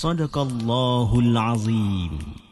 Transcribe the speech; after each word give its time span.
Sadaqallahul 0.00 1.36
Azim. 1.38 2.43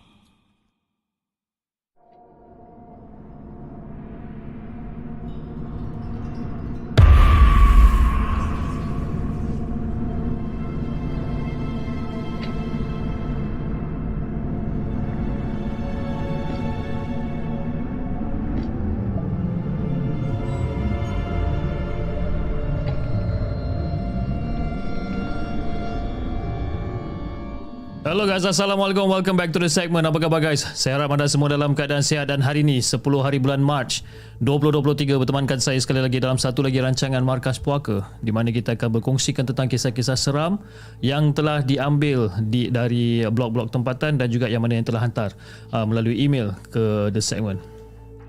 Hello 28.12 28.28
guys, 28.28 28.44
Assalamualaikum. 28.44 29.08
Welcome 29.08 29.40
back 29.40 29.56
to 29.56 29.60
the 29.64 29.72
segment. 29.72 30.04
Apa 30.04 30.20
khabar 30.20 30.44
guys? 30.44 30.60
Saya 30.76 31.00
harap 31.00 31.16
anda 31.16 31.24
semua 31.32 31.48
dalam 31.48 31.72
keadaan 31.72 32.04
sihat 32.04 32.28
dan 32.28 32.44
hari 32.44 32.60
ini 32.60 32.84
10 32.84 33.00
hari 33.00 33.40
bulan 33.40 33.64
March 33.64 34.04
2023 34.44 35.16
bertemankan 35.16 35.56
saya 35.64 35.80
sekali 35.80 36.04
lagi 36.04 36.20
dalam 36.20 36.36
satu 36.36 36.60
lagi 36.60 36.76
rancangan 36.76 37.24
Markas 37.24 37.56
Puaka 37.56 38.04
di 38.20 38.28
mana 38.28 38.52
kita 38.52 38.76
akan 38.76 39.00
berkongsikan 39.00 39.48
tentang 39.48 39.64
kisah-kisah 39.64 40.20
seram 40.20 40.60
yang 41.00 41.32
telah 41.32 41.64
diambil 41.64 42.28
di, 42.36 42.68
dari 42.68 43.24
blog-blog 43.24 43.72
tempatan 43.72 44.20
dan 44.20 44.28
juga 44.28 44.44
yang 44.44 44.60
mana 44.60 44.76
yang 44.76 44.84
telah 44.84 45.08
hantar 45.08 45.32
uh, 45.72 45.88
melalui 45.88 46.20
email 46.20 46.52
ke 46.68 47.08
the 47.16 47.24
segment. 47.24 47.64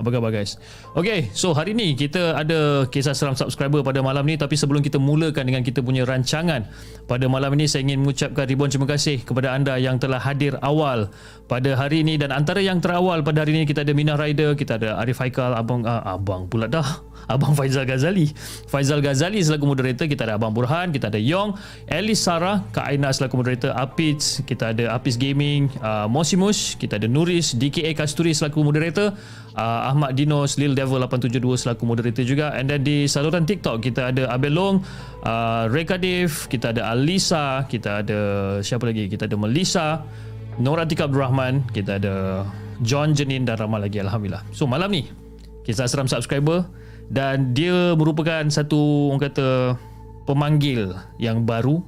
Apa 0.02 0.10
khabar 0.10 0.34
guys? 0.34 0.58
Okay, 0.98 1.30
so 1.38 1.54
hari 1.54 1.78
ni 1.78 1.94
kita 1.94 2.34
ada 2.34 2.90
kisah 2.90 3.14
seram 3.14 3.38
subscriber 3.38 3.86
pada 3.86 4.02
malam 4.02 4.26
ni 4.26 4.36
tapi 4.36 4.58
sebelum 4.58 4.82
kita 4.82 4.98
mulakan 4.98 5.46
dengan 5.46 5.62
kita 5.62 5.86
punya 5.86 6.02
rancangan 6.04 6.66
pada 7.06 7.26
malam 7.30 7.54
ini 7.54 7.70
saya 7.70 7.86
ingin 7.86 8.02
mengucapkan 8.02 8.50
ribuan 8.50 8.74
terima 8.74 8.90
kasih 8.90 9.22
kepada 9.22 9.54
anda 9.54 9.78
yang 9.78 10.02
telah 10.02 10.18
hadir 10.18 10.58
awal 10.66 11.14
pada 11.46 11.78
hari 11.78 12.02
ini 12.02 12.18
dan 12.18 12.34
antara 12.34 12.64
yang 12.64 12.82
terawal 12.82 13.22
pada 13.22 13.46
hari 13.46 13.54
ini 13.54 13.70
kita 13.70 13.86
ada 13.86 13.94
Minah 13.94 14.18
Rider, 14.18 14.58
kita 14.58 14.82
ada 14.82 14.98
Arif 14.98 15.22
Haikal, 15.22 15.54
Abang 15.54 15.86
uh, 15.86 16.02
Abang 16.04 16.50
pula 16.50 16.66
dah. 16.66 17.13
Abang 17.28 17.56
Faizal 17.56 17.88
Ghazali. 17.88 18.32
Faizal 18.68 19.00
Ghazali 19.00 19.40
selaku 19.40 19.66
moderator, 19.70 20.06
kita 20.10 20.28
ada 20.28 20.36
Abang 20.36 20.52
Burhan, 20.52 20.92
kita 20.92 21.08
ada 21.08 21.20
Yong, 21.20 21.56
Elis 21.88 22.24
Sarah, 22.24 22.64
Kak 22.76 22.90
Aina 22.90 23.12
selaku 23.12 23.40
moderator, 23.40 23.72
Apits, 23.76 24.44
kita 24.44 24.76
ada 24.76 24.96
Apis 24.96 25.16
Gaming, 25.16 25.72
uh, 25.80 26.06
Mosimus, 26.12 26.76
kita 26.76 27.00
ada 27.00 27.08
Nuris, 27.08 27.56
DKA 27.56 27.96
Kasturi 27.96 28.36
selaku 28.36 28.64
moderator, 28.66 29.16
uh, 29.56 29.90
Ahmad 29.90 30.18
Dinos, 30.18 30.58
Lil 30.58 30.74
Devil 30.74 31.02
872 31.06 31.64
selaku 31.64 31.84
moderator 31.86 32.24
juga 32.26 32.54
and 32.58 32.70
then 32.70 32.82
di 32.82 33.06
saluran 33.06 33.46
TikTok 33.46 33.82
kita 33.82 34.12
ada 34.14 34.30
Abel 34.30 34.54
Long, 34.54 34.76
uh, 35.26 35.70
Reka 35.70 35.98
Dave, 35.98 36.34
kita 36.50 36.74
ada 36.76 36.92
Alisa, 36.94 37.66
kita 37.70 38.04
ada 38.06 38.20
siapa 38.60 38.90
lagi? 38.90 39.08
Kita 39.08 39.26
ada 39.30 39.38
Melissa, 39.38 40.02
Nora 40.62 40.86
Tika 40.86 41.10
Abdul 41.10 41.22
Rahman, 41.22 41.66
kita 41.74 41.98
ada 41.98 42.46
John 42.82 43.14
Jenin 43.14 43.46
dan 43.46 43.58
ramai 43.58 43.82
lagi 43.86 44.02
Alhamdulillah. 44.02 44.46
So 44.54 44.66
malam 44.66 44.92
ni 44.94 45.10
kisah 45.64 45.88
seram 45.88 46.10
subscriber 46.10 46.68
dan 47.10 47.52
dia 47.56 47.98
merupakan 47.98 48.44
satu 48.48 49.12
orang 49.12 49.24
kata 49.28 49.48
pemanggil 50.24 50.96
yang 51.20 51.44
baru 51.44 51.84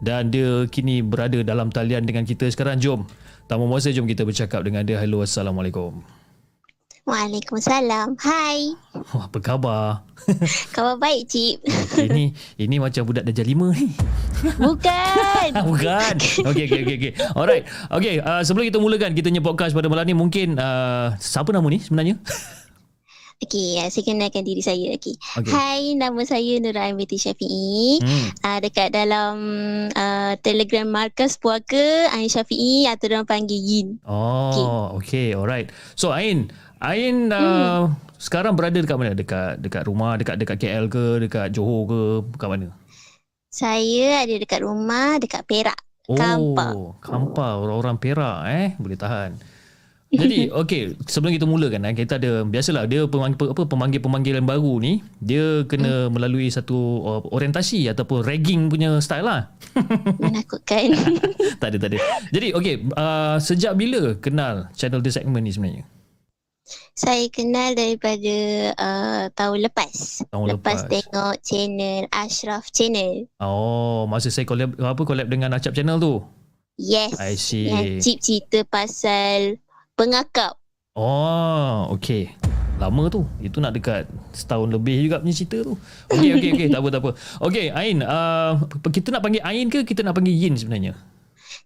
dan 0.00 0.32
dia 0.32 0.64
kini 0.68 1.04
berada 1.04 1.40
dalam 1.44 1.68
talian 1.68 2.04
dengan 2.04 2.24
kita 2.24 2.48
sekarang 2.48 2.80
jom 2.80 3.04
tanpa 3.48 3.64
masa 3.68 3.92
jom 3.92 4.08
kita 4.08 4.24
bercakap 4.24 4.64
dengan 4.64 4.84
dia 4.84 4.96
hello 5.00 5.20
assalamualaikum 5.24 6.00
Waalaikumsalam. 7.10 8.14
Hai. 8.22 8.76
Wah, 8.94 9.24
apa 9.26 9.38
khabar? 9.42 10.06
Khabar 10.76 10.94
baik, 11.00 11.26
Cip. 11.26 11.58
ini 11.96 12.36
ini 12.54 12.76
macam 12.78 13.02
budak 13.08 13.26
darjah 13.26 13.42
lima 13.42 13.74
ni. 13.74 13.90
Bukan. 14.62 15.48
Bukan. 15.64 16.14
Okey 16.54 16.64
okey 16.70 16.80
okey 16.86 16.96
okey. 17.00 17.12
Alright. 17.34 17.66
Okey, 17.90 18.22
uh, 18.22 18.46
sebelum 18.46 18.68
kita 18.68 18.78
mulakan 18.78 19.16
kita 19.16 19.26
punya 19.26 19.42
podcast 19.42 19.72
pada 19.74 19.90
malam 19.90 20.06
ni 20.06 20.14
mungkin 20.14 20.54
uh, 20.60 21.16
siapa 21.18 21.50
nama 21.50 21.66
ni 21.66 21.82
sebenarnya? 21.82 22.14
Okey, 23.40 23.80
uh, 23.80 23.88
saya 23.88 24.04
kenalkan 24.04 24.44
diri 24.44 24.60
saya. 24.60 24.92
Okey. 24.92 25.16
Okey. 25.16 25.48
Hai, 25.48 25.96
nama 25.96 26.20
saya 26.28 26.60
Nur 26.60 26.76
Ain 26.76 26.92
binti 27.00 27.16
Syafi'i. 27.16 27.96
Hmm. 28.04 28.28
Uh, 28.44 28.58
dekat 28.60 28.92
dalam 28.92 29.34
uh, 29.96 30.36
Telegram 30.44 30.84
Markas 30.84 31.40
Puaka, 31.40 32.12
Ain 32.12 32.28
Syafi'i 32.28 32.84
atau 32.84 33.08
orang 33.08 33.24
panggil 33.24 33.56
Yin. 33.56 33.96
Oh, 34.04 35.00
okey. 35.00 35.32
Alright. 35.32 35.72
So 35.96 36.12
Ain, 36.12 36.52
Ain 36.84 37.32
uh, 37.32 37.88
Hmm. 37.88 37.96
sekarang 38.20 38.60
berada 38.60 38.76
dekat 38.76 39.00
mana? 39.00 39.16
Dekat 39.16 39.56
dekat 39.56 39.88
rumah, 39.88 40.20
dekat 40.20 40.36
dekat 40.36 40.56
KL 40.60 40.84
ke, 40.92 41.04
dekat 41.24 41.48
Johor 41.56 41.88
ke, 41.88 42.02
dekat 42.36 42.48
mana? 42.52 42.68
Saya 43.48 44.22
ada 44.28 44.36
dekat 44.36 44.60
rumah, 44.60 45.16
dekat 45.16 45.48
Perak. 45.48 45.80
Oh, 46.06 46.18
Kampar. 46.18 46.72
Kampar. 47.00 47.56
Orang-orang 47.56 47.96
Perak 47.96 48.38
eh, 48.52 48.68
boleh 48.76 49.00
tahan. 49.00 49.32
Jadi 50.10 50.50
okey 50.66 50.98
sebelum 51.06 51.32
kita 51.38 51.46
mulakan 51.46 51.86
eh 51.86 51.94
kita 51.94 52.18
ada 52.18 52.42
biasalah 52.42 52.90
dia 52.90 53.06
pemanggil 53.06 53.54
apa 53.54 53.62
pemanggil-pemanggil 53.62 54.42
yang 54.42 54.48
baru 54.50 54.82
ni 54.82 54.92
dia 55.22 55.62
kena 55.70 56.10
melalui 56.10 56.50
satu 56.50 56.78
uh, 57.06 57.22
orientasi 57.30 57.86
ataupun 57.86 58.26
ragging 58.26 58.66
punya 58.66 58.98
style 58.98 59.26
lah. 59.26 59.54
Menakutkan. 60.22 60.98
tak 61.62 61.68
ada 61.74 61.76
tak 61.78 61.88
ada. 61.94 61.98
Jadi 62.34 62.50
okey 62.58 62.74
uh, 62.98 63.38
sejak 63.38 63.78
bila 63.78 64.18
kenal 64.18 64.66
channel 64.74 64.98
The 64.98 65.14
Segment 65.14 65.46
ni 65.46 65.54
sebenarnya? 65.54 65.86
Saya 66.94 67.26
kenal 67.32 67.74
daripada 67.74 68.36
uh, 68.78 69.24
tahun 69.34 69.58
lepas. 69.66 70.26
Tahun 70.30 70.46
lepas. 70.54 70.86
lepas. 70.86 70.90
tengok 70.90 71.34
channel 71.42 72.06
Ashraf 72.14 72.70
Channel. 72.70 73.26
Oh, 73.42 74.06
masa 74.06 74.30
saya 74.30 74.46
collab 74.46 74.78
apa 74.78 75.02
collab 75.02 75.26
dengan 75.26 75.54
Acap 75.54 75.74
Channel 75.74 75.98
tu. 75.98 76.22
Yes. 76.78 77.18
I 77.18 77.34
see. 77.34 77.68
Yang 77.68 77.88
Cip 78.00 78.18
cerita 78.22 78.58
pasal 78.64 79.58
pengakap. 80.00 80.56
Oh, 80.96 81.92
okey. 82.00 82.32
Lama 82.80 83.12
tu. 83.12 83.28
Itu 83.44 83.60
nak 83.60 83.76
dekat 83.76 84.08
setahun 84.32 84.72
lebih 84.72 84.96
juga 85.04 85.20
punya 85.20 85.36
cerita 85.36 85.60
tu. 85.60 85.76
Okey, 86.08 86.40
okey, 86.40 86.50
okey. 86.56 86.66
tak 86.72 86.80
apa, 86.80 86.88
tak 86.88 87.00
apa. 87.04 87.10
Okey, 87.44 87.66
Ain. 87.76 88.00
Uh, 88.00 88.64
kita 88.88 89.12
nak 89.12 89.20
panggil 89.20 89.44
Ain 89.44 89.68
ke 89.68 89.84
kita 89.84 90.00
nak 90.00 90.16
panggil 90.16 90.32
Yin 90.32 90.56
sebenarnya? 90.56 90.96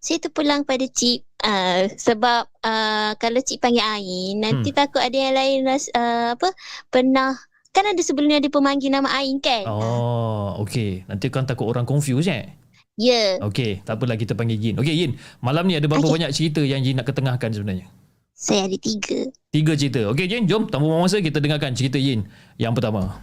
Saya 0.03 0.19
terpulang 0.21 0.67
pada 0.67 0.85
Cip 0.91 1.23
uh, 1.47 1.87
sebab 1.95 2.51
uh, 2.61 3.15
kalau 3.17 3.41
Cip 3.41 3.63
panggil 3.63 3.87
Ain 3.87 4.43
nanti 4.43 4.75
Hmm. 4.75 4.79
takut 4.83 5.01
ada 5.01 5.15
yang 5.15 5.33
lain 5.39 5.57
ras, 5.65 5.87
uh, 5.95 6.35
apa 6.35 6.51
pernah 6.91 7.39
kan 7.71 7.87
ada 7.87 8.03
sebelum 8.03 8.29
ni 8.29 8.37
ada 8.37 8.51
pemanggil 8.51 8.91
nama 8.91 9.09
Ain 9.15 9.39
kan? 9.39 9.65
Oh, 9.71 10.67
okey. 10.67 11.07
Nanti 11.07 11.31
kan 11.31 11.47
takut 11.47 11.71
orang 11.71 11.87
confuse 11.87 12.27
eh? 12.27 12.51
Ya. 12.95 13.39
Okey, 13.43 13.83
tak 13.83 13.99
apalah 13.99 14.19
kita 14.19 14.35
panggil 14.35 14.59
Yin. 14.59 14.75
Okey, 14.83 14.95
Yin. 14.95 15.19
Malam 15.41 15.67
ni 15.71 15.79
ada 15.79 15.87
berapa 15.87 16.05
Okey. 16.05 16.15
banyak 16.21 16.31
cerita 16.35 16.61
yang 16.63 16.83
Yin 16.83 16.99
nak 16.99 17.07
ketengahkan 17.09 17.55
sebenarnya? 17.55 17.87
Saya 18.35 18.67
ada 18.67 18.77
tiga. 18.77 19.31
Tiga 19.55 19.73
cerita. 19.79 20.11
Okey, 20.11 20.27
Yin, 20.27 20.45
jom. 20.51 20.67
Tanpa 20.67 20.85
buang 20.85 21.07
masa, 21.07 21.23
kita 21.23 21.39
dengarkan 21.39 21.71
cerita 21.73 21.97
Yin 21.97 22.27
yang 22.59 22.75
pertama. 22.75 23.23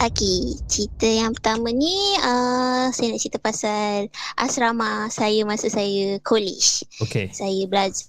Okey, 0.00 0.56
cerita 0.64 1.04
yang 1.04 1.36
pertama 1.36 1.68
ni 1.70 1.92
uh, 2.24 2.88
saya 2.88 3.12
nak 3.12 3.20
cerita 3.20 3.36
pasal 3.36 4.08
asrama 4.32 5.12
saya 5.12 5.44
masa 5.44 5.68
saya 5.68 6.16
college. 6.24 6.82
Okey. 7.04 7.28
Saya 7.30 7.68
belajar 7.68 8.08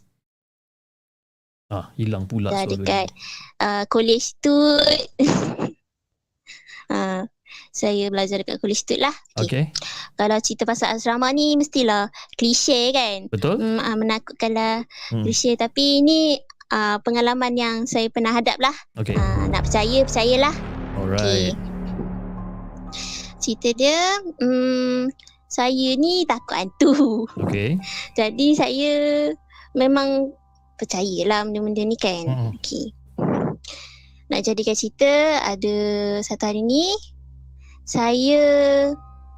Ah, 1.71 1.88
hilang 1.95 2.27
pula 2.27 2.51
suara 2.51 2.67
dekat 2.67 3.07
uh, 3.63 3.83
college 3.88 4.35
tu. 4.43 4.51
uh, 6.91 7.23
saya 7.71 8.12
belajar 8.12 8.44
dekat 8.44 8.59
college 8.59 8.83
tu 8.83 9.00
lah. 9.00 9.15
Okey. 9.39 9.47
Okay. 9.47 9.63
Kalau 10.19 10.38
cerita 10.44 10.68
pasal 10.68 11.00
asrama 11.00 11.31
ni 11.31 11.56
mestilah 11.56 12.12
klise 12.35 12.91
kan. 12.91 13.31
Betul? 13.31 13.57
Hmm, 13.57 13.79
uh, 13.79 13.95
menakutkan 13.95 14.51
lah 14.51 14.75
Hmm. 15.09 15.23
klise 15.23 15.56
tapi 15.56 16.03
ini 16.03 16.35
uh, 16.71 17.00
pengalaman 17.00 17.56
yang 17.56 17.75
saya 17.88 18.12
pernah 18.12 18.35
hadap 18.35 18.59
lah. 18.59 18.75
Okey. 19.00 19.15
Uh, 19.15 19.47
nak 19.47 19.68
percaya, 19.68 20.03
percayalah. 20.03 20.56
Alright. 21.00 21.56
Cerita 23.41 23.74
dia, 23.74 23.97
hmm, 24.38 25.09
saya 25.47 25.89
ni 25.97 26.27
takut 26.27 26.56
hantu. 26.59 26.91
Okey. 27.47 27.79
Jadi 28.19 28.47
saya 28.53 28.91
memang 29.74 30.35
percayalah 30.75 31.47
benda-benda 31.47 31.83
ni 31.88 31.97
kan. 31.97 32.24
Mm-mm. 32.27 32.51
Okey. 32.59 32.91
Nak 34.31 34.47
jadikan 34.47 34.75
cerita, 34.75 35.44
ada 35.44 35.75
satu 36.24 36.47
hari 36.47 36.63
ni, 36.63 36.95
saya 37.86 38.42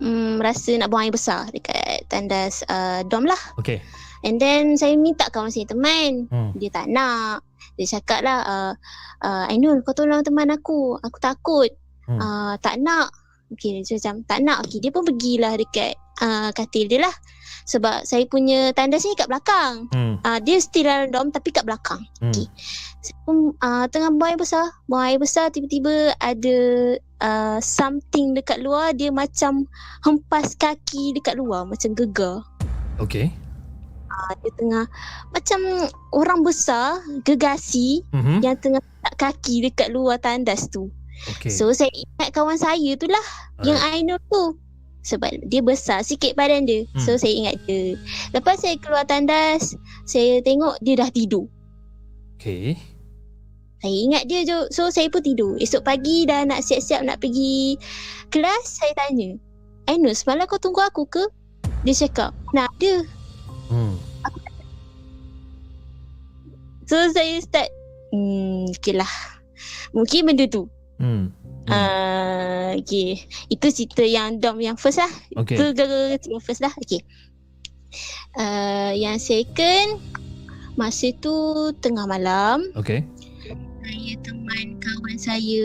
hmm, 0.04 0.40
rasa 0.44 0.75
nak 0.78 0.92
buang 0.92 1.07
air 1.07 1.13
besar 1.16 1.48
dekat 1.50 2.06
tandas 2.12 2.62
uh, 2.68 3.01
dom 3.07 3.24
lah. 3.28 3.40
Okey. 3.60 3.80
And 4.24 4.40
then 4.40 4.80
saya 4.80 4.95
minta 4.95 5.28
kawan 5.28 5.51
saya 5.51 5.68
teman. 5.68 6.31
Hmm. 6.31 6.56
Dia 6.56 6.72
tak 6.72 6.88
nak. 6.88 7.44
Dia 7.75 8.00
cakap 8.00 8.24
lah, 8.24 8.40
uh, 8.48 8.74
uh, 9.25 9.45
Ainul 9.51 9.84
kau 9.84 9.92
tolong 9.92 10.24
teman 10.24 10.48
aku. 10.51 10.95
Aku 11.04 11.18
takut. 11.19 11.69
Hmm. 12.07 12.19
Uh, 12.19 12.54
tak 12.63 12.80
nak. 12.80 13.12
Okay, 13.51 13.84
dia 13.84 14.00
macam 14.00 14.24
tak 14.25 14.40
nak. 14.42 14.57
Okay, 14.66 14.80
dia 14.80 14.89
pun 14.89 15.04
pergilah 15.04 15.54
dekat 15.60 15.94
uh, 16.24 16.50
katil 16.56 16.88
dia 16.88 17.04
lah. 17.04 17.16
Sebab 17.63 18.04
saya 18.04 18.27
punya 18.27 18.75
tandas 18.75 19.07
ni 19.07 19.15
kat 19.15 19.31
belakang. 19.31 19.88
Hmm. 19.95 20.19
Uh, 20.21 20.39
dia 20.44 20.60
still 20.60 20.83
dalam 20.88 21.10
dom 21.12 21.27
tapi 21.31 21.50
kat 21.51 21.63
belakang. 21.63 22.04
Hmm. 22.19 22.31
Okay. 22.31 22.48
Saya 23.04 23.18
pun 23.24 23.56
uh, 23.60 23.86
tengah 23.88 24.12
buang 24.15 24.36
air 24.36 24.39
besar. 24.39 24.65
Buang 24.88 25.04
air 25.07 25.19
besar 25.19 25.51
tiba-tiba 25.51 26.15
ada 26.19 26.57
uh, 27.24 27.60
something 27.63 28.36
dekat 28.36 28.60
luar. 28.63 28.92
Dia 28.95 29.12
macam 29.12 29.68
hempas 30.04 30.56
kaki 30.56 31.15
dekat 31.15 31.39
luar. 31.39 31.63
Macam 31.68 31.95
gegar. 31.95 32.44
Okey. 33.00 33.31
Uh, 34.13 34.33
dia 34.45 34.51
tengah 34.56 34.86
macam 35.33 35.60
orang 36.13 36.45
besar 36.45 37.01
gegasi 37.25 38.06
Mhm. 38.13 38.45
yang 38.45 38.56
tengah 38.62 38.80
letak 38.80 39.15
kaki 39.18 39.65
dekat 39.65 39.89
luar 39.89 40.21
tandas 40.21 40.69
tu. 40.69 40.94
Okey. 41.33 41.50
So 41.50 41.71
saya 41.71 41.89
ingat 41.92 42.30
kawan 42.36 42.60
saya 42.60 42.94
tu 43.00 43.07
lah 43.07 43.25
yang 43.63 43.80
I 43.80 44.04
know 44.04 44.19
tu. 44.27 44.60
Sebab 45.03 45.51
dia 45.51 45.59
besar 45.59 46.00
sikit 46.01 46.33
badan 46.39 46.63
dia. 46.63 46.88
Hmm. 46.95 47.03
So 47.03 47.19
saya 47.19 47.35
ingat 47.35 47.55
dia. 47.67 48.00
Lepas 48.31 48.63
saya 48.63 48.79
keluar 48.79 49.03
tandas, 49.03 49.75
saya 50.07 50.39
tengok 50.39 50.79
dia 50.79 50.95
dah 50.95 51.11
tidur. 51.11 51.47
Okey. 52.39 52.79
Saya 53.83 53.97
ingat 54.00 54.23
dia 54.31 54.47
je. 54.47 54.57
So 54.71 54.88
saya 54.88 55.11
pun 55.11 55.19
tidur. 55.19 55.59
Esok 55.59 55.83
pagi 55.83 56.23
dah 56.23 56.47
nak 56.47 56.63
siap-siap 56.63 57.03
nak 57.03 57.19
pergi 57.19 57.75
kelas, 58.31 58.63
saya 58.79 58.95
tanya. 58.95 59.35
Ainul, 59.91 60.15
semalam 60.15 60.47
kau 60.47 60.55
tunggu 60.55 60.79
aku 60.79 61.03
ke? 61.11 61.23
Dia 61.83 62.07
cakap, 62.07 62.31
nak 62.55 62.71
ada. 62.79 63.03
Hmm. 63.67 64.00
So 66.88 66.95
saya 67.11 67.44
start, 67.44 67.67
hmm, 68.15 68.71
okay 68.71 68.95
lah. 68.95 69.11
Mungkin 69.91 70.31
benda 70.31 70.47
tu. 70.47 70.71
Hmm. 70.95 71.35
Ah, 71.71 71.75
uh, 71.75 72.69
okay. 72.75 73.24
Itu 73.48 73.71
cerita 73.71 74.04
yang 74.04 74.44
dom 74.44 74.60
yang 74.60 74.75
first 74.75 75.00
lah. 75.00 75.12
Okey. 75.39 75.56
Itu 75.56 75.71
gara-gara 75.71 76.19
yang 76.19 76.44
first 76.44 76.60
lah. 76.60 76.74
Okay. 76.83 77.00
Uh, 78.33 78.92
yang 78.98 79.21
second, 79.21 80.01
masa 80.74 81.13
tu 81.21 81.69
tengah 81.80 82.10
malam, 82.10 82.65
Okey. 82.74 83.06
saya 83.83 84.13
teman 84.25 84.81
kawan 84.81 85.18
saya 85.21 85.63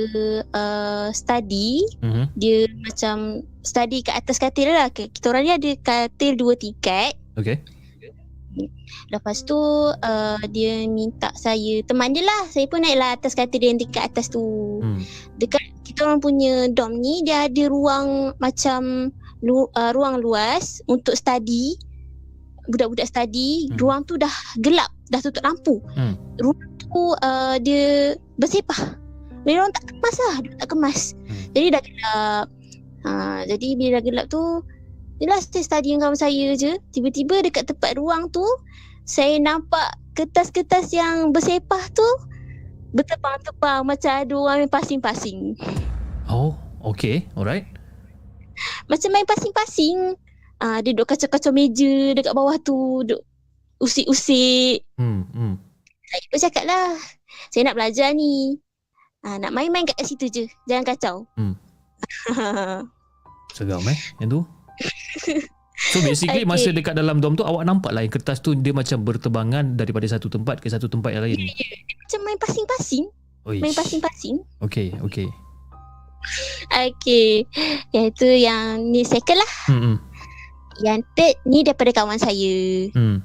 uh, 0.52 1.08
study. 1.10 1.82
Mhm. 2.04 2.24
Dia 2.36 2.68
macam 2.84 3.42
study 3.64 4.04
kat 4.04 4.20
atas 4.20 4.36
katil 4.36 4.68
lah. 4.70 4.92
Kita 4.92 5.32
orang 5.32 5.42
ni 5.48 5.52
ada 5.56 5.70
katil 5.80 6.36
dua 6.36 6.54
tingkat. 6.54 7.16
Okey. 7.40 7.58
Lepas 9.08 9.46
tu 9.46 9.56
uh, 9.94 10.42
dia 10.50 10.84
minta 10.90 11.32
saya 11.38 11.80
teman 11.86 12.12
dia 12.12 12.26
lah. 12.26 12.42
Saya 12.50 12.66
pun 12.68 12.82
naiklah 12.82 13.16
atas 13.16 13.32
katil 13.32 13.60
dia 13.62 13.70
yang 13.72 13.80
dekat 13.80 14.02
atas 14.04 14.28
tu. 14.28 14.42
Hmm. 14.82 15.00
Dekat 15.40 15.62
kita 15.88 16.04
orang 16.04 16.20
punya 16.20 16.68
dom 16.68 17.00
ni 17.00 17.24
dia 17.24 17.48
ada 17.48 17.64
ruang 17.72 18.36
macam 18.36 19.08
lu, 19.40 19.64
uh, 19.72 19.90
ruang 19.96 20.20
luas 20.20 20.84
untuk 20.84 21.16
study. 21.16 21.80
Budak-budak 22.68 23.08
study, 23.08 23.72
Hmm. 23.72 23.80
ruang 23.80 24.00
tu 24.04 24.20
dah 24.20 24.30
gelap, 24.60 24.92
dah 25.08 25.24
tutup 25.24 25.40
lampu. 25.40 25.80
Hmm. 25.96 26.20
Ruang 26.36 26.68
tu 26.76 27.16
uh, 27.24 27.56
dia 27.56 28.12
bersepah. 28.36 29.00
Dia 29.48 29.64
orang 29.64 29.72
tak 29.72 29.88
kemas 29.88 30.16
lah, 30.28 30.36
dia 30.44 30.52
tak 30.60 30.68
kemas. 30.76 31.00
Hmm. 31.16 31.44
Jadi 31.56 31.66
dah 31.72 31.82
gelap. 31.82 32.46
Ha, 33.08 33.10
jadi 33.48 33.68
bila 33.78 33.88
dah 33.96 34.04
gelap 34.04 34.26
tu, 34.28 34.42
Yelah 35.18 35.38
saya 35.42 35.66
study 35.66 35.94
dengan 35.94 36.10
kawan 36.10 36.18
saya 36.18 36.54
je 36.54 36.78
Tiba-tiba 36.94 37.42
dekat 37.42 37.66
tempat 37.66 37.98
ruang 37.98 38.30
tu 38.30 38.42
Saya 39.02 39.34
nampak 39.42 39.98
kertas-kertas 40.14 40.94
yang 40.94 41.34
bersepah 41.34 41.82
tu 41.90 42.06
Bertepang-tepang 42.88 43.84
macam 43.84 44.12
ada 44.12 44.34
orang 44.34 44.58
main 44.64 44.72
pasing-pasing 44.72 45.54
Oh, 46.28 46.56
okey. 46.84 47.28
Alright. 47.34 47.64
Macam 48.88 49.08
main 49.12 49.24
pasing-pasing 49.24 50.16
Ah, 50.58 50.82
Dia 50.82 50.90
duduk 50.90 51.08
kacau-kacau 51.08 51.52
meja 51.52 52.12
dekat 52.12 52.34
bawah 52.34 52.58
tu 52.58 53.04
Duduk 53.04 53.22
usik-usik 53.78 54.82
Hmm. 54.98 55.22
Hmm. 55.30 55.54
Saya 56.02 56.24
pun 56.26 56.38
cakap 56.40 56.64
lah 56.66 56.88
Saya 57.52 57.62
nak 57.68 57.76
belajar 57.78 58.10
ni 58.10 58.58
ah, 59.22 59.38
Nak 59.38 59.52
main-main 59.52 59.86
kat 59.86 60.02
situ 60.02 60.26
je 60.26 60.44
Jangan 60.66 60.84
kacau 60.84 61.16
Hmm. 61.36 61.54
Seram 63.56 63.82
eh 63.88 63.98
yang 64.20 64.30
tu. 64.30 64.40
So 65.78 66.02
basically 66.02 66.42
Okay. 66.42 66.50
masa 66.50 66.74
dekat 66.74 66.98
dalam 66.98 67.22
dom 67.22 67.38
tu 67.38 67.46
awak 67.46 67.62
nampak 67.62 67.94
lah 67.94 68.02
yang 68.02 68.10
kertas 68.10 68.42
tu 68.42 68.58
dia 68.58 68.74
macam 68.74 69.06
bertebangan 69.06 69.78
daripada 69.78 70.10
satu 70.10 70.26
tempat 70.26 70.58
ke 70.58 70.66
satu 70.66 70.90
tempat 70.90 71.14
yang 71.14 71.22
lain. 71.22 71.38
Macam 72.02 72.20
main 72.26 72.38
pasing-pasing 72.42 73.04
Oish. 73.46 73.62
Main 73.62 73.74
pasing-pasing 73.78 74.36
Okey, 74.58 74.90
okey. 75.06 75.30
Okay 76.68 77.46
Yang 77.94 78.06
tu 78.18 78.28
yang 78.28 78.82
ni 78.90 79.06
second 79.06 79.38
lah 79.38 79.52
Hmm. 79.70 79.80
Hmm. 79.80 79.96
Yang 80.78 80.98
third 81.14 81.34
ni 81.46 81.62
daripada 81.62 81.90
kawan 81.94 82.18
saya. 82.18 82.54
hmm. 82.94 83.18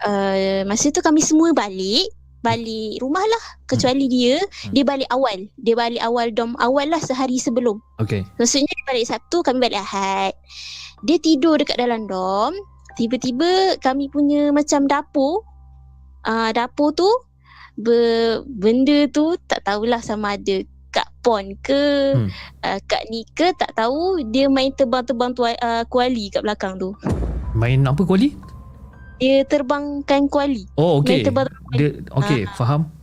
Uh, 0.00 0.64
masa 0.64 0.88
tu 0.88 1.04
kami 1.04 1.20
semua 1.20 1.52
balik. 1.52 2.08
Balik 2.40 3.04
rumah 3.04 3.20
lah. 3.20 3.44
Kecuali 3.68 4.08
dia. 4.08 4.40
Dia 4.72 4.84
balik 4.84 5.08
awal. 5.12 5.48
Dia 5.60 5.76
balik 5.76 6.00
awal 6.00 6.32
dom 6.32 6.56
awal 6.56 6.88
lah 6.88 7.00
sehari 7.00 7.36
sebelum. 7.36 7.80
Okey. 8.00 8.24
Maksudnya 8.40 8.68
dia 8.68 8.84
balik 8.88 9.08
Sabtu, 9.08 9.44
kami 9.44 9.60
balik 9.60 9.80
Ahad. 9.80 10.32
Dia 11.04 11.16
tidur 11.20 11.56
dekat 11.56 11.80
dalam 11.80 12.04
dom. 12.04 12.52
Tiba-tiba 12.98 13.80
kami 13.80 14.12
punya 14.12 14.52
macam 14.52 14.84
dapur. 14.84 15.46
Uh, 16.26 16.52
dapur 16.52 16.92
tu. 16.92 17.08
Ber, 17.80 18.44
benda 18.44 19.08
tu 19.08 19.40
tak 19.48 19.64
tahulah 19.64 20.04
sama 20.04 20.36
ada 20.36 20.60
kat 20.92 21.08
pon 21.24 21.56
ke. 21.64 22.12
Hmm. 22.12 22.28
Uh, 22.60 22.78
kat 22.84 23.08
ni 23.08 23.24
ke 23.32 23.56
tak 23.56 23.72
tahu. 23.72 24.20
Dia 24.28 24.52
main 24.52 24.74
tebang-tebang 24.76 25.32
tua, 25.32 25.56
uh, 25.56 25.82
kuali 25.88 26.28
kat 26.28 26.44
belakang 26.44 26.76
tu. 26.76 26.92
Main 27.56 27.88
apa 27.88 28.04
kuali? 28.04 28.36
Dia 29.20 29.44
terbangkan 29.44 30.28
kuali. 30.28 30.64
Oh, 30.76 31.00
okey. 31.00 31.24
Dia 31.76 31.88
okey, 32.12 32.44
Ah. 32.44 32.52
faham. 32.56 32.99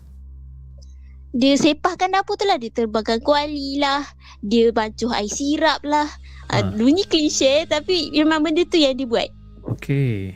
Dia 1.37 1.53
sepahkan 1.53 2.09
dapur 2.09 2.33
tu 2.33 2.43
lah 2.43 2.57
dia 2.57 2.67
terbangkan 2.67 3.21
kuali 3.21 3.77
lah 3.77 4.01
dia 4.41 4.73
bancuh 4.73 5.13
air 5.13 5.29
sirap 5.29 5.79
lah 5.83 6.09
Ha. 6.47 6.63
ha. 6.63 6.71
bunyi 6.71 7.03
klise 7.03 7.67
tapi 7.67 8.07
memang 8.09 8.39
benda 8.39 8.63
tu 8.63 8.79
yang 8.79 8.95
dia 8.95 9.03
buat 9.03 9.27
Okey. 9.67 10.31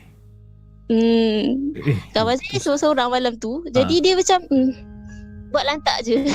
hmm. 0.88 1.72
Eh, 1.80 1.96
kawan 2.12 2.36
saya 2.36 2.60
seorang-seorang 2.60 3.10
malam 3.10 3.34
tu 3.38 3.64
jadi 3.68 3.96
dia 3.98 4.14
macam 4.14 4.44
hmm, 4.44 4.70
buat 5.50 5.64
lantak 5.64 6.04
je 6.04 6.20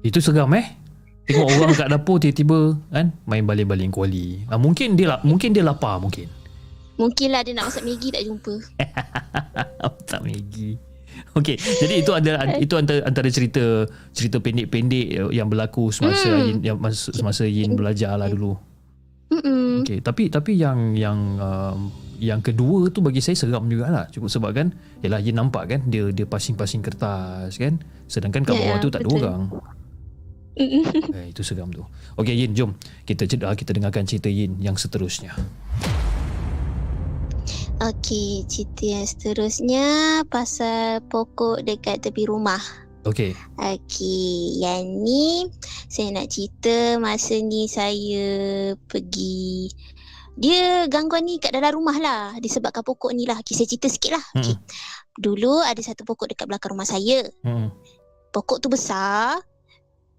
Itu 0.00 0.20
seram 0.20 0.52
eh. 0.52 0.64
Tengok 1.24 1.48
orang 1.48 1.72
kat 1.72 1.88
dapur 1.88 2.16
tiba-tiba 2.16 2.76
kan 2.88 3.08
main 3.24 3.44
baling-baling 3.44 3.88
kuali. 3.88 4.44
Ah, 4.48 4.56
mungkin 4.56 4.96
dia 4.96 5.16
mungkin 5.20 5.52
dia 5.52 5.60
lapar 5.60 5.96
mungkin. 5.96 6.28
mungkin 6.96 7.32
lah 7.32 7.40
dia 7.40 7.56
nak 7.56 7.72
masak 7.72 7.80
Maggi 7.80 8.08
tak 8.08 8.24
jumpa 8.24 8.54
tak 10.12 10.20
Maggi. 10.20 10.76
Okey, 11.38 11.54
jadi 11.56 11.94
itu 12.02 12.10
ada 12.10 12.32
itu 12.58 12.74
antara 12.74 13.06
antara 13.06 13.30
cerita 13.30 13.86
cerita 14.10 14.38
pendek-pendek 14.38 15.30
yang 15.30 15.46
berlaku 15.46 15.88
semasa 15.88 16.26
Hmm. 16.26 16.42
Yin 16.42 16.58
yang 16.60 16.76
masa, 16.76 17.10
semasa 17.10 17.46
Yin 17.46 17.74
belajar 17.74 18.14
lah 18.14 18.26
dulu. 18.26 18.58
Okey, 19.80 20.02
tapi 20.02 20.26
tapi 20.26 20.58
yang 20.58 20.98
yang 20.98 21.18
um, 21.38 21.78
yang 22.18 22.42
kedua 22.42 22.90
tu 22.90 22.98
bagi 22.98 23.22
saya 23.22 23.38
seram 23.38 23.64
jugalah. 23.64 24.10
Cukup 24.10 24.26
sebab 24.26 24.50
kan 24.50 24.74
yalah 25.00 25.22
Yin 25.22 25.38
nampak 25.38 25.70
kan 25.70 25.80
dia 25.86 26.10
dia 26.10 26.26
pasing-pasing 26.26 26.82
kertas 26.82 27.54
kan. 27.54 27.78
Sedangkan 28.10 28.42
kat 28.42 28.58
Ya, 28.58 28.60
bawah 28.60 28.76
ya, 28.76 28.82
tu 28.82 28.88
tak 28.90 29.00
ada 29.00 29.06
betul. 29.06 29.22
orang. 29.22 29.42
Eh, 31.14 31.30
itu 31.30 31.40
seram 31.40 31.70
tu. 31.70 31.86
Okey 32.18 32.34
Yin, 32.34 32.52
jom 32.52 32.74
kita 33.06 33.24
jeda 33.24 33.54
kita 33.54 33.70
dengarkan 33.70 34.02
cerita 34.02 34.26
Yin 34.26 34.58
yang 34.58 34.74
seterusnya. 34.74 35.30
Okey, 37.80 38.44
cerita 38.44 38.84
yang 38.84 39.08
seterusnya 39.08 39.86
pasal 40.28 41.00
pokok 41.08 41.64
dekat 41.64 42.04
tepi 42.04 42.28
rumah. 42.28 42.60
Okey. 43.08 43.32
Okey, 43.56 44.60
yang 44.60 45.00
ni 45.00 45.48
saya 45.88 46.12
nak 46.12 46.28
cerita 46.28 47.00
masa 47.00 47.40
ni 47.40 47.64
saya 47.72 48.28
pergi 48.84 49.72
dia 50.36 50.84
gangguan 50.92 51.24
ni 51.24 51.40
kat 51.40 51.56
dalam 51.56 51.80
rumah 51.80 51.96
lah 51.96 52.36
disebabkan 52.36 52.84
pokok 52.84 53.16
ni 53.16 53.24
lah. 53.24 53.40
Okay, 53.40 53.56
saya 53.56 53.64
cerita 53.64 53.88
sikit 53.88 54.12
lah. 54.12 54.24
Okay. 54.36 54.60
Dulu 55.16 55.64
ada 55.64 55.80
satu 55.80 56.04
pokok 56.04 56.36
dekat 56.36 56.52
belakang 56.52 56.76
rumah 56.76 56.84
saya. 56.84 57.24
Hmm. 57.40 57.72
Pokok 58.28 58.60
tu 58.60 58.68
besar. 58.68 59.40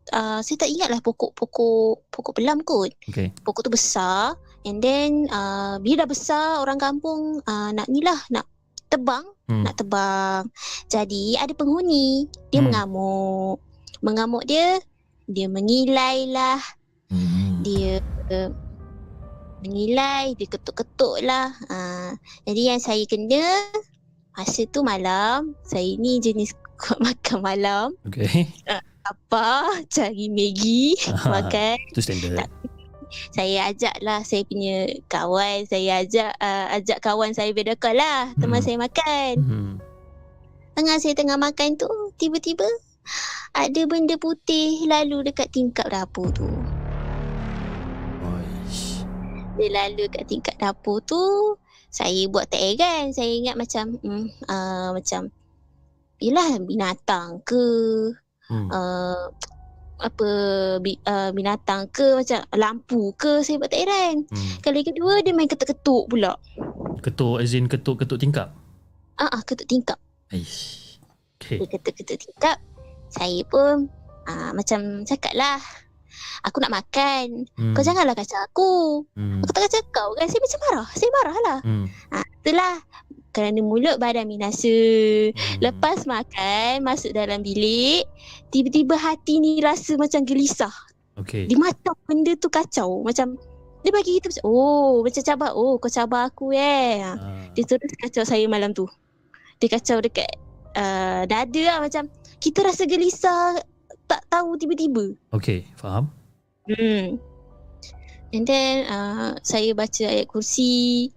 Uh, 0.10 0.42
saya 0.42 0.66
tak 0.66 0.70
ingat 0.74 0.90
lah 0.90 0.98
pokok-pokok 0.98 2.10
pokok 2.10 2.34
pelam 2.34 2.66
kot. 2.66 2.90
Okey. 3.06 3.38
Pokok 3.46 3.70
tu 3.70 3.72
besar 3.74 4.34
and 4.64 4.78
then 4.80 5.26
uh, 5.30 5.78
bila 5.78 6.04
dah 6.04 6.10
besar 6.10 6.46
orang 6.62 6.78
kampung 6.78 7.42
uh, 7.44 7.70
nak 7.72 7.88
ni 7.88 8.02
lah 8.02 8.20
nak 8.30 8.46
tebang 8.88 9.24
Hmm. 9.52 9.68
nak 9.68 9.76
tebang. 9.76 10.48
Jadi 10.88 11.36
ada 11.36 11.52
penghuni, 11.52 12.24
dia 12.56 12.64
Hmm. 12.64 12.72
mengamuk. 12.72 13.60
Mengamuk 14.00 14.48
dia, 14.48 14.80
dia 15.28 15.52
mengilai 15.52 16.32
lah, 16.32 16.56
Hmm. 17.12 17.60
dia 17.60 18.00
uh, 18.32 18.48
mengilai, 19.60 20.40
dia 20.40 20.48
ketuk-ketuk 20.48 21.20
lah. 21.28 21.52
Uh, 21.68 22.16
jadi 22.48 22.62
yang 22.72 22.80
saya 22.80 23.04
kena 23.04 23.44
masa 24.32 24.64
tu 24.72 24.88
malam, 24.88 25.52
saya 25.68 26.00
ni 26.00 26.24
jenis 26.24 26.56
kuat 26.80 27.04
makan 27.04 27.44
malam. 27.44 27.86
Okey. 28.08 28.48
Apa, 29.04 29.68
cari 29.92 30.32
Maggi, 30.32 30.96
makan. 31.28 31.76
Itu 31.92 32.00
standard. 32.00 32.48
Tak. 32.48 32.50
Saya 33.32 33.70
ajak 33.72 34.00
lah 34.02 34.24
saya 34.24 34.48
punya 34.48 34.88
kawan, 35.12 35.68
saya 35.68 36.02
ajak 36.04 36.32
uh, 36.40 36.66
ajak 36.80 37.00
kawan 37.04 37.36
saya 37.36 37.52
video 37.52 37.76
call 37.76 38.00
lah, 38.00 38.32
teman 38.40 38.60
Hmm. 38.60 38.66
saya 38.66 38.78
makan. 38.80 39.34
Hmm. 39.44 39.74
Tengah 40.72 40.98
saya 41.04 41.14
tengah 41.20 41.36
makan 41.36 41.76
tu 41.76 41.92
Tiba-tiba 42.16 42.64
Ada 43.52 43.84
benda 43.92 44.16
putih 44.16 44.88
Lalu 44.88 45.28
dekat 45.28 45.52
tingkap 45.52 45.92
dapur 45.92 46.32
tu 46.32 46.48
Oish. 48.24 49.04
Dia 49.60 49.68
lalu 49.68 50.08
kat 50.08 50.32
tingkap 50.32 50.56
dapur 50.56 51.04
tu 51.04 51.20
Saya 51.92 52.24
buat 52.32 52.48
tak 52.48 52.64
heran 52.64 53.12
Saya 53.12 53.36
ingat 53.36 53.60
macam 53.60 54.00
hmm, 54.00 54.26
uh, 54.48 54.96
Macam 54.96 55.28
Yelah 56.24 56.56
binatang 56.64 57.44
ke 57.44 57.66
Hmm. 58.52 58.68
uh, 58.68 59.32
Apa 60.02 60.30
bi, 60.82 60.98
uh, 61.06 61.30
Binatang 61.32 61.94
ke 61.94 62.18
Macam 62.18 62.42
lampu 62.58 63.14
ke 63.14 63.46
Saya 63.46 63.62
buat 63.62 63.70
tak 63.70 63.86
heran 63.86 64.26
Hmm. 64.28 64.58
Kali 64.66 64.82
kedua 64.82 65.22
Dia 65.22 65.32
main 65.32 65.48
ketuk-ketuk 65.48 66.10
pula 66.10 66.36
Ketuk 67.02 67.42
as 67.42 67.54
in 67.58 67.66
ketuk-ketuk 67.66 68.18
tingkap. 68.22 68.54
Ah, 69.18 69.30
uh, 69.30 69.42
ketuk 69.46 69.70
tingkap 69.70 69.98
Aish. 70.34 70.98
Okey. 71.38 71.62
Dia 71.62 71.68
ketuk-ketuk 71.78 72.18
tingkap 72.18 72.58
Saya 73.14 73.42
pun 73.46 73.90
uh, 74.26 74.52
Macam 74.58 75.06
cakap 75.06 75.38
lah 75.38 75.62
Aku 76.46 76.58
nak 76.58 76.74
makan 76.74 77.46
Hmm. 77.56 77.78
Kau 77.78 77.86
janganlah 77.86 78.18
kacau 78.18 78.40
aku. 78.42 78.74
Hmm. 79.14 79.40
Aku 79.46 79.52
tak 79.54 79.70
kacau 79.70 79.82
kau 79.94 80.10
kan. 80.18 80.26
Saya 80.26 80.42
macam 80.42 80.60
marah. 80.66 80.88
Saya 80.98 81.10
marah 81.14 81.38
lah. 81.46 81.60
Hmm. 81.62 81.86
Ha, 82.10 82.18
itulah. 82.42 82.76
Kerana 83.32 83.60
mulut 83.64 83.96
badan 84.02 84.28
binasa. 84.28 84.68
Hmm. 85.32 85.60
Lepas 85.62 86.04
makan, 86.10 86.84
masuk 86.84 87.14
dalam 87.14 87.46
bilik. 87.46 88.10
Tiba-tiba 88.52 89.00
hati 89.00 89.40
ni 89.40 89.64
rasa 89.64 89.96
macam 89.96 90.28
gelisah. 90.28 90.72
Okey. 91.16 91.48
Dia 91.48 91.56
macam 91.56 91.96
benda 92.04 92.36
tu 92.36 92.52
kacau. 92.52 93.00
Macam, 93.04 93.40
dia 93.82 93.92
bagi 93.96 94.20
kita 94.20 94.28
macam, 94.28 94.46
oh 94.46 95.02
macam 95.02 95.22
cabar. 95.24 95.52
Oh 95.56 95.80
kau 95.80 95.88
cabar 95.88 96.28
aku 96.28 96.52
eh. 96.52 97.00
Ah. 97.02 97.16
Dia 97.56 97.64
terus 97.64 97.96
kacau 97.96 98.24
saya 98.28 98.46
malam 98.52 98.76
tu. 98.76 98.86
Dia 99.64 99.72
kacau 99.72 100.04
dekat 100.04 100.28
uh, 100.76 101.24
dada 101.26 101.62
lah 101.64 101.78
macam. 101.80 102.12
Kita 102.44 102.62
rasa 102.68 102.84
gelisah. 102.84 103.58
Tak 104.12 104.28
tahu 104.28 104.60
tiba-tiba. 104.60 105.16
Okey, 105.32 105.72
faham? 105.80 106.12
Hmm. 106.68 107.16
And 108.32 108.44
then 108.48 108.88
uh, 108.92 109.40
saya 109.44 109.72
baca 109.72 110.04
ayat 110.08 110.28
kursi. 110.28 111.12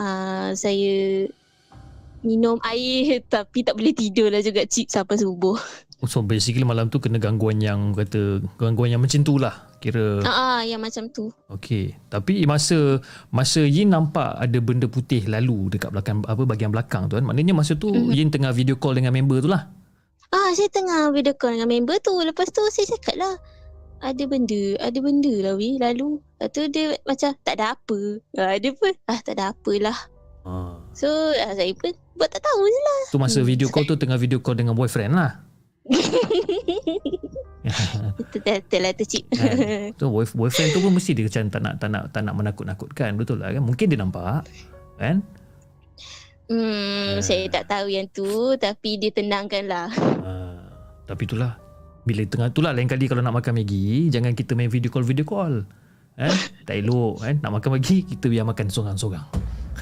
Uh, 0.00 0.56
saya 0.56 1.28
minum 2.24 2.58
air 2.64 3.20
tapi 3.34 3.62
tak 3.66 3.76
boleh 3.76 3.92
tidur 3.92 4.32
lah 4.32 4.40
juga 4.40 4.64
cip 4.64 4.88
sampai 4.88 5.20
subuh. 5.20 5.58
So 6.02 6.18
basically 6.18 6.62
malam 6.62 6.86
tu 6.86 6.98
kena 6.98 7.16
gangguan 7.16 7.58
yang 7.58 7.94
kata 7.94 8.42
gangguan 8.56 8.90
yang 8.90 8.98
macam 8.98 9.22
tu 9.22 9.38
lah. 9.38 9.70
Kira 9.78 10.22
Ah, 10.22 10.58
ah 10.58 10.60
yang 10.60 10.78
macam 10.78 11.06
tu. 11.08 11.30
okey. 11.48 11.94
Tapi 12.08 12.42
masa 12.42 12.98
masa 13.28 13.62
Yin 13.62 13.86
nampak 13.88 14.34
ada 14.34 14.58
benda 14.58 14.86
putih 14.86 15.26
lalu 15.26 15.70
dekat 15.70 15.90
belakang 15.90 16.22
apa 16.22 16.42
bahagian 16.42 16.70
belakang 16.70 17.06
tu 17.06 17.14
kan. 17.14 17.22
Maknanya 17.22 17.54
masa 17.54 17.74
tu 17.74 17.88
Mhm. 17.88 18.10
Yin 18.10 18.28
tengah 18.30 18.50
video 18.50 18.74
call 18.74 18.94
dengan 18.94 19.10
member 19.10 19.38
tu 19.38 19.46
lah. 19.46 19.70
Ah, 20.28 20.50
saya 20.52 20.66
tengah 20.68 21.10
video 21.10 21.32
call 21.32 21.54
dengan 21.54 21.68
member 21.68 21.98
tu. 21.98 22.18
Lepas 22.18 22.50
tu 22.50 22.62
saya 22.68 22.86
cakap 22.88 23.14
lah 23.16 23.34
ada 24.00 24.24
benda, 24.26 24.74
ada 24.82 24.98
benda 24.98 25.30
lah 25.40 25.54
weh 25.54 25.78
lalu. 25.78 26.18
Lepas 26.34 26.50
tu 26.50 26.66
dia 26.66 26.98
macam 27.04 27.30
tak 27.40 27.54
ada 27.56 27.74
apa. 27.74 27.98
Ah, 28.34 28.58
dia 28.58 28.70
pun 28.72 28.90
ah 29.06 29.18
tak 29.18 29.38
ada 29.38 29.50
apalah. 29.50 29.98
Ha. 30.42 30.82
So 30.90 31.06
ah, 31.32 31.54
saya 31.54 31.70
pun 31.72 31.94
buat 32.12 32.26
tak 32.26 32.42
tahu 32.42 32.62
je 32.64 32.80
lah. 32.80 33.00
Tu 33.08 33.18
masa 33.18 33.38
Hmm. 33.38 33.46
video 33.46 33.66
call 33.68 33.84
tu 33.84 33.94
tengah 33.94 34.16
video 34.16 34.38
call 34.38 34.54
dengan 34.54 34.74
boyfriend 34.74 35.14
lah. 35.14 35.46
Itu 38.22 38.38
lah 38.78 38.92
tu 38.98 39.04
cip. 39.06 39.24
Kan? 39.34 39.90
tu 39.98 40.06
boy, 40.06 40.22
boyfriend 40.22 40.70
tu 40.70 40.78
pun 40.78 40.94
mesti 40.94 41.10
dia 41.14 41.26
macam 41.26 41.42
tak 41.50 41.60
nak 41.62 41.74
tak 41.82 41.88
nak 41.90 42.02
tak 42.14 42.22
nak 42.22 42.34
menakut-nakutkan 42.38 43.18
betul 43.18 43.42
lah 43.42 43.50
kan. 43.50 43.62
Mungkin 43.66 43.86
dia 43.90 43.98
nampak 43.98 44.46
kan. 44.98 45.18
Hmm, 46.52 47.18
Eh. 47.18 47.24
saya 47.24 47.48
tak 47.48 47.64
tahu 47.70 47.86
yang 47.88 48.06
tu 48.12 48.54
tapi 48.60 48.98
dia 49.00 49.10
tenangkan 49.10 49.64
lah. 49.66 49.88
Ha. 49.90 50.32
Tapi 51.08 51.22
itulah 51.26 51.58
bila 52.02 52.22
tengah 52.26 52.50
itulah 52.50 52.74
lain 52.74 52.90
kali 52.90 53.06
kalau 53.06 53.22
nak 53.22 53.34
makan 53.34 53.62
Maggi 53.62 54.10
jangan 54.10 54.34
kita 54.34 54.54
main 54.58 54.70
video 54.70 54.90
call 54.90 55.06
video 55.06 55.26
call. 55.26 55.66
Kan? 56.14 56.34
Tak 56.68 56.76
elok 56.78 57.24
kan. 57.24 57.34
Nak 57.42 57.50
makan 57.58 57.70
Maggi 57.78 58.06
kita 58.06 58.30
biar 58.30 58.46
makan 58.46 58.70
sorang-sorang. 58.70 59.26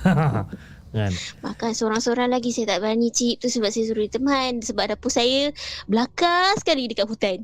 kan? 0.91 1.13
Makan 1.43 1.71
seorang-seorang 1.75 2.31
lagi 2.31 2.51
saya 2.55 2.77
tak 2.77 2.87
berani 2.87 3.09
cip 3.15 3.41
tu 3.41 3.47
sebab 3.47 3.71
saya 3.71 3.85
suruh 3.91 4.11
teman 4.11 4.63
sebab 4.63 4.95
dapur 4.95 5.11
saya 5.11 5.55
belakang 5.87 6.55
sekali 6.59 6.91
dekat 6.91 7.07
hutan. 7.07 7.39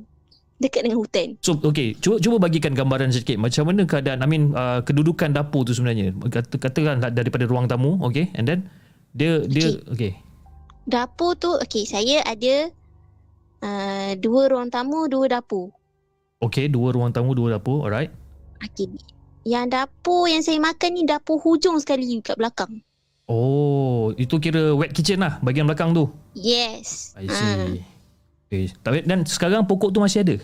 Dekat 0.56 0.88
dengan 0.88 1.04
hutan. 1.04 1.36
So 1.44 1.60
okay, 1.60 1.92
cuba 2.00 2.16
cuba 2.16 2.40
bagikan 2.40 2.72
gambaran 2.72 3.12
sikit 3.12 3.36
macam 3.36 3.68
mana 3.68 3.84
keadaan 3.84 4.24
I 4.24 4.28
mean 4.28 4.56
uh, 4.56 4.80
kedudukan 4.80 5.36
dapur 5.36 5.68
tu 5.68 5.76
sebenarnya. 5.76 6.16
Kata 6.16 6.56
katakan 6.56 7.04
daripada 7.12 7.44
ruang 7.44 7.68
tamu, 7.68 8.00
okay? 8.00 8.32
And 8.32 8.48
then 8.48 8.72
dia 9.12 9.44
dia 9.44 9.76
okay. 9.92 10.16
Dapur 10.88 11.36
tu 11.36 11.52
okey 11.60 11.84
saya 11.84 12.24
ada 12.24 12.72
uh, 13.60 14.16
dua 14.16 14.48
ruang 14.48 14.72
tamu, 14.72 15.12
dua 15.12 15.28
dapur. 15.28 15.76
Okay, 16.40 16.72
dua 16.72 16.96
ruang 16.96 17.12
tamu, 17.12 17.36
dua 17.36 17.60
dapur, 17.60 17.84
alright. 17.84 18.08
Okey. 18.64 18.96
Yang 19.44 19.76
dapur 19.76 20.24
yang 20.24 20.40
saya 20.40 20.56
makan 20.56 20.90
ni 20.96 21.04
dapur 21.04 21.36
hujung 21.36 21.76
sekali 21.84 22.16
kat 22.24 22.40
belakang. 22.40 22.80
Oh, 23.26 24.14
itu 24.14 24.38
kira 24.38 24.70
wet 24.78 24.94
kitchen 24.94 25.18
lah 25.18 25.42
bahagian 25.42 25.66
belakang 25.66 25.90
tu. 25.90 26.06
Yes. 26.32 27.10
I 27.18 27.26
see. 27.26 27.82
Okay. 28.46 28.70
Tapi 28.78 29.02
dan 29.02 29.26
sekarang 29.26 29.66
pokok 29.66 29.90
tu 29.90 29.98
masih 29.98 30.22
ada? 30.22 30.38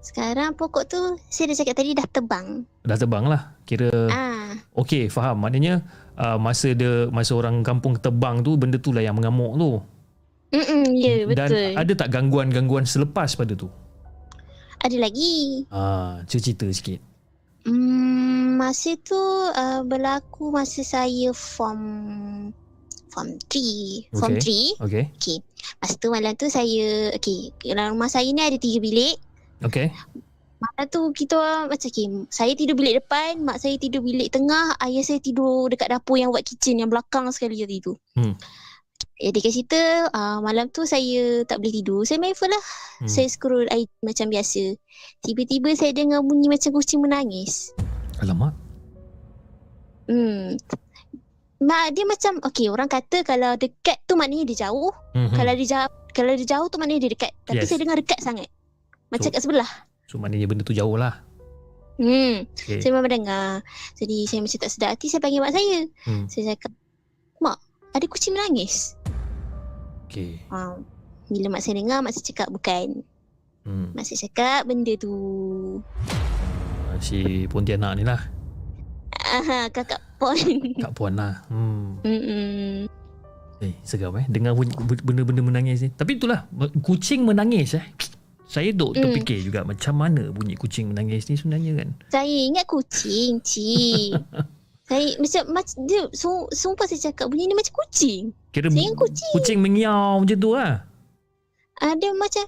Sekarang 0.00 0.56
pokok 0.56 0.88
tu 0.88 1.00
saya 1.28 1.52
dah 1.52 1.56
cakap 1.60 1.74
tadi 1.76 1.92
dah 1.92 2.08
tebang. 2.08 2.64
Dah 2.80 2.96
tebang 2.96 3.28
lah. 3.28 3.52
Kira 3.68 3.92
Ah. 4.08 4.56
Okey, 4.72 5.12
faham. 5.12 5.44
Maknanya 5.44 5.84
uh, 6.16 6.40
masa 6.40 6.72
dia 6.72 7.12
masa 7.12 7.36
orang 7.36 7.60
kampung 7.60 8.00
tebang 8.00 8.40
tu 8.40 8.56
benda 8.56 8.80
tu 8.80 8.96
lah 8.96 9.04
yang 9.04 9.20
mengamuk 9.20 9.52
tu. 9.60 9.70
Mm-mm, 10.48 10.96
ya, 10.96 11.28
Dan 11.36 11.48
betul. 11.52 11.72
ada 11.76 11.92
tak 11.92 12.08
gangguan-gangguan 12.08 12.88
selepas 12.88 13.36
pada 13.36 13.52
tu? 13.52 13.68
Ada 14.80 14.96
lagi. 14.96 15.68
Ah, 15.68 16.24
cerita 16.24 16.64
sikit. 16.72 17.04
Masa 18.58 18.98
tu 18.98 19.14
uh, 19.54 19.86
berlaku 19.86 20.50
masa 20.50 20.82
saya 20.82 21.30
form 21.30 21.78
form 23.14 23.38
3. 23.46 24.18
Form 24.18 24.34
3. 24.34 24.82
Okey. 24.82 25.04
Okay. 25.14 25.38
Masa 25.78 25.94
tu 25.94 26.10
malam 26.10 26.34
tu 26.34 26.50
saya 26.50 27.14
okay, 27.14 27.54
dalam 27.62 27.94
rumah 27.94 28.10
saya 28.10 28.26
ni 28.26 28.42
ada 28.42 28.58
tiga 28.58 28.82
bilik. 28.82 29.14
Okey. 29.62 29.94
Malam 30.58 30.86
tu 30.90 31.06
kita 31.14 31.70
macam 31.70 31.86
okay, 31.86 32.06
saya 32.34 32.52
tidur 32.58 32.74
bilik 32.74 32.98
depan, 32.98 33.38
mak 33.46 33.62
saya 33.62 33.78
tidur 33.78 34.02
bilik 34.02 34.34
tengah, 34.34 34.74
ayah 34.82 35.06
saya 35.06 35.22
tidur 35.22 35.70
dekat 35.70 35.86
dapur 35.86 36.18
yang 36.18 36.34
buat 36.34 36.42
kitchen 36.42 36.82
yang 36.82 36.90
belakang 36.90 37.30
sekali 37.30 37.62
tadi 37.62 37.78
tu. 37.78 37.94
Hmm. 38.18 38.34
Jadi 39.18 39.38
kat 39.38 39.54
situ 39.54 39.82
uh, 40.14 40.38
malam 40.42 40.66
tu 40.70 40.82
saya 40.82 41.46
tak 41.46 41.62
boleh 41.62 41.74
tidur. 41.78 42.02
Saya 42.02 42.18
main 42.18 42.34
phone 42.34 42.54
lah. 42.54 42.64
Hmm. 43.02 43.10
Saya 43.10 43.26
scroll 43.30 43.70
IG 43.70 43.86
macam 44.02 44.34
biasa. 44.34 44.74
Tiba-tiba 45.22 45.78
saya 45.78 45.94
dengar 45.94 46.26
bunyi 46.26 46.50
macam 46.50 46.74
kucing 46.74 47.02
menangis. 47.02 47.70
Alamak. 48.18 48.54
Hmm. 50.08 50.56
Mak 51.58 51.86
dia 51.90 52.04
macam 52.06 52.38
okay 52.40 52.70
orang 52.70 52.86
kata 52.86 53.26
kalau 53.26 53.58
dekat 53.58 53.98
tu 54.06 54.14
maknanya 54.14 54.46
dia 54.48 54.70
jauh. 54.70 54.94
Hmm. 55.12 55.34
Kalau 55.34 55.52
dia 55.58 55.66
jauh 55.66 55.90
kalau 56.14 56.32
dia 56.34 56.46
jauh 56.46 56.66
tu 56.70 56.78
maknanya 56.78 57.06
dia 57.06 57.12
dekat. 57.14 57.32
Tapi 57.44 57.62
Yes. 57.62 57.68
saya 57.68 57.78
dengar 57.82 57.98
dekat 57.98 58.18
sangat. 58.22 58.48
Macam 59.10 59.28
So- 59.28 59.34
kat 59.34 59.42
sebelah. 59.42 59.70
So 60.06 60.16
maknanya 60.16 60.46
benda 60.48 60.62
tu 60.62 60.72
jauh 60.72 60.96
lah. 60.96 61.20
Hmm. 61.98 62.46
Okay. 62.54 62.78
Saya 62.78 62.94
memang 62.94 63.10
dengar. 63.10 63.66
Jadi 63.98 64.24
saya 64.24 64.38
macam 64.38 64.58
tak 64.62 64.70
sedar 64.70 64.88
hati 64.94 65.10
saya 65.10 65.18
panggil 65.18 65.42
mak 65.42 65.50
saya. 65.50 65.78
Hmm. 66.06 66.24
Saya 66.30 66.54
cakap, 66.54 66.70
"Mak, 67.42 67.58
ada 67.90 68.06
kucing 68.06 68.38
menangis." 68.38 68.94
Okay. 70.06 70.38
Ha. 70.48 70.78
Bila 71.26 71.46
mak 71.50 71.60
saya 71.60 71.74
dengar, 71.76 71.98
mak 72.00 72.14
saya 72.14 72.24
cakap 72.24 72.48
bukan. 72.48 73.02
Hmm. 73.66 73.90
Mak 73.98 74.06
saya 74.06 74.30
cakap 74.30 74.64
benda 74.64 74.94
tu 74.94 75.10
si 77.00 77.18
Pontianak 77.46 77.92
ni 77.94 78.02
lah. 78.02 78.20
Aha, 79.18 79.68
kakak 79.68 80.00
pon. 80.16 80.36
Kak 80.76 80.92
Puan 80.96 81.14
lah. 81.14 81.44
Hmm. 81.46 82.00
Mm-mm. 82.00 82.88
Eh, 83.58 83.74
seram 83.82 84.14
eh. 84.14 84.24
Dengar 84.24 84.54
bunyi- 84.54 84.72
benda-benda 85.02 85.42
menangis 85.42 85.82
ni. 85.82 85.90
Tapi 85.90 86.16
itulah, 86.16 86.46
kucing 86.80 87.22
menangis 87.22 87.74
eh. 87.74 87.84
Saya 88.44 88.72
duk 88.72 88.94
Hmm. 88.94 89.04
terfikir 89.04 89.42
juga 89.42 89.60
macam 89.60 89.92
mana 89.94 90.30
bunyi 90.30 90.56
kucing 90.56 90.88
menangis 90.88 91.28
ni 91.28 91.36
sebenarnya 91.36 91.72
kan. 91.76 91.88
Saya 92.08 92.24
ingat 92.46 92.64
kucing, 92.64 93.42
cik. 93.42 94.16
saya 94.88 95.04
macam 95.18 95.42
macam 95.52 95.76
dia 95.84 96.08
su, 96.10 96.30
sumpah 96.48 96.88
saya 96.88 97.12
cakap 97.12 97.28
bunyi 97.28 97.44
ni 97.44 97.54
macam 97.54 97.76
kucing. 97.76 98.32
Kira 98.48 98.72
Saya 98.72 98.96
kucing. 98.96 99.32
kucing 99.34 99.58
mengiau 99.60 100.16
macam 100.18 100.38
tu 100.38 100.50
lah. 100.52 100.80
Ada 101.76 102.08
macam 102.12 102.44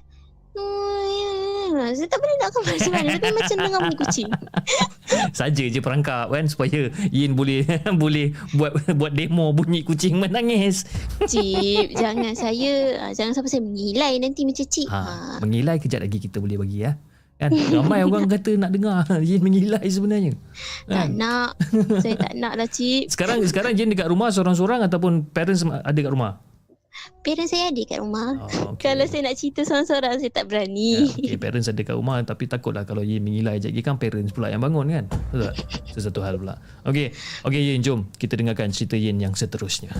Hmm, 0.50 1.94
saya 1.94 2.06
tak 2.06 2.18
boleh 2.18 2.34
nak 2.36 2.50
gambar 2.50 2.74
macam 2.74 2.92
mana 2.92 3.10
Tapi 3.14 3.32
macam 3.32 3.56
dengar 3.56 3.80
bunyi 3.86 3.96
kucing 3.96 4.28
Saja 5.38 5.64
je 5.64 5.78
perangkap 5.78 6.26
kan 6.26 6.44
supaya 6.44 6.80
Yin 7.08 7.32
boleh 7.32 7.62
boleh 8.02 8.34
buat 8.52 8.72
buat 8.92 9.12
demo 9.12 9.50
bunyi 9.50 9.80
kucing 9.80 10.18
menangis. 10.18 10.82
Cip 11.22 11.94
Jangan 12.02 12.34
saya 12.34 12.72
ah, 13.00 13.12
Jangan 13.14 13.32
sampai 13.32 13.50
saya 13.50 13.62
mengilai 13.62 14.18
Nanti 14.18 14.42
macam 14.42 14.66
cip 14.66 14.88
Ha, 14.90 14.98
ha. 14.98 15.14
mengilai 15.38 15.78
kejap 15.78 16.02
lagi 16.02 16.18
kita 16.18 16.42
boleh 16.42 16.58
bagi 16.58 16.82
ya. 16.82 16.98
Kan 17.38 17.56
ramai 17.72 18.02
orang 18.02 18.28
kata 18.28 18.52
nak 18.58 18.68
dengar 18.68 19.00
Yin 19.22 19.40
mengilai 19.40 19.86
sebenarnya. 19.86 20.34
Tak 20.84 21.06
Kan? 21.06 21.08
nak 21.16 21.54
Saya 22.02 22.14
tak 22.18 22.32
nak 22.34 22.52
lah 22.58 22.66
cip 22.66 23.06
Sekarang 23.08 23.38
sekarang 23.46 23.72
Yin 23.72 23.88
dekat 23.88 24.10
rumah 24.10 24.28
seorang-seorang 24.28 24.82
ataupun 24.84 25.30
parents 25.30 25.62
ada 25.62 25.94
kat 25.94 26.10
rumah? 26.10 26.42
Parents 27.20 27.52
saya 27.52 27.68
ada 27.72 27.82
kat 27.84 27.98
rumah 28.00 28.40
Oh, 28.40 28.74
okay. 28.74 28.82
Kalau 28.90 29.04
saya 29.04 29.20
nak 29.28 29.36
cerita 29.36 29.60
seorang-seorang 29.66 30.20
Saya 30.20 30.32
tak 30.32 30.46
berani 30.48 31.10
okay, 31.12 31.36
parents 31.36 31.68
ada 31.68 31.82
kat 31.84 31.96
rumah 31.96 32.20
tapi 32.24 32.46
takutlah 32.46 32.84
kalau 32.84 33.02
Yin 33.02 33.24
mengilai 33.24 33.58
sekejap 33.58 33.70
lagi 33.70 33.80
kan 33.86 33.96
parents 33.96 34.32
pula 34.34 34.48
yang 34.52 34.62
bangun 34.62 34.86
kan. 34.90 35.04
Betul 35.30 35.50
tak? 35.50 35.54
Sesuatu 35.94 36.20
hal 36.22 36.34
pula. 36.36 36.54
Okey. 36.86 37.14
Okey 37.46 37.60
Yin 37.60 37.82
jom 37.82 38.06
kita 38.16 38.36
dengarkan 38.36 38.70
cerita 38.70 38.96
Yin 38.98 39.18
yang 39.18 39.34
seterusnya. 39.34 39.90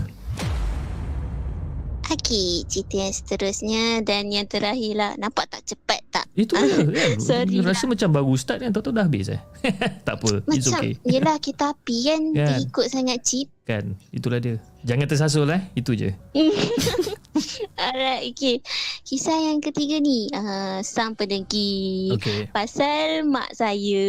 Okey 2.11 2.67
Cerita 2.67 2.95
yang 2.99 3.13
seterusnya 3.15 3.83
Dan 4.03 4.27
yang 4.35 4.43
terakhir 4.43 4.93
lah 4.99 5.11
Nampak 5.15 5.47
tak 5.47 5.63
cepat 5.63 6.03
tak 6.11 6.27
Itu 6.35 6.59
dia 6.59 6.83
kan. 6.83 7.17
Sorry 7.27 7.63
Rasa 7.63 7.87
macam 7.87 8.09
baru 8.11 8.33
start 8.35 8.59
kan 8.59 8.75
tahu-tahu 8.75 8.99
dah 8.99 9.05
habis 9.07 9.31
eh. 9.31 9.41
tak 10.07 10.19
apa. 10.19 10.43
It's 10.51 10.67
Macam 10.67 10.83
okay. 10.83 10.93
Yelah 11.07 11.37
kita 11.39 11.71
api 11.71 11.97
kan 12.03 12.21
Kan. 12.35 12.47
Terikut 12.51 12.85
sangat 12.91 13.19
cip 13.23 13.47
Kan. 13.63 13.95
Itulah 14.11 14.43
dia. 14.43 14.59
Jangan 14.83 15.07
tersasul 15.07 15.47
eh. 15.55 15.61
Itu 15.77 15.95
je. 15.95 16.11
Alright 17.79 18.27
okay 18.35 18.59
Kisah 19.07 19.37
yang 19.51 19.63
ketiga 19.63 20.03
ni 20.03 20.27
uh, 20.35 20.83
Sang 20.83 21.15
pendengki 21.15 22.11
Okey. 22.11 22.51
Pasal 22.51 23.23
mak 23.23 23.55
saya 23.55 24.03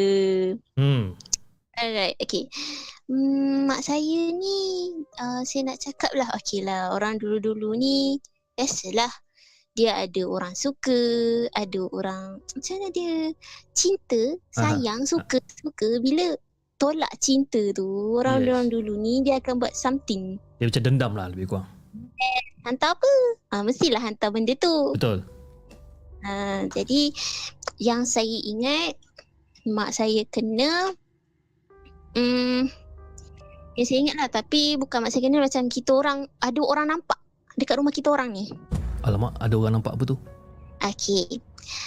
Hmm. 0.74 1.14
Alright, 1.72 2.20
okay. 2.20 2.52
Hmm, 3.12 3.68
mak 3.68 3.84
saya 3.84 4.32
ni, 4.32 4.88
uh, 5.20 5.44
saya 5.44 5.68
nak 5.68 5.84
cakap 5.84 6.16
lah, 6.16 6.32
okay 6.32 6.64
lah, 6.64 6.96
orang 6.96 7.20
dulu-dulu 7.20 7.76
ni, 7.76 8.16
biasalah. 8.56 9.12
Dia 9.76 10.00
ada 10.00 10.24
orang 10.24 10.56
suka, 10.56 10.96
ada 11.52 11.80
orang, 11.92 12.40
macam 12.40 12.72
mana 12.80 12.88
dia, 12.88 13.36
cinta, 13.76 14.32
sayang, 14.56 15.04
suka, 15.04 15.44
suka. 15.60 16.00
Bila 16.00 16.32
tolak 16.80 17.12
cinta 17.20 17.60
tu, 17.76 18.16
orang 18.16 18.40
Yes. 18.40 18.48
orang 18.48 18.66
dulu 18.72 18.96
ni, 18.96 19.20
dia 19.20 19.44
akan 19.44 19.60
buat 19.60 19.76
something. 19.76 20.40
Dia 20.56 20.72
macam 20.72 20.82
dendam 20.88 21.12
lah 21.12 21.28
lebih 21.28 21.52
kurang. 21.52 21.68
Hantar 22.64 22.96
apa? 22.96 23.12
Ah, 23.52 23.60
mestilah 23.60 24.00
hantar 24.00 24.32
benda 24.32 24.56
tu. 24.56 24.96
Betul. 24.96 25.20
Ha, 26.24 26.64
jadi 26.70 27.12
yang 27.76 28.08
saya 28.08 28.38
ingat 28.40 28.94
mak 29.66 29.90
saya 29.90 30.22
kena 30.30 30.94
hmm 32.14 32.81
yang 33.76 33.86
saya 33.88 33.98
ingat 34.04 34.16
lah 34.20 34.28
tapi 34.28 34.76
bukan 34.76 35.00
mak 35.00 35.10
saya 35.12 35.24
kena 35.24 35.40
macam 35.40 35.64
kita 35.72 35.90
orang 35.96 36.28
ada 36.44 36.60
orang 36.60 36.86
nampak 36.92 37.18
dekat 37.56 37.76
rumah 37.80 37.92
kita 37.92 38.08
orang 38.12 38.32
ni. 38.32 38.52
Alamak, 39.02 39.34
ada 39.40 39.54
orang 39.58 39.80
nampak 39.80 39.98
apa 39.98 40.04
tu? 40.14 40.16
Okey. 40.82 41.38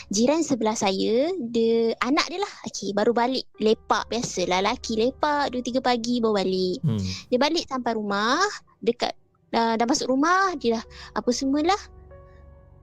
Jiran 0.07 0.39
sebelah 0.39 0.75
saya, 0.75 1.29
dia 1.51 1.91
anak 1.99 2.25
dia 2.31 2.39
lah. 2.39 2.53
Okey, 2.67 2.95
baru 2.95 3.11
balik 3.11 3.43
lepak 3.59 4.07
biasalah 4.07 4.63
lelaki 4.63 4.95
lepak 4.95 5.51
2 5.51 5.61
3 5.61 5.83
pagi 5.83 6.23
baru 6.23 6.35
balik. 6.39 6.77
Hmm. 6.83 7.01
Dia 7.27 7.37
balik 7.39 7.65
sampai 7.67 7.91
rumah, 7.99 8.39
dekat 8.79 9.11
dah, 9.51 9.75
dah 9.75 9.85
masuk 9.87 10.07
rumah, 10.11 10.55
dia 10.55 10.79
dah 10.79 10.83
apa 11.15 11.29
semualah. 11.31 11.81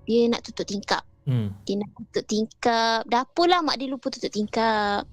Dia 0.05 0.29
nak 0.29 0.45
tutup 0.45 0.69
tingkap. 0.69 1.03
Hmm. 1.25 1.55
Dia 1.65 1.81
nak 1.81 1.91
tutup 1.97 2.25
tingkap. 2.29 3.07
Dapur 3.09 3.47
lah 3.49 3.65
mak 3.65 3.81
dia 3.81 3.89
lupa 3.89 4.13
tutup 4.13 4.33
tingkap. 4.35 5.09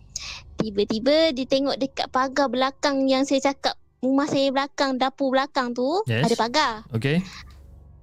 Tiba-tiba 0.59 1.31
dia 1.31 1.47
tengok 1.47 1.79
dekat 1.79 2.07
pagar 2.11 2.51
belakang 2.51 3.07
yang 3.07 3.23
saya 3.23 3.39
cakap 3.39 3.79
rumah 4.03 4.27
saya 4.27 4.51
belakang, 4.51 4.99
dapur 4.99 5.31
belakang 5.31 5.71
tu 5.71 6.03
Yes. 6.03 6.27
ada 6.27 6.35
pagar. 6.35 6.71
Okey. 6.91 7.23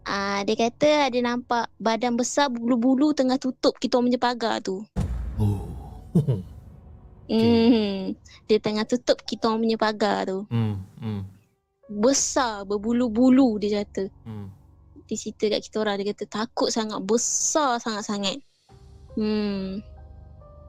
Ah 0.02 0.40
dia 0.40 0.56
kata 0.56 1.10
ada 1.10 1.18
nampak 1.20 1.68
badan 1.76 2.16
besar 2.16 2.48
bulu-bulu 2.48 3.12
tengah 3.12 3.36
tutup 3.36 3.76
kita 3.76 3.98
punya 3.98 4.16
pagar 4.16 4.64
tu. 4.64 4.80
Oh. 5.36 5.68
Okay. 7.26 7.34
Hmm. 7.34 8.14
Dia 8.46 8.62
tengah 8.62 8.86
tutup 8.86 9.18
kita 9.26 9.50
punya 9.50 9.74
pagar 9.74 10.30
tu. 10.30 10.46
hmm. 10.46 10.78
Hmm. 11.02 11.22
Besar 11.90 12.62
berbulu-bulu 12.62 13.58
dia 13.58 13.82
kata. 13.82 14.06
Hmm. 14.22 14.46
Dia 15.10 15.18
cerita 15.18 15.50
kat 15.50 15.60
kita 15.66 15.76
orang 15.82 15.98
dia 15.98 16.14
kata 16.14 16.24
takut 16.30 16.70
sangat 16.70 17.02
besar 17.02 17.82
sangat-sangat. 17.82 18.38
Hmm. 19.18 19.82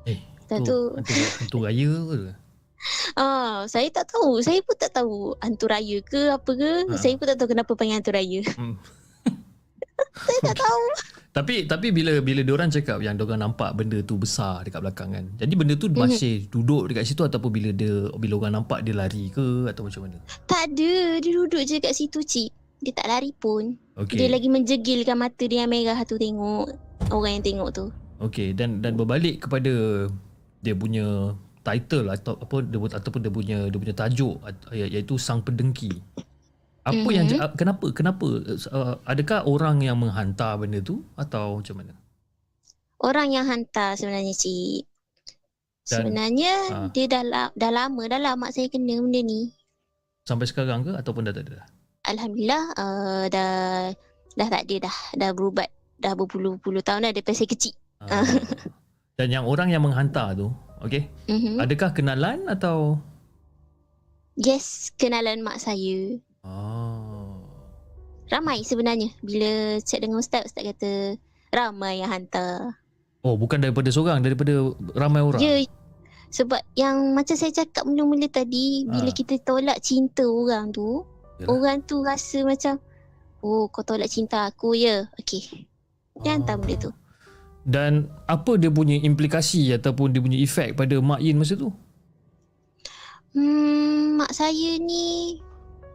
Eh, 0.10 0.18
Lepas 0.48 0.60
tu 0.64 0.78
tu 0.96 1.14
hantu, 1.44 1.58
raya 1.62 1.92
ke? 2.08 2.20
Ah, 3.18 3.66
saya 3.66 3.90
tak 3.90 4.14
tahu. 4.14 4.40
Saya 4.40 4.62
pun 4.62 4.78
tak 4.78 4.94
tahu 4.94 5.34
hantu 5.38 5.66
raya 5.66 5.98
ke 6.00 6.30
apa 6.30 6.52
ke. 6.54 6.72
Ha. 6.88 6.96
Saya 6.96 7.18
pun 7.18 7.26
tak 7.26 7.36
tahu 7.36 7.50
kenapa 7.52 7.74
panggil 7.74 7.98
hantu 7.98 8.14
raya. 8.14 8.40
Hmm. 8.54 8.78
saya 10.30 10.40
tak 10.46 10.58
tahu. 10.58 10.84
Tapi 11.38 11.70
tapi 11.70 11.94
bila 11.94 12.18
bila 12.18 12.42
diorang 12.42 12.66
cakap 12.66 12.98
yang 12.98 13.14
diorang 13.14 13.38
nampak 13.38 13.70
benda 13.78 14.02
tu 14.02 14.18
besar 14.18 14.66
dekat 14.66 14.82
belakang 14.82 15.14
kan. 15.14 15.26
Jadi 15.38 15.54
benda 15.54 15.78
tu 15.78 15.86
Mhm. 15.86 15.94
masih 15.94 16.50
duduk 16.50 16.90
dekat 16.90 17.06
situ 17.06 17.22
ataupun 17.22 17.54
bila 17.54 17.70
dia 17.70 18.10
bila 18.18 18.42
orang 18.42 18.58
nampak 18.58 18.82
dia 18.82 18.98
lari 18.98 19.30
ke 19.30 19.70
atau 19.70 19.86
macam 19.86 20.10
mana? 20.10 20.18
Tak 20.50 20.74
ada. 20.74 20.94
Dia 21.22 21.32
duduk 21.38 21.62
je 21.62 21.78
kat 21.78 21.94
situ, 21.94 22.26
cik. 22.26 22.50
Dia 22.82 22.94
tak 22.94 23.06
lari 23.06 23.38
pun. 23.38 23.78
Okey. 24.02 24.18
Dia 24.18 24.34
lagi 24.34 24.50
menjegilkan 24.50 25.14
mata 25.14 25.46
dia 25.46 25.62
yang 25.62 25.70
merah 25.70 26.02
tu 26.06 26.18
tengok. 26.18 26.74
Orang 27.14 27.38
yang 27.38 27.46
tengok 27.46 27.70
tu. 27.70 27.86
Okey 28.18 28.58
dan 28.58 28.82
dan 28.82 28.98
berbalik 28.98 29.46
kepada 29.46 29.74
dia 30.68 30.76
punya 30.76 31.32
title 31.64 32.12
atau 32.12 32.36
apa 32.36 32.60
dia 32.64 32.80
ataupun 32.80 33.20
dia 33.24 33.32
punya 33.32 33.58
dia 33.72 33.80
punya 33.80 33.96
tajuk 33.96 34.36
iaitu 34.76 35.16
sang 35.16 35.40
pendengki. 35.40 35.96
Apa 36.88 36.96
mm-hmm. 36.96 37.16
yang 37.16 37.28
Mhm. 37.28 37.56
kenapa 37.60 37.86
kenapa 37.92 38.28
uh, 38.72 38.96
adakah 39.04 39.44
orang 39.44 39.84
yang 39.84 40.00
menghantar 40.00 40.56
benda 40.56 40.80
tu 40.80 41.04
atau 41.20 41.60
macam 41.60 41.84
mana? 41.84 41.94
Orang 42.98 43.30
yang 43.36 43.46
hantar 43.46 44.00
sebenarnya, 44.00 44.32
cik. 44.34 44.88
Sebenarnya 45.84 46.54
Ah. 46.72 46.88
dia 46.92 47.06
dah, 47.08 47.52
dah 47.52 47.72
lama 47.72 48.02
dah 48.08 48.20
lah 48.20 48.34
mak 48.40 48.56
saya 48.56 48.68
kena 48.72 49.00
benda 49.04 49.20
ni. 49.24 49.52
Sampai 50.24 50.48
sekarang 50.48 50.84
ke 50.84 50.92
ataupun 50.96 51.28
dah 51.28 51.36
tak 51.36 51.48
ada? 51.48 51.52
dah? 51.60 51.66
Alhamdulillah 52.08 52.64
uh, 52.80 53.24
dah 53.28 53.52
dah 54.40 54.48
tak 54.48 54.64
ada 54.68 54.76
dah. 54.88 54.96
Dah 55.16 55.30
berubat 55.36 55.68
dah 56.00 56.16
berpuluh-puluh 56.16 56.80
tahun 56.84 57.08
dah 57.08 57.12
daripada 57.12 57.36
saya 57.36 57.52
kecil. 57.52 57.76
Ah. 58.00 58.24
Dan 59.18 59.34
yang 59.34 59.50
orang 59.50 59.74
yang 59.74 59.82
menghantar 59.82 60.38
tu, 60.38 60.54
okey. 60.86 61.10
Mm-hmm. 61.26 61.58
Adakah 61.58 61.90
kenalan 61.90 62.46
atau 62.46 63.02
Yes, 64.38 64.94
kenalan 64.94 65.42
mak 65.42 65.58
saya. 65.58 66.22
Oh. 66.46 67.42
Ramai 68.30 68.62
sebenarnya. 68.62 69.10
Bila 69.26 69.82
chat 69.82 70.06
dengan 70.06 70.22
ustaz, 70.22 70.46
ustaz 70.46 70.62
kata 70.62 71.18
ramai 71.50 72.06
yang 72.06 72.14
hantar. 72.14 72.78
Oh, 73.26 73.34
bukan 73.34 73.58
daripada 73.58 73.90
seorang, 73.90 74.22
daripada 74.22 74.54
ramai 74.94 75.26
orang. 75.26 75.42
Ya, 75.42 75.66
sebab 76.30 76.62
yang 76.78 77.18
macam 77.18 77.34
saya 77.34 77.50
cakap 77.50 77.90
mula-mula 77.90 78.30
tadi, 78.30 78.86
bila 78.86 79.10
Ah. 79.10 79.18
kita 79.18 79.42
tolak 79.42 79.82
cinta 79.82 80.30
orang 80.30 80.70
tu, 80.70 81.02
Yalah. 81.42 81.50
orang 81.50 81.78
tu 81.90 82.06
rasa 82.06 82.46
macam, 82.46 82.78
oh 83.42 83.66
kau 83.74 83.82
tolak 83.82 84.14
cinta 84.14 84.46
aku 84.46 84.78
ya. 84.78 85.10
Okey. 85.18 85.66
Dia 86.22 86.38
hantar 86.38 86.62
benda 86.62 86.78
tu. 86.86 86.92
Dan 87.68 88.08
apa 88.32 88.56
dia 88.56 88.72
punya 88.72 88.96
implikasi 88.96 89.76
ataupun 89.76 90.16
dia 90.16 90.24
punya 90.24 90.40
efek 90.40 90.80
pada 90.80 90.96
Mak 91.04 91.20
Yin 91.20 91.36
masa 91.36 91.60
tu? 91.60 91.76
Hmm, 93.36 94.16
mak 94.18 94.32
saya 94.32 94.80
ni 94.80 95.38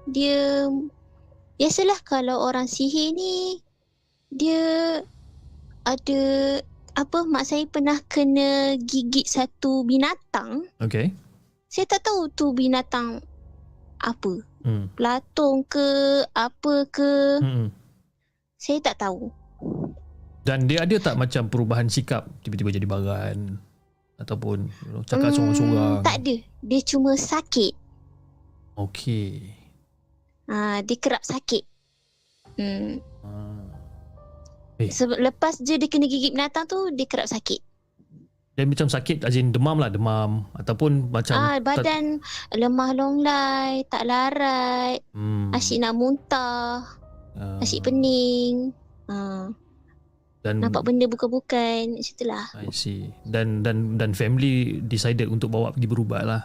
dia 0.05 0.69
biasalah 1.57 1.99
kalau 2.05 2.45
orang 2.45 2.69
sihir 2.69 3.17
ni 3.17 3.65
dia 4.29 5.01
ada 5.83 6.23
apa 6.93 7.19
mak 7.25 7.49
saya 7.49 7.65
pernah 7.67 7.99
kena 8.05 8.77
gigit 8.77 9.25
satu 9.25 9.83
binatang. 9.89 10.69
Okey. 10.79 11.17
Saya 11.73 11.89
tak 11.89 12.05
tahu 12.05 12.29
tu 12.37 12.53
binatang 12.53 13.25
apa. 13.97 14.45
Hmm. 14.63 14.93
Pelatung 14.93 15.65
ke 15.65 16.21
apa 16.37 16.75
ke. 16.93 17.41
Hmm. 17.41 17.69
Saya 18.61 18.79
tak 18.85 19.03
tahu. 19.03 19.33
Dan 20.43 20.67
dia 20.67 20.83
ada 20.83 20.97
tak 20.99 21.15
macam 21.15 21.47
perubahan 21.47 21.87
sikap 21.87 22.27
tiba-tiba 22.43 22.75
jadi 22.75 22.87
baran 22.87 23.63
ataupun 24.19 24.67
you 24.67 24.91
know, 24.91 25.03
cakap 25.07 25.31
Hmm, 25.31 25.37
sorang-sorang? 25.39 26.03
Tak 26.03 26.17
ada. 26.19 26.35
Dia 26.63 26.81
cuma 26.83 27.15
sakit. 27.15 27.73
Okey. 28.75 29.55
Ha, 30.51 30.83
dia 30.83 30.97
kerap 30.99 31.23
sakit. 31.23 31.63
Hmm. 32.59 32.99
Ah. 33.23 33.63
Sebab 34.83 35.23
lepas 35.23 35.63
je 35.63 35.79
dia 35.79 35.87
kena 35.87 36.11
gigit 36.11 36.35
binatang 36.35 36.67
tu, 36.67 36.91
dia 36.91 37.07
kerap 37.07 37.31
sakit. 37.31 37.63
Dia 38.53 38.69
macam 38.69 38.91
sakit 38.91 39.25
as 39.25 39.39
in 39.39 39.49
demam 39.49 39.81
lah 39.81 39.89
demam 39.89 40.45
ataupun 40.53 41.09
macam 41.09 41.39
Ah, 41.39 41.57
badan 41.57 42.21
lemah 42.53 42.91
longlai, 42.93 43.81
tak 43.89 44.05
larat, 44.05 45.01
hmm, 45.17 45.57
asyik 45.57 45.81
nak 45.81 45.97
muntah, 45.97 46.85
ah, 47.33 47.63
asyik 47.65 47.89
pening. 47.89 48.77
Ha, 49.09 49.49
dan 50.43 50.59
nampak 50.59 50.83
benda 50.83 51.07
bukan-bukan, 51.07 51.95
macam 51.95 52.13
itulah. 52.13 52.45
I 52.59 52.69
see. 52.75 53.15
Dan 53.23 53.63
dan 53.63 53.97
dan 53.97 54.11
family 54.13 54.83
decided 54.83 55.31
untuk 55.31 55.55
bawa 55.55 55.71
pergi 55.71 55.87
berubat 55.87 56.27
lah. 56.27 56.43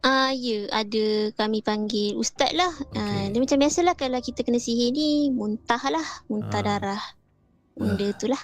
Ah, 0.00 0.32
ya, 0.32 0.64
ada 0.72 1.28
kami 1.36 1.60
panggil 1.60 2.16
ustaz 2.16 2.50
lah. 2.56 2.72
Ah, 2.96 3.28
Okey. 3.28 3.30
dia 3.30 3.40
macam 3.44 3.58
biasalah 3.60 3.94
kalau 3.94 4.18
kita 4.18 4.40
kena 4.42 4.56
sihir 4.56 4.90
ni, 4.90 5.28
muntah 5.28 5.80
lah, 5.86 6.08
muntah 6.26 6.60
Ah. 6.60 6.64
darah. 6.64 7.02
Benda 7.76 8.08
tu 8.16 8.26
lah. 8.26 8.40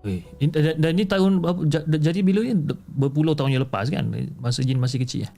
Eh, 0.00 0.24
in- 0.38 0.52
dan, 0.52 0.80
dan 0.80 0.92
ni 0.96 1.04
tahun 1.04 1.44
jadi 1.84 2.24
bila 2.24 2.40
ni 2.40 2.56
berpuluh 2.88 3.36
tahun 3.36 3.52
yang 3.52 3.64
lepas 3.64 3.88
kan? 3.88 4.04
Masa 4.36 4.64
Jin 4.64 4.80
masih 4.80 5.00
kecil 5.00 5.28
eh? 5.28 5.32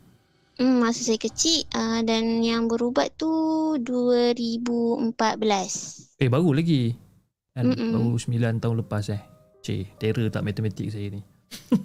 Hmm, 0.59 0.85
masa 0.85 1.01
saya 1.03 1.17
kecil 1.17 1.65
ah, 1.73 2.03
dan 2.03 2.45
yang 2.45 2.69
berubat 2.69 3.15
tu 3.17 3.31
2014. 3.79 6.19
Eh 6.19 6.29
baru 6.29 6.53
lagi. 6.53 6.93
Kan? 7.53 7.65
Mm-mm. 7.69 7.93
Baru 7.93 8.17
9 8.17 8.63
tahun 8.63 8.77
lepas 8.85 9.05
eh. 9.13 9.23
Cik, 9.63 10.01
terror 10.01 10.27
tak 10.33 10.43
matematik 10.43 10.91
saya 10.91 11.13
ni. 11.13 11.23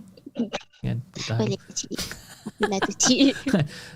kan? 0.88 0.97
Tak. 1.13 1.38
Boleh 1.43 1.60
kecil. 1.69 1.97
Bila 2.58 2.77
tu 2.82 2.93
cik. 2.95 3.34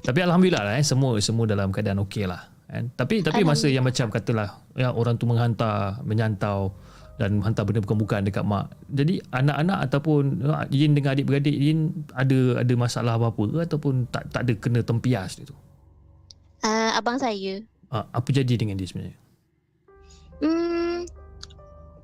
Tapi 0.05 0.19
alhamdulillah 0.21 0.63
lah 0.67 0.73
eh 0.77 0.85
semua 0.85 1.15
semua 1.23 1.47
dalam 1.47 1.71
keadaan 1.71 2.03
okey 2.05 2.27
lah. 2.27 2.51
Kan? 2.67 2.91
Tapi 2.93 3.23
tapi 3.23 3.41
masa 3.43 3.67
yang 3.67 3.83
macam 3.83 4.11
katalah 4.11 4.63
ya 4.75 4.91
orang 4.91 5.15
tu 5.15 5.27
menghantar, 5.27 5.99
menyantau 6.03 6.75
dan 7.19 7.37
hantar 7.45 7.67
benda 7.67 7.83
bukan-bukan 7.85 8.25
dekat 8.25 8.41
mak. 8.41 8.73
Jadi 8.89 9.21
anak-anak 9.29 9.77
ataupun 9.91 10.41
uh, 10.41 10.65
Yin 10.73 10.97
dengan 10.97 11.13
adik-beradik 11.13 11.53
Yin 11.53 12.07
ada 12.17 12.65
ada 12.65 12.73
masalah 12.73 13.19
apa-apa 13.19 13.43
ke 13.45 13.57
ataupun 13.69 14.09
tak 14.09 14.31
tak 14.33 14.41
ada 14.47 14.53
kena 14.57 14.79
tempias 14.81 15.37
dia 15.37 15.45
tu. 15.45 15.55
Ah, 16.65 16.97
abang 16.97 17.21
saya. 17.21 17.61
Uh, 17.93 18.05
apa 18.09 18.29
jadi 18.31 18.53
dengan 18.57 18.79
dia 18.79 18.89
sebenarnya? 18.89 19.17
Hmm, 20.41 21.05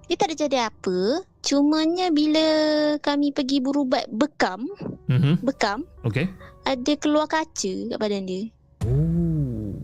dia 0.07 0.15
tak 0.15 0.27
ada 0.27 0.35
jadi 0.37 0.57
apa. 0.65 0.97
Cumanya 1.39 2.09
bila 2.09 2.47
kami 2.97 3.29
pergi 3.29 3.59
berubat 3.59 4.07
bekam, 4.09 4.67
Mhm. 5.05 5.39
bekam, 5.41 5.87
Okey. 6.01 6.27
ada 6.63 6.93
keluar 6.95 7.25
kaca 7.25 7.45
kat 7.85 7.97
badan 7.97 8.23
dia. 8.23 8.51
Oh. 8.83 9.75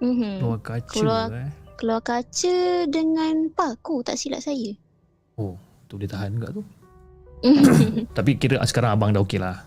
Mhm. 0.00 0.32
Keluar 0.38 0.60
kaca 0.60 0.90
Keluar- 0.90 1.32
eh. 1.32 1.50
Keluar 1.74 2.02
kaca 2.02 2.56
dengan 2.86 3.34
paku, 3.50 4.02
tak 4.02 4.16
silap 4.16 4.40
saya. 4.40 4.74
Oh, 5.36 5.54
tu 5.86 5.94
dia 5.94 6.06
tahan 6.06 6.34
enggak 6.34 6.50
tu? 6.52 6.62
Tapi 8.18 8.34
kira 8.34 8.58
sekarang 8.64 8.92
abang 8.92 9.10
dah 9.10 9.22
okey 9.22 9.38
lah. 9.38 9.62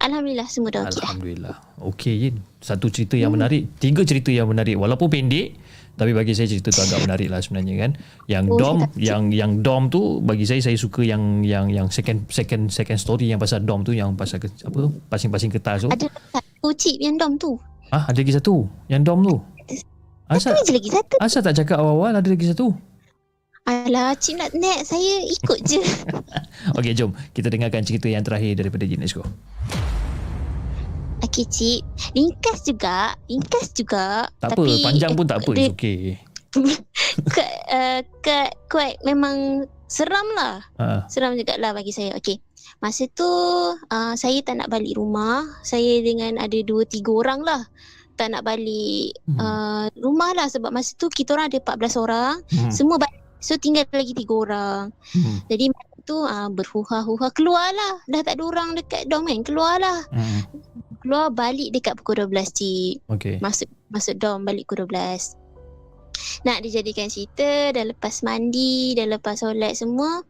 Alhamdulillah 0.00 0.48
semua 0.48 0.72
dah 0.72 0.82
okey 0.82 0.90
dah. 0.90 1.02
Alhamdulillah. 1.04 1.56
Okey 1.84 2.14
Yin. 2.18 2.36
Satu 2.58 2.88
cerita 2.88 3.14
yang 3.14 3.30
Hmm. 3.30 3.38
menarik. 3.38 3.68
Tiga 3.76 4.02
cerita 4.02 4.28
yang 4.28 4.48
menarik. 4.48 4.74
Walaupun 4.74 5.06
pendek. 5.06 5.54
Tapi 5.92 6.16
bagi 6.16 6.32
saya 6.32 6.48
cerita 6.48 6.72
tu 6.72 6.80
agak 6.80 7.04
menarik 7.04 7.28
lah 7.28 7.44
sebenarnya 7.44 7.74
kan. 7.76 7.90
Yang 8.24 8.44
Oh, 8.48 8.58
dom, 8.58 8.76
yang 8.96 9.28
yang 9.28 9.60
dom 9.60 9.92
tu 9.92 10.24
bagi 10.24 10.48
saya 10.48 10.64
saya 10.64 10.76
suka 10.80 11.04
yang 11.04 11.44
yang 11.44 11.68
yang 11.68 11.92
second 11.92 12.24
second 12.32 12.72
second 12.72 12.96
story 12.96 13.28
yang 13.28 13.36
pasal 13.36 13.60
dom 13.60 13.84
tu 13.84 13.92
yang 13.92 14.16
pasal 14.16 14.40
ke, 14.40 14.48
apa 14.64 14.88
pasing-pasing 15.12 15.52
kertas 15.52 15.84
tu. 15.84 15.88
Ada 15.92 16.08
satu 16.32 16.68
cip 16.74 16.96
yang 16.96 17.20
dom 17.20 17.36
tu. 17.36 17.60
Ah, 17.92 18.08
ada 18.08 18.16
lagi 18.16 18.32
satu. 18.32 18.64
Yang 18.88 19.02
dom 19.04 19.20
tu. 19.20 19.36
Asal 20.32 20.56
je 20.64 20.72
lagi 20.72 20.88
satu. 20.88 21.14
asal 21.20 21.44
tak 21.44 21.60
cakap 21.60 21.76
awal-awal 21.76 22.16
ada 22.16 22.24
lagi 22.24 22.48
satu. 22.48 22.72
Alah, 23.68 24.16
cip 24.16 24.40
nak 24.40 24.50
net. 24.56 24.82
Saya 24.88 25.22
ikut 25.22 25.60
je. 25.68 25.78
Okey, 26.80 26.96
jom 26.96 27.12
kita 27.36 27.52
dengarkan 27.52 27.84
cerita 27.84 28.08
yang 28.08 28.24
terakhir 28.24 28.58
daripada 28.58 28.88
Jin. 28.88 29.04
Okey, 31.22 31.44
cip. 31.46 31.80
Ringkas 32.12 32.62
juga. 32.62 33.14
Ringkas 33.24 33.70
juga. 33.72 34.26
Tak 34.36 34.52
Tapi, 34.52 34.70
apa, 34.74 34.84
panjang 34.84 35.12
pun 35.12 35.24
tak 35.24 35.38
apa. 35.38 35.50
dia- 35.52 35.62
It's 35.62 35.72
okay. 35.72 36.00
Kat, 37.28 37.50
uh, 37.66 38.00
kat, 38.20 38.50
kuat 38.66 39.00
memang 39.02 39.64
seram 39.86 40.26
lah. 40.34 40.60
Ha. 40.76 41.06
Seram 41.06 41.32
juga 41.32 41.56
lah 41.56 41.72
bagi 41.72 41.90
saya. 41.90 42.12
Okey. 42.14 42.42
Masa 42.78 43.06
tu 43.08 43.24
uh, 43.24 44.12
saya 44.14 44.38
tak 44.40 44.58
nak 44.58 44.68
balik 44.68 44.94
rumah. 44.94 45.46
Saya 45.62 46.00
dengan 46.00 46.36
ada 46.36 46.58
dua 46.60 46.82
tiga 46.84 47.14
orang 47.14 47.40
lah. 47.40 47.62
Tak 48.12 48.28
nak 48.28 48.42
balik 48.42 49.16
Hmm. 49.24 49.38
uh, 49.38 49.84
rumah 49.96 50.30
lah 50.32 50.46
sebab 50.46 50.68
masa 50.68 50.92
tu 50.94 51.06
kita 51.06 51.32
orang 51.32 51.48
ada 51.48 51.58
14 51.58 51.96
orang. 51.96 52.34
Hmm. 52.50 52.68
Semua 52.68 52.98
balik. 52.98 53.16
So 53.38 53.56
tinggal 53.56 53.88
lagi 53.88 54.12
tiga 54.12 54.34
orang. 54.36 54.82
Hmm. 55.08 55.38
Jadi 55.46 55.72
tu 56.02 56.16
uh, 56.16 56.48
berhuha-huha 56.48 57.30
keluar 57.32 57.70
lah. 57.70 57.94
Dah 58.04 58.20
tak 58.20 58.36
ada 58.36 58.42
orang 58.44 58.74
dekat 58.74 59.06
dom 59.06 59.24
kan. 59.24 59.40
Keluar 59.40 59.78
lah. 59.78 60.04
Hmm. 60.10 60.42
Keluar 61.02 61.34
balik 61.34 61.74
dekat 61.74 61.98
pukul 61.98 62.30
12 62.30 62.54
cik. 62.54 62.94
Okey. 63.10 63.36
Masuk 63.42 63.66
masuk 63.90 64.14
dom 64.16 64.46
balik 64.46 64.70
pukul 64.70 64.86
12. 64.86 65.36
Nak 66.46 66.62
dijadikan 66.62 67.10
cerita 67.10 67.74
dah 67.74 67.84
lepas 67.86 68.22
mandi, 68.22 68.94
dah 68.94 69.06
lepas 69.06 69.42
solat 69.42 69.74
semua. 69.74 70.22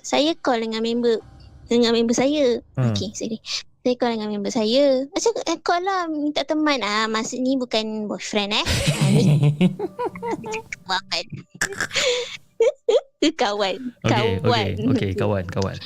Saya 0.00 0.32
call 0.36 0.64
dengan 0.64 0.80
member 0.80 1.20
dengan 1.68 1.92
member 1.92 2.16
saya. 2.16 2.60
Hmm. 2.76 2.92
Okey, 2.92 3.12
sorry. 3.12 3.38
Saya 3.84 3.94
call 4.00 4.16
dengan 4.16 4.32
member 4.32 4.48
saya. 4.48 5.04
Macam 5.12 5.32
eh, 5.44 5.58
call 5.60 5.82
lah 5.84 6.08
minta 6.08 6.40
teman. 6.44 6.80
Ah, 6.80 7.04
maksud 7.04 7.40
ni 7.44 7.60
bukan 7.60 8.08
boyfriend 8.08 8.56
eh. 8.56 8.64
Kawan. 10.84 11.24
kawan. 13.40 13.78
Okey, 14.04 14.40
Kawan. 14.40 14.40
okey, 14.44 14.88
okey, 14.88 15.10
kawan, 15.16 15.44
kawan. 15.48 15.76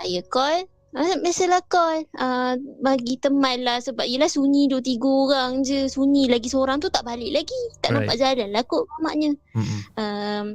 Saya 0.00 0.20
call. 0.28 0.64
Ah, 0.98 1.14
Biasalah 1.16 1.62
call. 1.64 2.10
Uh, 2.12 2.52
bagi 2.80 3.14
teman 3.16 3.62
lah. 3.62 3.78
Sebab 3.78 4.02
yelah 4.02 4.26
sunyi 4.26 4.66
dua 4.66 4.82
tiga 4.82 5.06
orang 5.06 5.62
je. 5.62 5.86
Sunyi 5.86 6.26
lagi 6.26 6.50
seorang 6.50 6.76
tu 6.76 6.90
tak 6.90 7.02
balik 7.02 7.30
lagi. 7.32 7.60
Tak 7.78 7.88
Right. 7.88 7.96
nampak 8.02 8.16
jalan 8.18 8.48
lah 8.50 8.64
kot 8.64 8.82
maknya. 8.98 9.30
Hmm. 9.54 9.78
Um, 9.94 10.46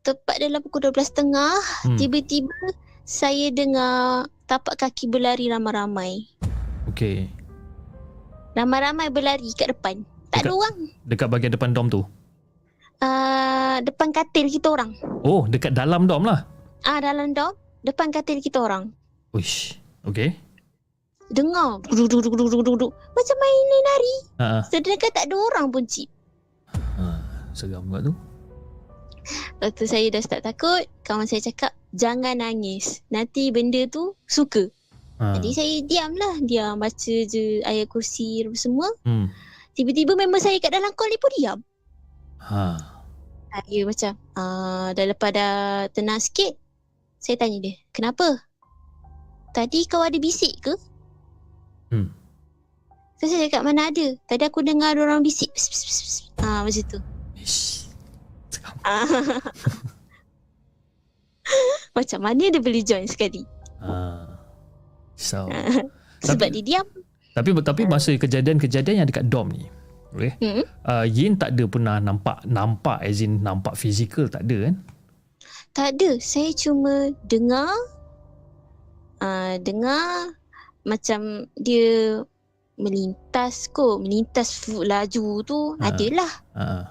tepat 0.00 0.36
dalam 0.38 0.60
pukul 0.60 0.80
12.30. 0.86 1.28
Hmm. 1.84 1.96
Tiba-tiba 1.96 2.56
saya 3.02 3.52
dengar 3.52 3.92
tapak 4.44 4.76
kaki 4.78 5.06
berlari 5.06 5.46
ramai-ramai. 5.46 6.24
Okey. 6.88 7.28
Ramai-ramai 8.52 9.08
berlari 9.08 9.52
kat 9.52 9.68
depan. 9.70 10.08
Tak 10.30 10.40
ada 10.40 10.48
Dekat- 10.48 10.56
orang. 10.56 10.76
Dekat 11.04 11.26
bahagian 11.28 11.52
depan 11.52 11.70
dom 11.70 11.88
tu. 11.88 12.00
Uh, 12.96 13.76
depan 13.82 14.08
katil 14.08 14.48
kita 14.48 14.72
orang. 14.72 14.96
Oh, 15.20 15.44
dekat 15.44 15.74
dalam 15.74 16.06
dom 16.06 16.24
lah. 16.24 16.48
Ah 16.80 16.96
Dalam 16.96 17.32
dom. 17.32 17.52
depan 17.82 18.08
katil 18.08 18.40
kita 18.40 18.56
orang. 18.58 18.88
Uish. 19.34 19.82
Okay. 20.06 20.38
Dengar 21.34 21.82
duduk 21.90 22.06
duduk 22.06 22.38
duduk 22.38 22.48
duduk 22.54 22.74
duduk 22.78 22.90
macam 22.94 23.36
main 23.42 23.66
nari. 23.82 24.14
Ha, 24.38 24.46
ha. 24.46 24.58
Sedangkan 24.70 25.10
tak 25.10 25.26
ada 25.26 25.34
orang 25.34 25.74
pun 25.74 25.82
cip. 25.90 26.06
ha. 26.70 27.18
Seram 27.50 27.90
juga 27.90 28.10
tu. 28.10 28.12
Lepas 29.58 29.70
tu 29.74 29.84
saya 29.90 30.06
dah 30.12 30.22
start 30.22 30.46
takut. 30.46 30.86
Kawan 31.02 31.26
saya 31.26 31.42
cakap 31.42 31.74
jangan 31.96 32.38
nangis. 32.38 33.02
Nanti 33.10 33.50
benda 33.50 33.82
tu 33.90 34.14
suka. 34.30 34.70
Ha. 35.18 35.34
Jadi 35.40 35.50
saya 35.50 35.74
diam 35.82 36.12
lah. 36.14 36.38
Diam 36.38 36.78
baca 36.78 37.16
je 37.26 37.64
ayat 37.66 37.90
kursi 37.90 38.46
semua. 38.54 38.86
Hmm. 39.02 39.32
Tiba-tiba 39.74 40.14
member 40.14 40.38
saya 40.38 40.62
kat 40.62 40.70
dalam 40.70 40.94
call 40.94 41.10
ni 41.10 41.18
pun 41.18 41.32
diam. 41.34 41.58
Ha. 42.38 42.78
Saya 43.54 43.80
macam 43.82 44.12
uh, 44.38 44.88
dah 44.94 45.06
lepas 45.10 45.30
dah 45.34 45.54
tenang 45.90 46.22
sikit. 46.22 46.54
Saya 47.18 47.40
tanya 47.40 47.56
dia, 47.56 47.74
kenapa? 47.88 48.44
Tadi 49.54 49.86
kau 49.86 50.02
ada 50.02 50.18
bisik 50.18 50.66
ke? 50.66 50.74
Hmm. 51.94 52.10
So, 53.22 53.30
saya 53.30 53.46
cakap 53.46 53.62
mana 53.62 53.88
ada. 53.88 54.18
Tadi 54.26 54.42
aku 54.42 54.66
dengar 54.66 54.98
ada 54.98 55.06
orang 55.06 55.22
bisik. 55.22 55.54
Pss, 55.54 55.70
pss, 55.70 55.82
pss, 55.86 55.98
pss. 56.02 56.16
Ah, 56.42 56.66
macam 56.66 56.82
tu. 56.90 56.98
Ish. 57.38 57.86
Ah. 58.82 59.06
macam 61.96 62.20
mana 62.20 62.50
dia 62.50 62.58
boleh 62.58 62.82
join 62.82 63.06
sekali? 63.06 63.46
Ha. 63.80 64.26
So. 65.14 65.46
Sebab 66.26 66.50
Tapi- 66.50 66.60
dia 66.60 66.82
diam. 66.82 66.86
Tapi 67.34 67.50
tapi 67.66 67.82
masa 67.90 68.14
kejadian-kejadian 68.14 69.02
yang 69.02 69.08
dekat 69.10 69.26
dom 69.26 69.50
ni. 69.50 69.66
Okay. 70.14 70.38
Hmm. 70.38 70.62
Uh, 70.86 71.02
Yin 71.10 71.34
tak 71.34 71.58
ada 71.58 71.66
pernah 71.66 71.98
nampak 71.98 72.38
nampak 72.46 73.02
as 73.02 73.18
in 73.18 73.42
nampak 73.42 73.74
fizikal 73.74 74.30
tak 74.30 74.46
ada 74.46 74.70
kan? 74.70 74.74
Tak 75.74 75.98
ada. 75.98 76.14
Saya 76.22 76.54
cuma 76.54 77.10
dengar. 77.26 77.74
Uh, 79.18 79.54
dengar 79.58 80.34
macam 80.82 81.20
dia 81.54 82.20
melintas 82.74 83.68
kot. 83.68 84.00
Melintas 84.00 84.54
fu- 84.56 84.82
laju 84.82 85.26
tu. 85.42 85.58
Ha. 85.78 85.90
Adalah. 85.90 86.32
Uh, 86.52 86.84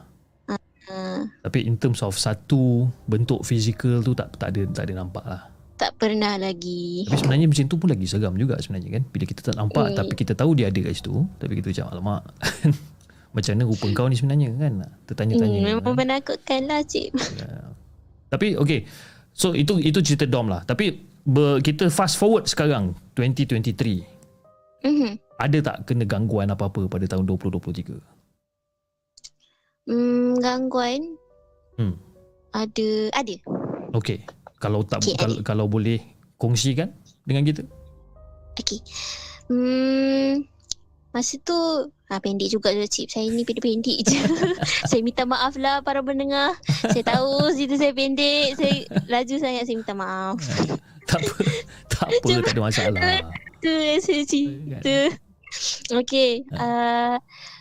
Uh, 0.84 1.24
tapi 1.40 1.64
in 1.64 1.80
terms 1.80 2.04
of 2.04 2.12
satu 2.12 2.92
bentuk 3.08 3.40
fizikal 3.42 4.04
tu 4.04 4.12
tak 4.12 4.36
tak 4.36 4.52
ada 4.52 4.68
tak 4.68 4.84
ada 4.84 5.00
nampak 5.00 5.24
lah. 5.24 5.48
tak 5.74 5.96
pernah 5.96 6.36
lagi. 6.36 7.08
Tapi 7.08 7.18
sebenarnya 7.18 7.48
macam 7.48 7.66
tu 7.66 7.76
pun 7.80 7.88
lagi 7.88 8.04
seram 8.04 8.36
juga 8.36 8.60
sebenarnya 8.60 9.00
kan. 9.00 9.04
Bila 9.08 9.24
kita 9.24 9.42
tak 9.48 9.56
nampak 9.56 9.86
Hmm. 9.88 9.96
tapi 9.96 10.14
kita 10.14 10.36
tahu 10.36 10.52
dia 10.52 10.68
ada 10.68 10.76
kat 10.76 10.92
situ. 10.94 11.24
Tapi 11.40 11.54
kita 11.56 11.72
macam 11.72 11.86
alamak. 11.88 12.22
macam 13.36 13.52
mana 13.56 13.64
rupa 13.64 13.88
kau 13.96 14.08
ni 14.08 14.16
sebenarnya 14.16 14.48
kan? 14.54 14.74
Tertanya-tanya. 15.08 15.58
Hmm, 15.58 15.68
memang 15.72 15.84
kan? 15.88 15.96
menakutkan 15.96 16.62
lah 16.68 16.84
cik. 16.84 17.16
Ya. 17.16 17.52
Tapi 18.28 18.48
okay. 18.60 18.84
So 19.32 19.56
itu 19.56 19.80
itu 19.80 20.04
cerita 20.04 20.28
dom 20.28 20.52
lah. 20.52 20.68
Tapi 20.68 21.00
ber, 21.24 21.60
kita 21.64 21.88
fast 21.88 22.20
forward 22.20 22.48
sekarang 22.48 22.96
2023. 23.16 24.04
Mhm. 24.84 25.20
Ada 25.40 25.58
tak 25.64 25.78
kena 25.90 26.04
gangguan 26.08 26.52
apa-apa 26.52 26.88
pada 26.88 27.08
tahun 27.08 27.28
2023? 27.28 28.00
Hmm, 29.84 30.40
gangguan 30.40 31.20
Hmm. 31.76 31.98
ada 32.54 32.88
ada. 33.18 33.36
Okay. 33.98 34.24
Kalau 34.62 34.86
tak 34.88 35.04
Okey, 35.04 35.20
kalau, 35.20 35.38
kalau 35.44 35.66
boleh 35.68 36.00
kongsikan 36.40 36.88
dengan 37.28 37.44
kita. 37.44 37.68
Okey. 38.56 38.80
Hmm, 39.52 40.48
masa 41.12 41.36
tu 41.44 41.58
ah, 42.08 42.20
pendek 42.24 42.48
juga 42.48 42.72
je 42.72 42.88
cip. 42.88 43.12
Saya 43.12 43.28
ni 43.28 43.44
pendek-pendek 43.44 44.08
je. 44.08 44.20
saya 44.90 45.04
minta 45.04 45.28
maaf 45.28 45.60
lah 45.60 45.84
para 45.84 46.00
pendengar. 46.00 46.56
Saya 46.64 47.04
tahu 47.04 47.52
cerita 47.52 47.76
saya 47.76 47.92
pendek. 47.92 48.56
Saya 48.56 48.88
laju 49.12 49.36
sangat 49.36 49.64
saya 49.68 49.76
minta 49.76 49.96
maaf. 49.98 50.40
Tak 51.10 51.20
apa. 51.22 51.44
Tak 51.90 52.08
apa, 52.10 52.32
tak 52.44 52.54
ada 52.54 52.62
masalah. 52.62 53.02
Tu 53.64 53.72
rasa 53.72 54.14
cerita. 54.28 54.98
Okey. 55.94 56.44
Uh, 56.52 57.16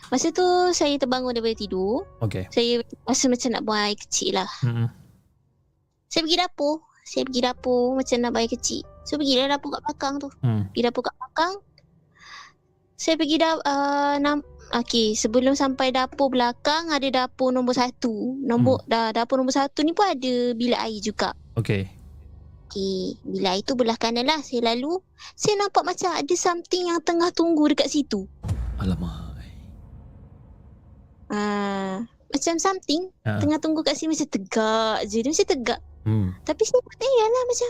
masa 0.09 0.33
tu 0.33 0.45
saya 0.73 0.97
terbangun 0.97 1.31
daripada 1.31 1.55
tidur. 1.55 2.03
Okay. 2.19 2.49
Saya 2.49 2.81
rasa 3.07 3.29
macam 3.29 3.49
nak 3.53 3.63
buang 3.63 3.81
air 3.81 3.97
kecil 3.97 4.35
lah. 4.41 4.49
Hmm. 4.65 4.89
Saya 6.09 6.25
pergi 6.25 6.39
dapur. 6.41 6.83
Saya 7.03 7.23
pergi 7.27 7.41
dapur 7.43 7.95
macam 7.95 8.17
nak 8.19 8.31
buang 8.33 8.43
air 8.43 8.51
kecil. 8.51 8.81
So 9.03 9.19
pergilah 9.19 9.55
dapur 9.55 9.69
kat 9.75 9.81
belakang 9.85 10.13
tu. 10.19 10.29
Hmm. 10.41 10.67
Pergi 10.73 10.83
dapur 10.83 11.01
kat 11.05 11.15
belakang. 11.15 11.53
Saya 12.97 13.15
pergi 13.19 13.35
dah 13.41 13.53
uh, 13.63 14.15
nam 14.19 14.39
Okay, 14.73 15.13
sebelum 15.13 15.53
sampai 15.53 15.93
dapur 15.93 16.33
belakang 16.33 16.89
ada 16.89 17.05
dapur 17.05 17.53
nombor 17.53 17.77
satu. 17.77 18.41
Nombor 18.41 18.81
hmm. 18.81 18.89
dah 18.89 19.05
dapur 19.13 19.37
nombor 19.37 19.53
satu 19.53 19.85
ni 19.85 19.93
pun 19.93 20.09
ada 20.09 20.33
bilik 20.57 20.79
air 20.81 20.97
juga. 20.97 21.37
Okay. 21.53 21.93
Okay, 22.73 23.21
bilik 23.21 23.51
air 23.53 23.61
tu 23.61 23.77
belah 23.77 23.93
kanan 24.01 24.25
lah. 24.25 24.41
Saya 24.41 24.73
lalu, 24.73 24.97
saya 25.37 25.61
nampak 25.61 25.85
macam 25.85 26.09
ada 26.09 26.33
something 26.33 26.89
yang 26.89 26.97
tengah 27.05 27.29
tunggu 27.29 27.69
dekat 27.69 27.85
situ. 27.85 28.25
Alamak. 28.81 29.21
Uh, 31.29 32.01
macam 32.33 32.57
something 32.57 33.13
Ha. 33.25 33.37
tengah 33.37 33.61
tunggu 33.61 33.85
kat 33.85 33.93
sini 33.93 34.17
macam 34.17 34.25
tegak 34.25 35.05
je. 35.05 35.21
Dia 35.21 35.29
macam 35.29 35.49
tegak. 35.53 35.79
Hmm. 36.01 36.33
Tapi 36.41 36.63
saya 36.65 36.81
bertanya 36.81 37.25
lah 37.29 37.43
macam 37.45 37.69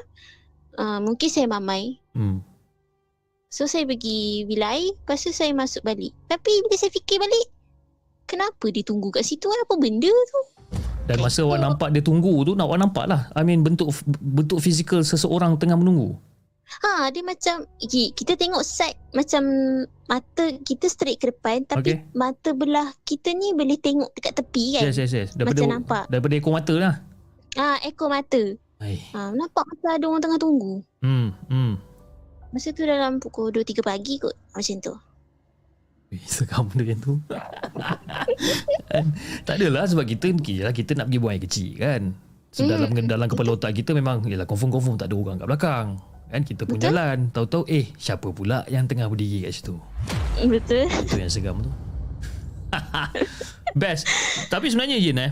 uh, 0.79 0.99
mungkin 1.03 1.27
saya 1.27 1.51
mamai. 1.51 1.99
Hmm. 2.15 2.39
So 3.51 3.67
saya 3.67 3.83
pergi 3.83 4.47
bilik 4.47 4.65
air 4.65 4.97
Lepas 4.97 5.21
tu 5.21 5.29
saya 5.29 5.53
masuk 5.53 5.85
balik 5.85 6.09
Tapi 6.25 6.65
bila 6.65 6.73
saya 6.73 6.89
fikir 6.89 7.21
balik 7.21 7.53
Kenapa 8.25 8.65
dia 8.73 8.81
tunggu 8.81 9.13
kat 9.13 9.21
situ 9.21 9.45
Apa 9.45 9.77
benda 9.77 10.09
tu 10.09 10.41
Dan 11.03 11.19
masa 11.19 11.43
awak 11.43 11.59
nampak 11.59 11.91
dia 11.91 11.99
tunggu 11.99 12.47
tu, 12.47 12.55
nak 12.55 12.71
awak 12.71 12.79
nampak 12.79 13.05
lah. 13.11 13.27
I 13.35 13.43
mean 13.43 13.59
bentuk 13.59 13.91
bentuk 14.17 14.63
fizikal 14.63 15.03
seseorang 15.03 15.59
tengah 15.59 15.75
menunggu. 15.75 16.15
Ha 16.63 17.11
dia 17.11 17.21
macam 17.21 17.67
Kita 18.15 18.33
tengok 18.33 18.63
side 18.63 18.95
Macam 19.11 19.43
Mata 20.07 20.45
kita 20.63 20.87
straight 20.87 21.19
ke 21.19 21.29
depan 21.29 21.67
Tapi 21.67 21.83
Okay. 21.83 21.97
mata 22.15 22.55
belah 22.55 22.95
kita 23.03 23.35
ni 23.35 23.51
Boleh 23.51 23.75
tengok 23.75 24.09
dekat 24.15 24.39
tepi 24.39 24.79
kan 24.79 24.89
Yes, 24.89 24.97
yes, 24.97 25.11
yes. 25.11 25.29
Macam 25.35 25.69
nampak. 25.69 26.07
Daripada 26.07 26.33
ekor 26.33 26.55
mata 26.55 26.73
lah. 26.73 26.95
Ah 27.53 27.77
ha, 27.77 27.83
ekor 27.83 28.09
mata 28.09 28.57
Ay. 28.79 28.97
ha, 29.11 29.29
Nampak 29.29 29.61
macam 29.69 29.89
ada 29.91 30.05
orang 30.07 30.23
tengah 30.23 30.39
tunggu 30.39 30.73
Hmm, 31.03 31.35
hmm. 31.51 31.73
Masa 32.55 32.71
tu 32.71 32.87
dalam 32.87 33.19
pukul 33.19 33.51
2-3 33.51 33.83
pagi 33.83 34.17
kot 34.17 34.33
Macam 34.55 34.75
tu 34.81 34.93
Seram 36.25 36.69
benda 36.69 36.83
yang 36.85 37.01
tu. 37.01 37.17
Kan? 38.89 39.05
Tak 39.43 39.57
adalah 39.57 39.89
sebab 39.89 40.05
kita 40.05 40.29
Kira 40.37 40.69
kita 40.69 40.93
nak 40.93 41.09
pergi 41.09 41.19
buang 41.19 41.33
air 41.33 41.43
kecil 41.43 41.71
kan? 41.77 42.01
So, 42.53 42.69
dalam, 42.69 42.93
Hmm. 42.93 43.09
dalam 43.09 43.25
kepala 43.25 43.57
otak 43.57 43.73
kita 43.73 43.97
memang 43.97 44.21
Yelah 44.29 44.45
confirm-confirm 44.45 45.01
tak 45.01 45.09
ada 45.09 45.15
orang 45.17 45.35
kat 45.41 45.47
belakang. 45.49 45.87
Kan? 46.29 46.41
Kita 46.45 46.61
pun 46.65 46.77
Betul. 46.77 46.85
jalan. 46.89 47.17
Tahu-tahu 47.33 47.63
eh 47.65 47.85
siapa 47.97 48.29
pula 48.29 48.61
yang 48.69 48.85
tengah 48.85 49.09
berdiri 49.09 49.49
kat 49.49 49.53
situ? 49.53 49.77
Betul. 50.45 50.85
Itu 50.85 51.17
yang 51.17 51.31
seram 51.33 51.57
tu. 51.61 51.71
Best. 53.81 54.05
Tapi 54.49 54.69
sebenarnya 54.69 54.97
Yin 54.97 55.17
eh 55.21 55.31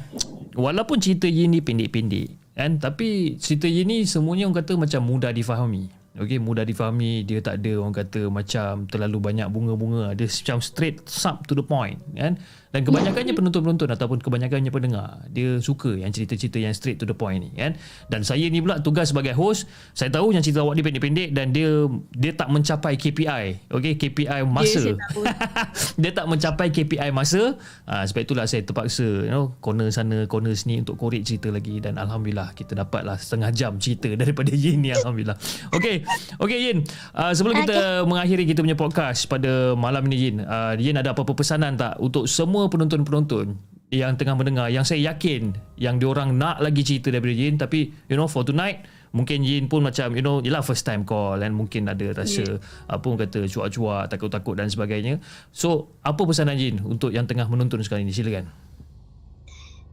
Walaupun 0.53 0.97
cerita 1.01 1.25
Yin 1.25 1.53
ni 1.53 1.61
pendek-pendek 1.61 2.37
kan? 2.53 2.77
Tapi 2.77 3.37
cerita 3.37 3.65
Yin 3.65 3.87
ni 3.87 3.97
semuanya 4.05 4.45
orang 4.49 4.61
kata 4.61 4.77
macam 4.77 5.01
mudah 5.05 5.31
difahami 5.31 5.89
Okay, 6.11 6.43
mudah 6.43 6.67
difahami 6.67 7.23
Dia 7.23 7.39
tak 7.39 7.63
ada 7.63 7.79
orang 7.79 7.95
kata 7.95 8.27
macam 8.27 8.83
terlalu 8.91 9.17
banyak 9.31 9.47
bunga-bunga. 9.47 10.11
Dia 10.11 10.27
macam 10.27 10.57
straight 10.59 11.07
sub 11.07 11.47
to 11.47 11.55
the 11.55 11.63
point 11.63 12.03
kan 12.15 12.35
Dan 12.71 12.87
kebanyakannya 12.87 13.35
penonton-penonton 13.35 13.89
ataupun 13.91 14.19
kebanyakannya 14.23 14.71
pendengar 14.71 15.23
Dia 15.31 15.59
suka 15.59 15.95
yang 15.95 16.11
cerita-cerita 16.11 16.57
yang 16.59 16.71
straight 16.71 16.99
to 16.99 17.07
the 17.07 17.15
point 17.15 17.43
ni 17.43 17.51
kan? 17.55 17.75
Dan 18.07 18.23
saya 18.23 18.47
ni 18.47 18.63
pula 18.63 18.79
tugas 18.79 19.11
sebagai 19.11 19.35
host 19.35 19.67
Saya 19.91 20.11
tahu 20.11 20.31
yang 20.31 20.43
cerita 20.43 20.63
awak 20.63 20.79
ni 20.79 20.83
pendek-pendek 20.83 21.29
Dan 21.35 21.51
dia 21.51 21.87
dia 22.15 22.31
tak 22.35 22.47
mencapai 22.51 22.95
KPI 22.95 23.71
Okay, 23.71 23.93
KPI 23.95 24.43
masa. 24.45 24.81
Tahu. 24.93 25.21
dia 26.01 26.11
tak 26.11 26.25
mencapai 26.27 26.67
KPI 26.69 27.09
masa. 27.13 27.55
Ha, 27.87 28.03
sebab 28.05 28.21
itulah 28.23 28.45
saya 28.45 28.61
terpaksa 28.61 29.05
you 29.05 29.31
know 29.31 29.55
corner 29.63 29.89
sana 29.89 30.27
corner 30.27 30.53
sini 30.53 30.83
untuk 30.83 30.99
korek 30.99 31.23
cerita 31.23 31.49
lagi 31.49 31.79
dan 31.79 31.97
alhamdulillah 31.97 32.53
kita 32.53 32.75
dapatlah 32.75 33.17
setengah 33.17 33.49
jam 33.55 33.71
cerita 33.79 34.11
daripada 34.21 34.51
Yin 34.51 34.83
ni 34.83 34.91
alhamdulillah. 34.93 35.37
Okey 35.73 36.03
okey 36.37 36.59
Yin. 36.69 36.77
Uh, 37.15 37.31
sebelum 37.33 37.63
kita 37.65 38.05
mengakhiri 38.05 38.43
kita 38.45 38.59
punya 38.61 38.77
podcast 38.77 39.25
pada 39.25 39.73
malam 39.73 40.05
ni 40.05 40.29
Yin 40.29 40.43
uh, 40.43 40.75
Yin 40.77 40.99
ada 40.99 41.15
apa-apa 41.15 41.33
pesanan 41.33 41.79
tak 41.79 41.97
untuk 41.97 42.27
semua 42.27 42.60
penonton-penonton 42.67 43.57
yang 43.91 44.15
tengah 44.15 44.39
mendengar 44.39 44.71
yang 44.71 44.87
saya 44.87 45.11
yakin 45.11 45.51
yang 45.75 45.99
diorang 45.99 46.39
nak 46.39 46.63
lagi 46.63 46.79
cerita 46.79 47.11
daripada 47.11 47.35
Yin 47.35 47.59
tapi 47.59 47.91
you 48.07 48.15
know 48.15 48.27
for 48.27 48.47
tonight 48.47 48.87
mungkin 49.11 49.43
Yin 49.43 49.67
pun 49.67 49.83
macam 49.83 50.15
you 50.15 50.23
know 50.23 50.39
yelah 50.39 50.63
first 50.63 50.87
time 50.87 51.03
call 51.03 51.35
dan 51.35 51.51
mungkin 51.51 51.91
ada 51.91 52.15
rasa 52.15 52.43
yeah. 52.43 52.87
apa 52.87 53.03
orang 53.03 53.27
kata 53.27 53.51
cuak-cuak 53.51 54.07
takut-takut 54.07 54.55
dan 54.55 54.71
sebagainya. 54.71 55.19
So 55.51 55.91
apa 56.01 56.23
pesanan 56.23 56.55
Yin 56.55 56.79
untuk 56.87 57.11
yang 57.11 57.27
tengah 57.27 57.51
menonton 57.51 57.83
sekarang 57.83 58.07
ini? 58.07 58.15
Silakan. 58.15 58.47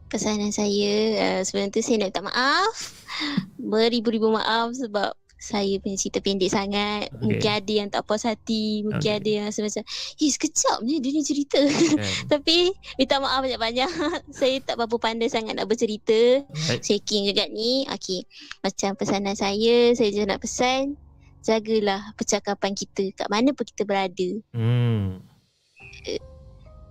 Pesanan 0.09 0.49
saya 0.49 0.93
uh, 1.21 1.41
Sebelum 1.45 1.69
tu 1.69 1.85
saya 1.85 2.01
nak 2.01 2.09
minta 2.09 2.23
maaf. 2.25 2.75
Beribu-ribu 3.61 4.33
maaf 4.33 4.73
Sebab 4.73 5.13
saya 5.39 5.79
punya 5.79 5.95
cerita 5.95 6.19
pendek 6.19 6.51
sangat. 6.51 7.07
Okay. 7.09 7.23
Mungkin 7.23 7.51
ada 7.55 7.71
yang 7.71 7.87
tak 7.87 8.03
puas 8.03 8.27
hati, 8.27 8.83
mungkin 8.83 8.99
Okay. 8.99 9.19
ada 9.23 9.29
yang 9.31 9.43
rasa 9.47 9.63
macam, 9.63 9.83
"Eh, 10.19 10.29
sekejap 10.29 10.77
ni 10.83 10.99
dia 10.99 11.11
ni 11.15 11.23
cerita." 11.23 11.59
Kan? 11.63 11.95
Tapi 12.35 12.75
minta 12.99 13.23
maaf 13.23 13.39
banyak-banyak. 13.47 13.89
saya 14.39 14.55
tak 14.59 14.75
berapa 14.75 14.99
pandai 14.99 15.31
sangat 15.31 15.55
nak 15.55 15.71
bercerita. 15.71 16.43
Baik. 16.43 16.83
Shaking 16.83 17.31
juga 17.31 17.47
ni. 17.47 17.87
Okey. 17.87 18.27
Macam 18.59 18.99
pesanan 18.99 19.39
saya, 19.39 19.95
saya 19.95 20.11
je 20.11 20.27
nak 20.27 20.43
pesan, 20.43 20.99
jagalah 21.39 22.11
percakapan 22.19 22.75
kita 22.75 23.15
kat 23.15 23.27
mana 23.31 23.55
pun 23.55 23.63
kita 23.63 23.87
berada. 23.87 24.29
Hmm. 24.51 25.23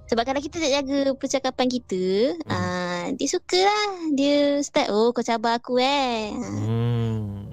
Sebab 0.08 0.24
kalau 0.24 0.40
kita 0.40 0.56
tak 0.56 0.72
jaga 0.72 1.12
percakapan 1.20 1.68
kita, 1.68 2.32
Hmm. 2.48 2.48
hmm. 2.48 2.56
uh, 2.56 3.04
dia 3.12 3.28
suka 3.28 3.60
lah. 3.60 3.86
Dia 4.16 4.64
start, 4.64 4.88
oh 4.88 5.12
kau 5.12 5.20
cabar 5.20 5.60
aku 5.60 5.76
eh. 5.76 6.32
Hmm. 6.32 7.47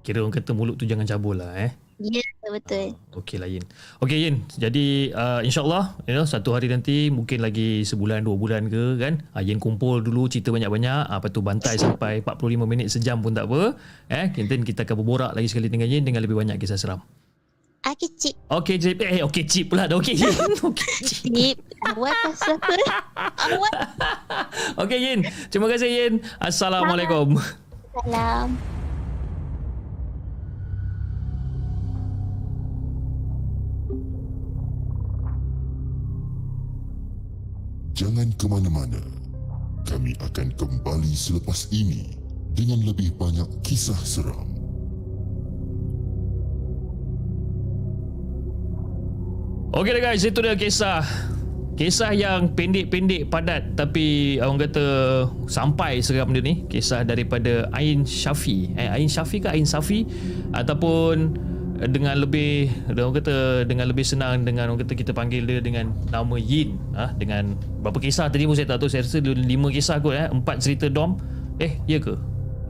Kira 0.00 0.24
orang 0.24 0.32
kata 0.32 0.56
mulut 0.56 0.80
tu 0.80 0.88
jangan 0.88 1.04
cabul 1.04 1.40
lah 1.40 1.52
eh. 1.60 1.72
Ya, 2.00 2.24
betul. 2.48 2.96
Okey 3.12 3.36
lah 3.36 3.44
Yin. 3.44 3.60
Okey 4.00 4.24
Yin, 4.24 4.48
jadi 4.56 5.12
uh, 5.12 5.40
insyaAllah 5.44 6.00
you 6.08 6.16
know, 6.16 6.24
satu 6.24 6.56
hari 6.56 6.72
nanti 6.72 7.12
mungkin 7.12 7.44
lagi 7.44 7.84
sebulan 7.84 8.24
dua 8.24 8.40
bulan 8.40 8.72
ke 8.72 8.96
kan. 8.96 9.20
Uh, 9.36 9.44
Yin 9.44 9.60
kumpul 9.60 10.00
dulu 10.00 10.24
cerita 10.32 10.48
banyak-banyak. 10.48 11.12
Uh, 11.12 11.16
lepas 11.20 11.28
tu 11.28 11.44
bantai 11.44 11.76
sampai 11.76 12.24
45 12.24 12.64
minit 12.64 12.88
sejam 12.88 13.20
pun 13.20 13.36
tak 13.36 13.44
apa. 13.52 13.76
Eh, 14.08 14.32
kita 14.32 14.56
kita 14.64 14.80
akan 14.88 14.96
berborak 15.04 15.36
lagi 15.36 15.52
sekali 15.52 15.68
dengan 15.68 15.92
Yin 15.92 16.08
dengan 16.08 16.24
lebih 16.24 16.40
banyak 16.40 16.56
kisah 16.56 16.80
seram. 16.80 17.04
Ah, 17.84 17.92
kecil. 17.96 18.32
Okey 18.48 18.76
Cip. 18.80 18.96
Eh, 19.04 19.20
okey 19.20 19.44
Cip 19.44 19.66
pula 19.68 19.84
dah. 19.84 20.00
Okey 20.00 20.16
Yin. 20.16 20.36
Okey 20.72 20.92
Cip. 21.04 21.56
Awak 21.84 22.16
pasal 22.24 22.56
apa? 22.56 22.72
Okey 24.84 24.98
Yin. 25.04 25.20
Terima 25.52 25.68
kasih 25.68 25.88
Yin. 25.88 26.24
Assalamualaikum. 26.40 27.36
Salam. 27.92 28.79
Jangan 38.00 38.32
ke 38.32 38.48
mana-mana. 38.48 38.96
Kami 39.84 40.16
akan 40.24 40.56
kembali 40.56 41.12
selepas 41.12 41.68
ini 41.68 42.16
dengan 42.56 42.80
lebih 42.80 43.12
banyak 43.12 43.44
kisah 43.60 44.00
seram. 44.00 44.48
Okey 49.76 50.00
guys, 50.00 50.24
itu 50.24 50.40
dia 50.40 50.56
kisah 50.56 51.04
Kisah 51.76 52.12
yang 52.16 52.56
pendek-pendek 52.56 53.28
padat 53.32 53.76
tapi 53.76 54.36
orang 54.40 54.64
kata 54.64 54.84
sampai 55.44 56.00
seram 56.00 56.32
dia 56.32 56.40
ni. 56.40 56.64
Kisah 56.72 57.04
daripada 57.04 57.68
Ain 57.76 58.08
Syafi. 58.08 58.72
Eh, 58.80 58.88
Ain 58.88 59.12
Syafi 59.12 59.44
ke 59.44 59.48
Ain 59.52 59.68
Safi 59.68 60.08
ataupun 60.56 61.36
dengan 61.88 62.12
lebih 62.20 62.68
orang 62.92 63.16
kata 63.16 63.64
dengan 63.64 63.88
lebih 63.88 64.04
senang 64.04 64.44
dengan 64.44 64.68
orang 64.68 64.84
kata 64.84 64.92
kita 64.92 65.16
panggil 65.16 65.48
dia 65.48 65.64
dengan 65.64 65.96
nama 66.12 66.36
Yin 66.36 66.76
ah 66.92 67.08
dengan 67.16 67.56
berapa 67.80 67.96
kisah 67.96 68.28
tadi 68.28 68.44
pun 68.44 68.52
saya 68.52 68.68
tak 68.68 68.84
tahu 68.84 68.92
saya 68.92 69.00
rasa 69.00 69.24
lima 69.24 69.72
kisah 69.72 69.96
kot 70.04 70.12
eh. 70.12 70.28
Empat 70.28 70.60
cerita 70.60 70.92
dom. 70.92 71.16
Eh 71.56 71.80
ya 71.88 71.96
ke? 71.96 72.12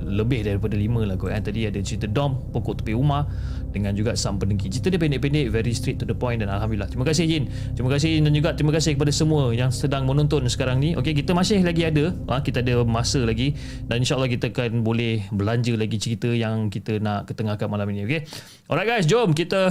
Lebih 0.01 0.47
daripada 0.47 0.79
lima 0.79 1.03
lah 1.03 1.19
kot 1.19 1.35
eh. 1.35 1.43
Tadi 1.43 1.67
ada 1.67 1.79
cerita 1.83 2.07
Dom, 2.07 2.39
pokok 2.55 2.83
tepi 2.83 2.95
rumah 2.95 3.27
dengan 3.71 3.95
juga 3.95 4.19
Sam 4.19 4.37
Pendengki. 4.37 4.69
Cerita 4.69 4.91
dia 4.91 5.01
pendek-pendek, 5.01 5.51
very 5.51 5.73
straight 5.73 5.99
to 5.99 6.07
the 6.07 6.15
point 6.15 6.43
dan 6.43 6.51
Alhamdulillah. 6.51 6.91
Terima 6.91 7.07
kasih 7.07 7.25
Yin. 7.27 7.45
Terima 7.79 7.91
kasih 7.95 8.19
Yin 8.19 8.23
dan 8.27 8.33
juga 8.35 8.51
terima 8.59 8.73
kasih 8.75 8.99
kepada 8.99 9.13
semua 9.15 9.55
yang 9.55 9.71
sedang 9.71 10.05
menonton 10.05 10.45
sekarang 10.51 10.83
ni. 10.83 10.99
Okey, 10.99 11.15
kita 11.15 11.33
masih 11.33 11.63
lagi 11.63 11.87
ada. 11.87 12.13
Ha, 12.29 12.43
kita 12.43 12.61
ada 12.61 12.83
masa 12.83 13.23
lagi 13.23 13.55
dan 13.87 14.03
insyaAllah 14.03 14.29
kita 14.29 14.51
akan 14.51 14.83
boleh 14.83 15.25
belanja 15.31 15.73
lagi 15.79 15.97
cerita 15.97 16.29
yang 16.31 16.69
kita 16.69 16.99
nak 16.99 17.31
ketengahkan 17.31 17.71
malam 17.71 17.87
ini. 17.95 18.05
Okey. 18.05 18.21
Alright 18.67 18.89
guys, 18.91 19.07
jom 19.07 19.31
kita 19.33 19.71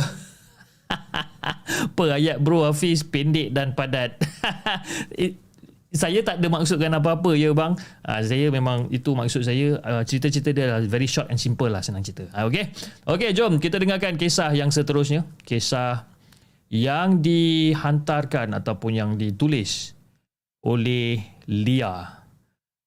apa 1.92 2.04
ayat 2.16 2.42
bro 2.42 2.66
Hafiz 2.66 3.04
pendek 3.04 3.52
dan 3.52 3.76
padat. 3.76 4.16
It- 5.14 5.49
saya 5.89 6.21
tak 6.21 6.38
ada 6.38 6.47
maksudkan 6.54 6.93
apa-apa 6.93 7.34
ya 7.34 7.49
bang. 7.49 7.73
Uh, 8.06 8.21
saya 8.21 8.54
memang 8.54 8.86
itu 8.93 9.17
maksud 9.17 9.41
saya 9.41 9.82
uh, 9.82 10.04
cerita-cerita 10.06 10.49
dia 10.54 10.63
adalah 10.69 10.86
very 10.86 11.10
short 11.10 11.34
and 11.34 11.41
simple 11.41 11.65
lah 11.65 11.82
senang 11.82 12.06
cerita. 12.06 12.30
Uh, 12.30 12.45
okay. 12.45 12.69
Okay 13.10 13.34
jom 13.34 13.58
kita 13.58 13.82
dengarkan 13.82 14.13
kisah 14.13 14.54
yang 14.54 14.69
seterusnya. 14.69 15.25
Kisah 15.41 16.06
yang 16.69 17.25
dihantarkan 17.25 18.54
ataupun 18.54 18.91
yang 18.93 19.10
ditulis 19.17 19.97
oleh 20.62 21.25
Lia. 21.49 22.21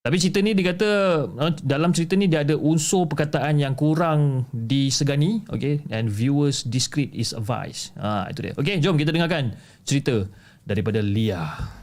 Tapi 0.03 0.19
cerita 0.19 0.39
ni 0.39 0.55
dia 0.55 0.71
kata 0.71 0.89
uh, 1.27 1.51
dalam 1.59 1.91
cerita 1.91 2.15
ni 2.15 2.31
dia 2.31 2.47
ada 2.47 2.55
unsur 2.55 3.07
perkataan 3.11 3.59
yang 3.59 3.75
kurang 3.75 4.47
disegani, 4.51 5.43
okay, 5.51 5.83
and 5.91 6.07
viewers 6.07 6.63
discreet 6.63 7.11
is 7.11 7.35
advised. 7.35 7.91
Ah 7.99 8.31
itu 8.31 8.47
dia. 8.47 8.53
Okay, 8.55 8.79
jom 8.79 8.95
kita 8.95 9.11
dengarkan 9.11 9.59
cerita 9.83 10.23
daripada 10.63 11.03
Lia. 11.03 11.82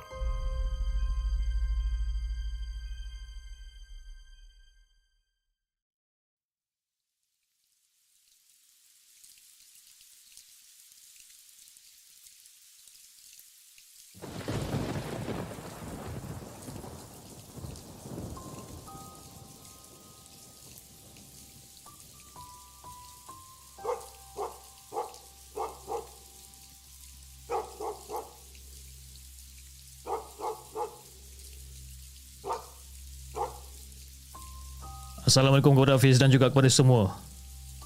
Assalamualaikum 35.31 35.79
kepada 35.79 35.95
Hafiz 35.95 36.19
dan 36.19 36.27
juga 36.27 36.51
kepada 36.51 36.67
semua 36.67 37.15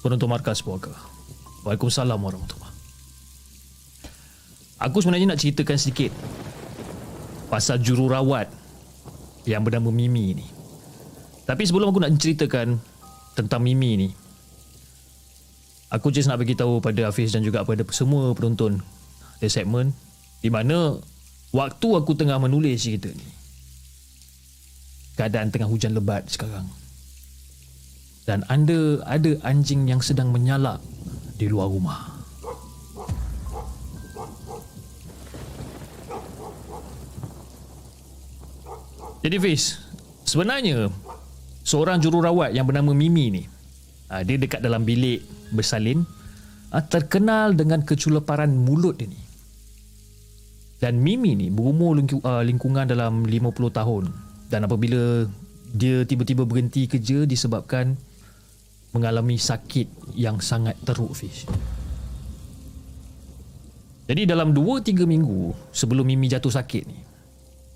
penonton 0.02 0.26
markas 0.26 0.58
puaka. 0.66 0.90
Waalaikumsalam 1.62 2.18
warahmatullahi 2.18 2.74
Aku 4.82 4.98
sebenarnya 4.98 5.30
nak 5.30 5.38
ceritakan 5.38 5.78
sedikit 5.78 6.10
pasal 7.46 7.78
jururawat 7.78 8.50
yang 9.46 9.62
bernama 9.62 9.94
Mimi 9.94 10.42
ni. 10.42 10.42
Tapi 11.46 11.62
sebelum 11.62 11.94
aku 11.94 12.02
nak 12.02 12.18
ceritakan 12.18 12.82
tentang 13.38 13.62
Mimi 13.62 13.94
ni, 13.94 14.08
aku 15.94 16.10
just 16.10 16.26
nak 16.26 16.42
bagi 16.42 16.58
tahu 16.58 16.82
pada 16.82 17.14
Hafiz 17.14 17.30
dan 17.30 17.46
juga 17.46 17.62
pada 17.62 17.86
semua 17.94 18.34
penonton 18.34 18.82
di 19.38 19.46
segmen 19.46 19.94
di 20.42 20.50
mana 20.50 20.98
waktu 21.54 21.88
aku 21.94 22.10
tengah 22.10 22.42
menulis 22.42 22.82
cerita 22.82 23.06
ni 23.06 23.30
keadaan 25.14 25.54
tengah 25.54 25.70
hujan 25.70 25.94
lebat 25.94 26.26
sekarang 26.26 26.66
dan 28.26 28.42
anda 28.50 29.00
ada 29.06 29.38
anjing 29.46 29.86
yang 29.86 30.02
sedang 30.02 30.34
menyalak 30.34 30.82
di 31.38 31.46
luar 31.46 31.70
rumah. 31.70 32.18
Jadi 39.22 39.42
Fiz, 39.42 39.78
sebenarnya 40.22 40.86
seorang 41.66 41.98
jururawat 41.98 42.54
yang 42.54 42.66
bernama 42.66 42.94
Mimi 42.94 43.30
ni, 43.30 43.42
ah, 44.06 44.22
dia 44.22 44.38
dekat 44.38 44.62
dalam 44.62 44.86
bilik 44.86 45.22
bersalin, 45.50 46.06
ah, 46.70 46.82
terkenal 46.82 47.54
dengan 47.54 47.82
keculaparan 47.82 48.54
mulut 48.54 49.02
dia 49.02 49.10
ni. 49.10 49.18
Dan 50.78 51.02
Mimi 51.02 51.34
ni 51.34 51.50
berumur 51.50 51.98
ah, 52.22 52.42
lingkungan 52.42 52.86
dalam 52.86 53.26
50 53.26 53.70
tahun. 53.74 54.04
Dan 54.46 54.62
apabila 54.70 55.26
dia 55.74 56.06
tiba-tiba 56.06 56.46
berhenti 56.46 56.86
kerja 56.86 57.26
disebabkan 57.26 57.98
mengalami 58.96 59.36
sakit 59.36 60.16
yang 60.16 60.40
sangat 60.40 60.80
teruk 60.80 61.12
Fish. 61.12 61.44
Jadi 64.08 64.24
dalam 64.24 64.56
2-3 64.56 65.04
minggu 65.04 65.52
sebelum 65.74 66.08
Mimi 66.08 66.32
jatuh 66.32 66.48
sakit 66.48 66.82
ni, 66.88 66.98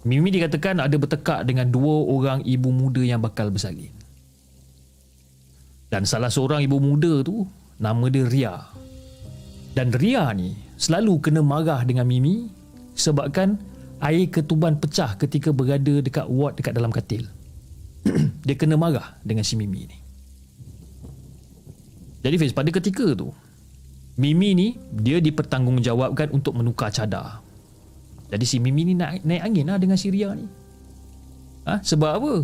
Mimi 0.09 0.33
dikatakan 0.33 0.81
ada 0.81 0.97
bertekak 0.97 1.45
dengan 1.45 1.69
dua 1.69 2.09
orang 2.09 2.41
ibu 2.49 2.73
muda 2.73 3.05
yang 3.05 3.21
bakal 3.21 3.53
bersalin. 3.53 3.93
Dan 5.93 6.09
salah 6.09 6.33
seorang 6.33 6.65
ibu 6.65 6.81
muda 6.81 7.21
tu 7.21 7.45
nama 7.77 8.09
dia 8.09 8.25
Ria. 8.25 8.55
Dan 9.77 9.93
Ria 9.93 10.33
ni 10.33 10.57
selalu 10.81 11.21
kena 11.21 11.45
marah 11.45 11.85
dengan 11.85 12.09
Mimi 12.09 12.49
sebabkan 12.97 13.61
air 14.01 14.33
ketuban 14.33 14.81
pecah 14.81 15.21
ketika 15.21 15.53
berada 15.53 16.01
dekat 16.01 16.25
ward 16.31 16.57
dekat 16.57 16.73
dalam 16.73 16.89
katil. 16.89 17.29
dia 18.47 18.57
kena 18.57 18.81
marah 18.81 19.21
dengan 19.21 19.45
si 19.45 19.61
Mimi 19.61 19.85
ni. 19.85 20.00
Jadi 22.21 22.37
Fiz, 22.37 22.53
pada 22.53 22.69
ketika 22.69 23.17
tu, 23.17 23.33
Mimi 24.21 24.53
ni 24.53 24.69
dia 24.93 25.17
dipertanggungjawabkan 25.23 26.37
untuk 26.37 26.53
menukar 26.53 26.93
cadar. 26.93 27.41
Jadi 28.29 28.45
si 28.45 28.57
Mimi 28.61 28.85
ni 28.85 28.95
naik, 28.95 29.25
naik 29.25 29.43
angin 29.43 29.67
lah 29.73 29.79
dengan 29.81 29.97
si 29.97 30.13
Ria 30.13 30.37
ni. 30.37 30.45
Ha? 31.65 31.81
Sebab 31.81 32.13
apa? 32.21 32.35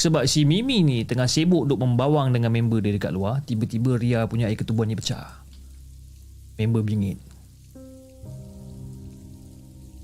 Sebab 0.00 0.24
si 0.24 0.48
Mimi 0.48 0.80
ni 0.80 1.04
tengah 1.04 1.28
sibuk 1.28 1.68
duk 1.68 1.76
membawang 1.76 2.32
dengan 2.32 2.48
member 2.48 2.80
dia 2.80 2.96
dekat 2.96 3.12
luar, 3.12 3.44
tiba-tiba 3.44 4.00
Ria 4.00 4.24
punya 4.24 4.48
air 4.48 4.56
ketubuhan 4.56 4.88
ni 4.88 4.96
pecah. 4.96 5.44
Member 6.56 6.80
bingit. 6.80 7.20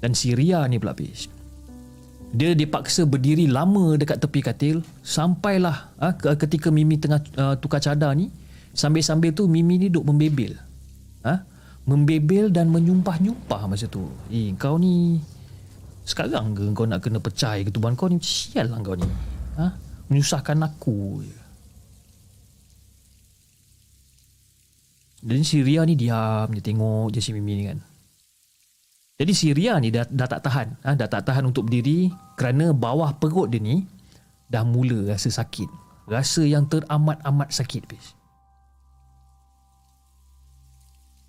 Dan 0.05 0.13
si 0.13 0.37
Ria 0.37 0.69
ni 0.69 0.77
pula 0.77 0.93
Pish. 0.93 1.33
Dia 2.37 2.53
dipaksa 2.53 3.09
berdiri 3.09 3.49
lama 3.49 3.97
dekat 3.97 4.21
tepi 4.21 4.45
katil 4.45 4.85
sampailah 5.01 5.97
ha, 5.97 6.13
ketika 6.37 6.69
Mimi 6.69 7.01
tengah 7.01 7.25
uh, 7.41 7.55
tukar 7.57 7.81
cadar 7.81 8.13
ni 8.13 8.29
sambil-sambil 8.77 9.33
tu 9.33 9.49
Mimi 9.49 9.81
ni 9.81 9.89
duk 9.89 10.05
membebel. 10.05 10.55
Ha? 11.25 11.41
Membebel 11.89 12.53
dan 12.53 12.69
menyumpah-nyumpah 12.69 13.73
masa 13.73 13.89
tu. 13.89 14.05
Eh, 14.29 14.53
kau 14.61 14.77
ni 14.77 15.19
sekarang 16.07 16.55
ke 16.55 16.63
kau 16.71 16.87
nak 16.87 17.03
kena 17.03 17.19
pecah 17.19 17.59
ketuban 17.67 17.99
kau 17.99 18.07
ni 18.07 18.21
sial 18.21 18.71
lah 18.71 18.79
kau 18.85 18.95
ni. 18.95 19.09
Ha? 19.59 19.87
menyusahkan 20.07 20.59
aku 20.63 21.27
dan 25.27 25.43
si 25.43 25.67
Ria 25.67 25.83
ni 25.83 25.99
diam 25.99 26.47
dia 26.55 26.63
tengok 26.63 27.11
je 27.11 27.19
si 27.19 27.35
Mimi 27.35 27.59
ni 27.59 27.65
kan 27.67 27.79
jadi 29.17 29.33
si 29.33 29.51
Ria 29.51 29.81
ni 29.83 29.91
dah, 29.91 30.07
dah 30.07 30.29
tak 30.31 30.47
tahan 30.47 30.69
ha, 30.87 30.95
dah 30.95 31.09
tak 31.11 31.27
tahan 31.27 31.51
untuk 31.51 31.67
berdiri 31.67 32.15
kerana 32.39 32.71
bawah 32.71 33.19
perut 33.19 33.51
dia 33.51 33.59
ni 33.59 33.83
dah 34.47 34.63
mula 34.63 35.11
rasa 35.11 35.27
sakit 35.27 35.67
rasa 36.07 36.47
yang 36.47 36.71
teramat-amat 36.71 37.51
sakit 37.51 37.83
bis. 37.91 38.15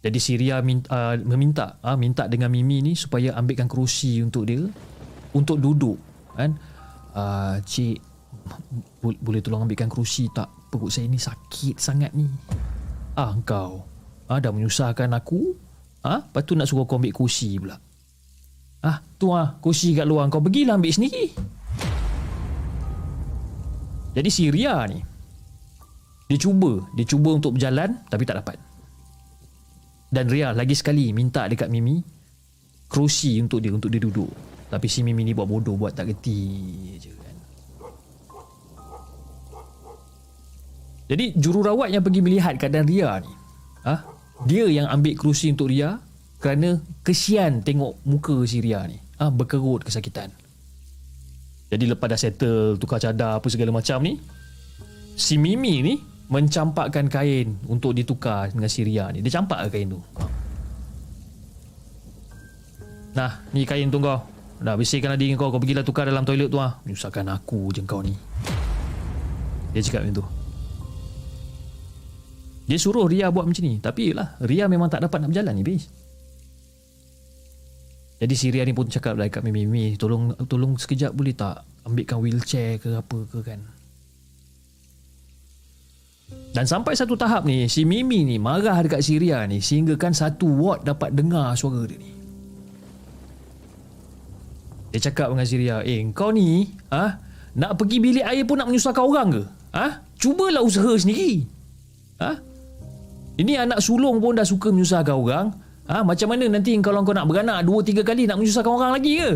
Jadi 0.08 0.20
si 0.24 0.40
Ria 0.40 0.64
minta, 0.64 0.88
uh, 0.88 1.16
meminta 1.20 1.84
uh, 1.84 2.00
minta 2.00 2.32
dengan 2.32 2.48
Mimi 2.48 2.80
ni 2.80 2.96
supaya 2.96 3.36
ambilkan 3.36 3.68
kerusi 3.68 4.24
untuk 4.24 4.48
dia 4.48 4.64
untuk 5.36 5.60
duduk 5.60 6.00
kan? 6.32 6.56
Uh, 7.12 7.60
cik 7.60 8.00
boleh 9.04 9.44
tolong 9.44 9.68
ambilkan 9.68 9.92
kerusi 9.92 10.32
tak? 10.32 10.48
Perut 10.72 10.88
saya 10.88 11.12
ni 11.12 11.20
sakit 11.20 11.76
sangat 11.76 12.16
ni. 12.16 12.24
Ah 13.20 13.36
kau 13.44 13.84
ah 14.32 14.40
dah 14.40 14.56
menyusahkan 14.56 15.12
aku 15.12 15.52
ah 16.08 16.24
lepas 16.24 16.48
tu 16.48 16.56
nak 16.56 16.72
suruh 16.72 16.88
kau 16.88 16.96
ambil 16.96 17.12
kerusi 17.12 17.60
pula. 17.60 17.76
Ah 18.88 19.04
tu 19.20 19.36
ah 19.36 19.60
kerusi 19.60 19.92
kat 19.92 20.08
luar 20.08 20.32
kau 20.32 20.40
pergilah 20.40 20.80
ambil 20.80 20.96
sendiri. 20.96 21.36
Jadi 24.16 24.30
si 24.32 24.48
Ria 24.48 24.88
ni 24.88 25.04
dia 26.32 26.40
cuba 26.40 26.80
dia 26.96 27.04
cuba 27.04 27.36
untuk 27.36 27.60
berjalan 27.60 27.92
tapi 28.08 28.24
tak 28.24 28.40
dapat 28.40 28.67
dan 30.08 30.26
Ria 30.32 30.56
lagi 30.56 30.74
sekali 30.74 31.12
minta 31.12 31.48
dekat 31.48 31.68
Mimi 31.68 32.00
kerusi 32.88 33.40
untuk 33.44 33.60
dia 33.60 33.72
untuk 33.76 33.92
dia 33.92 34.00
duduk 34.00 34.32
tapi 34.68 34.88
si 34.88 35.04
Mimi 35.04 35.24
ni 35.28 35.36
buat 35.36 35.48
bodoh 35.48 35.76
buat 35.76 35.96
tak 35.96 36.12
reti 36.12 36.96
je 37.00 37.18
Jadi 41.08 41.40
jururawat 41.40 41.88
yang 41.88 42.04
pergi 42.04 42.20
melihat 42.20 42.60
keadaan 42.60 42.84
Ria 42.84 43.24
ni, 43.24 43.32
ha? 43.88 44.04
dia 44.44 44.68
yang 44.68 44.92
ambil 44.92 45.16
kerusi 45.16 45.48
untuk 45.56 45.72
Ria 45.72 45.96
kerana 46.38 46.84
kesian 47.02 47.64
tengok 47.64 48.04
muka 48.04 48.36
si 48.44 48.60
Ria 48.60 48.84
ni, 48.84 49.00
ha? 49.24 49.32
berkerut 49.32 49.88
kesakitan. 49.88 50.36
Jadi 51.72 51.84
lepas 51.88 52.08
dah 52.12 52.20
settle 52.20 52.76
tukar 52.76 53.00
cadar 53.00 53.40
apa 53.40 53.48
segala 53.48 53.72
macam 53.72 54.04
ni, 54.04 54.20
si 55.16 55.40
Mimi 55.40 55.80
ni 55.80 55.96
mencampakkan 56.28 57.08
kain 57.08 57.56
untuk 57.72 57.96
ditukar 57.96 58.52
dengan 58.52 58.68
si 58.68 58.84
Ria 58.84 59.08
ni. 59.12 59.24
Dia 59.24 59.40
campak 59.40 59.72
kain 59.72 59.88
tu? 59.88 60.00
Nah, 63.16 63.42
ni 63.56 63.64
kain 63.64 63.88
tu 63.88 63.98
kau. 63.98 64.20
Dah 64.58 64.74
bersihkan 64.74 65.16
diri 65.16 65.38
kau, 65.38 65.54
kau 65.54 65.62
pergilah 65.62 65.86
tukar 65.86 66.04
dalam 66.04 66.26
toilet 66.26 66.50
tu 66.50 66.60
ah. 66.60 66.78
Menyusahkan 66.84 67.26
aku 67.32 67.72
je 67.72 67.82
kau 67.88 68.04
ni. 68.04 68.14
Dia 69.72 69.82
cakap 69.86 70.06
macam 70.06 70.22
tu. 70.22 70.26
Dia 72.68 72.76
suruh 72.76 73.08
Ria 73.08 73.32
buat 73.32 73.48
macam 73.48 73.64
ni 73.64 73.80
Tapi 73.80 74.12
lah 74.12 74.36
Ria 74.44 74.68
memang 74.68 74.92
tak 74.92 75.08
dapat 75.08 75.24
nak 75.24 75.32
berjalan 75.32 75.56
ni 75.56 75.64
bis 75.64 75.88
Jadi 78.20 78.36
si 78.36 78.52
Ria 78.52 78.68
ni 78.68 78.76
pun 78.76 78.92
cakap 78.92 79.16
lah 79.16 79.32
Kat 79.32 79.40
Mimi 79.48 79.64
Mimi 79.64 79.96
tolong, 79.96 80.36
tolong 80.52 80.76
sekejap 80.76 81.16
boleh 81.16 81.32
tak 81.32 81.64
Ambilkan 81.88 82.20
wheelchair 82.20 82.76
ke 82.84 83.00
apa 83.00 83.24
ke 83.32 83.40
kan 83.40 83.64
Dan 86.58 86.66
sampai 86.66 86.98
satu 86.98 87.14
tahap 87.14 87.46
ni 87.46 87.70
Si 87.70 87.86
Mimi 87.86 88.26
ni 88.26 88.42
marah 88.42 88.82
dekat 88.82 89.06
si 89.06 89.22
Ria 89.22 89.46
ni 89.46 89.62
Sehingga 89.62 89.94
kan 89.94 90.10
satu 90.10 90.50
ward 90.50 90.82
dapat 90.82 91.14
dengar 91.14 91.54
suara 91.54 91.86
dia 91.86 92.02
ni 92.02 92.10
Dia 94.90 95.06
cakap 95.06 95.30
dengan 95.30 95.46
si 95.46 95.56
Ria 95.62 95.86
Eh 95.86 96.02
kau 96.18 96.34
ni 96.34 96.66
ah 96.90 97.22
Nak 97.54 97.78
pergi 97.78 98.02
bilik 98.02 98.26
air 98.26 98.42
pun 98.42 98.58
nak 98.58 98.74
menyusahkan 98.74 99.06
orang 99.06 99.30
ke 99.38 99.44
Ah, 99.78 100.02
Cubalah 100.18 100.66
usaha 100.66 100.98
sendiri 100.98 101.46
Ah. 102.18 102.42
Ini 103.38 103.70
anak 103.70 103.80
sulung 103.86 104.18
pun 104.18 104.34
dah 104.34 104.42
suka 104.46 104.74
menyusahkan 104.74 105.14
orang. 105.14 105.54
Ha, 105.86 106.02
macam 106.02 106.34
mana 106.34 106.50
nanti 106.50 106.74
kalau 106.82 107.06
kau 107.06 107.14
nak 107.14 107.30
beranak 107.30 107.62
dua 107.64 107.86
tiga 107.86 108.02
kali 108.02 108.26
nak 108.26 108.42
menyusahkan 108.42 108.74
orang 108.74 108.92
lagi 108.98 109.22
ke? 109.22 109.32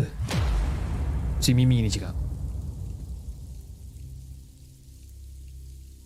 Si 1.38 1.54
Mimi 1.54 1.86
ni 1.86 1.88
cakap. 1.88 2.21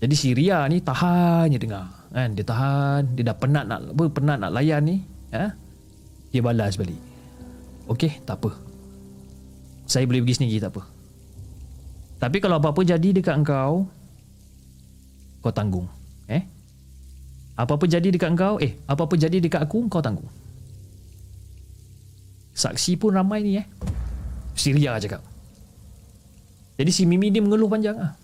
Jadi 0.07 0.15
si 0.15 0.31
Ria 0.39 0.63
ni 0.71 0.79
tahan 0.79 1.51
je 1.51 1.59
dengar. 1.59 1.91
Kan? 2.15 2.39
Dia 2.39 2.47
tahan. 2.47 3.19
Dia 3.19 3.27
dah 3.27 3.35
penat 3.35 3.67
nak 3.67 3.91
apa, 3.91 4.05
penat 4.07 4.39
nak 4.39 4.55
layan 4.55 4.87
ni. 4.87 5.03
Ha? 5.35 5.51
Dia 6.31 6.47
balas 6.47 6.79
balik. 6.79 6.95
Okey, 7.91 8.23
tak 8.23 8.39
apa. 8.39 8.55
Saya 9.91 10.07
boleh 10.07 10.23
pergi 10.23 10.39
sendiri, 10.39 10.63
tak 10.63 10.79
apa. 10.79 10.87
Tapi 12.23 12.39
kalau 12.39 12.63
apa-apa 12.63 12.87
jadi 12.87 13.19
dekat 13.19 13.35
engkau, 13.35 13.91
kau 15.43 15.51
tanggung. 15.51 15.91
Eh? 16.31 16.47
Apa-apa 17.59 17.91
jadi 17.91 18.07
dekat 18.07 18.31
kau, 18.39 18.63
eh, 18.63 18.79
apa-apa 18.87 19.19
jadi 19.19 19.43
dekat 19.43 19.59
aku, 19.59 19.91
kau 19.91 19.99
tanggung. 19.99 20.31
Saksi 22.55 22.95
pun 22.95 23.11
ramai 23.11 23.43
ni 23.43 23.59
eh. 23.59 23.67
Syria 24.55 25.03
cakap. 25.03 25.27
Jadi 26.79 26.95
si 26.95 27.03
Mimi 27.11 27.35
dia 27.35 27.43
mengeluh 27.43 27.67
panjang 27.67 27.99
ah. 27.99 28.15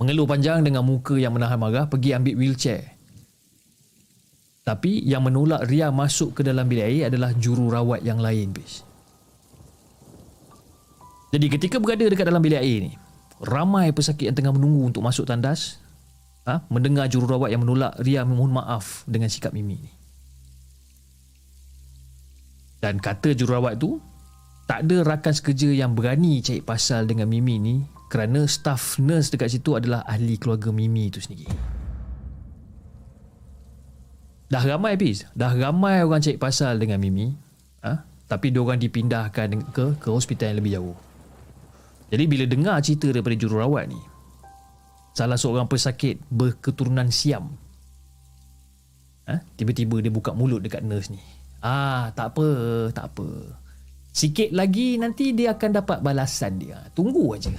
Mengeluh 0.00 0.24
panjang 0.24 0.64
dengan 0.64 0.80
muka 0.80 1.12
yang 1.20 1.36
menahan 1.36 1.60
marah 1.60 1.84
pergi 1.84 2.16
ambil 2.16 2.40
wheelchair. 2.40 2.96
Tapi 4.64 5.04
yang 5.04 5.28
menolak 5.28 5.68
Ria 5.68 5.92
masuk 5.92 6.40
ke 6.40 6.40
dalam 6.40 6.64
bilik 6.64 6.88
air 6.88 7.12
adalah 7.12 7.36
jururawat 7.36 8.00
yang 8.00 8.16
lain 8.16 8.48
bis. 8.48 8.80
Jadi 11.36 11.46
ketika 11.52 11.76
berada 11.76 12.08
dekat 12.08 12.24
dalam 12.24 12.40
bilik 12.40 12.64
air 12.64 12.88
ni, 12.88 12.92
ramai 13.44 13.92
pesakit 13.92 14.32
yang 14.32 14.36
tengah 14.40 14.56
menunggu 14.56 14.88
untuk 14.88 15.04
masuk 15.04 15.28
tandas 15.28 15.76
ha, 16.48 16.64
mendengar 16.72 17.04
jururawat 17.04 17.52
yang 17.52 17.60
menolak 17.60 17.92
Ria 18.00 18.24
memohon 18.24 18.56
maaf 18.56 19.04
dengan 19.04 19.28
sikap 19.28 19.52
Mimi 19.52 19.84
ni. 19.84 19.92
Dan 22.80 22.96
kata 22.96 23.36
jururawat 23.36 23.76
tu, 23.76 24.00
tak 24.64 24.88
ada 24.88 25.04
rakan 25.04 25.34
sekerja 25.36 25.76
yang 25.76 25.92
berani 25.92 26.40
cari 26.40 26.64
pasal 26.64 27.04
dengan 27.04 27.28
Mimi 27.28 27.60
ni 27.60 27.99
kerana 28.10 28.42
staff 28.50 28.98
nurse 28.98 29.30
dekat 29.30 29.54
situ 29.54 29.78
adalah 29.78 30.02
ahli 30.02 30.34
keluarga 30.34 30.74
Mimi 30.74 31.14
tu 31.14 31.22
sendiri. 31.22 31.46
Dah 34.50 34.66
ramai 34.66 34.98
habis. 34.98 35.22
Dah 35.30 35.54
ramai 35.54 36.02
orang 36.02 36.18
cari 36.18 36.34
pasal 36.34 36.82
dengan 36.82 36.98
Mimi. 36.98 37.30
Ha? 37.86 38.02
Tapi 38.26 38.50
diorang 38.50 38.82
dipindahkan 38.82 39.70
ke 39.70 40.02
ke 40.02 40.08
hospital 40.10 40.50
yang 40.50 40.58
lebih 40.58 40.72
jauh. 40.74 40.98
Jadi 42.10 42.24
bila 42.26 42.44
dengar 42.50 42.82
cerita 42.82 43.06
daripada 43.14 43.38
jururawat 43.38 43.86
ni, 43.86 44.00
salah 45.14 45.38
seorang 45.38 45.70
pesakit 45.70 46.18
berketurunan 46.34 47.14
Siam. 47.14 47.46
Ha? 49.30 49.38
Tiba-tiba 49.54 50.02
dia 50.02 50.10
buka 50.10 50.34
mulut 50.34 50.66
dekat 50.66 50.82
nurse 50.82 51.14
ni. 51.14 51.22
Ah, 51.62 52.10
tak 52.18 52.34
apa, 52.34 52.48
tak 52.90 53.14
apa. 53.14 53.59
Sikit 54.10 54.50
lagi 54.50 54.98
nanti 54.98 55.30
dia 55.30 55.54
akan 55.54 55.70
dapat 55.82 55.98
balasan 56.02 56.58
dia. 56.58 56.82
Tunggu 56.92 57.38
aja. 57.38 57.54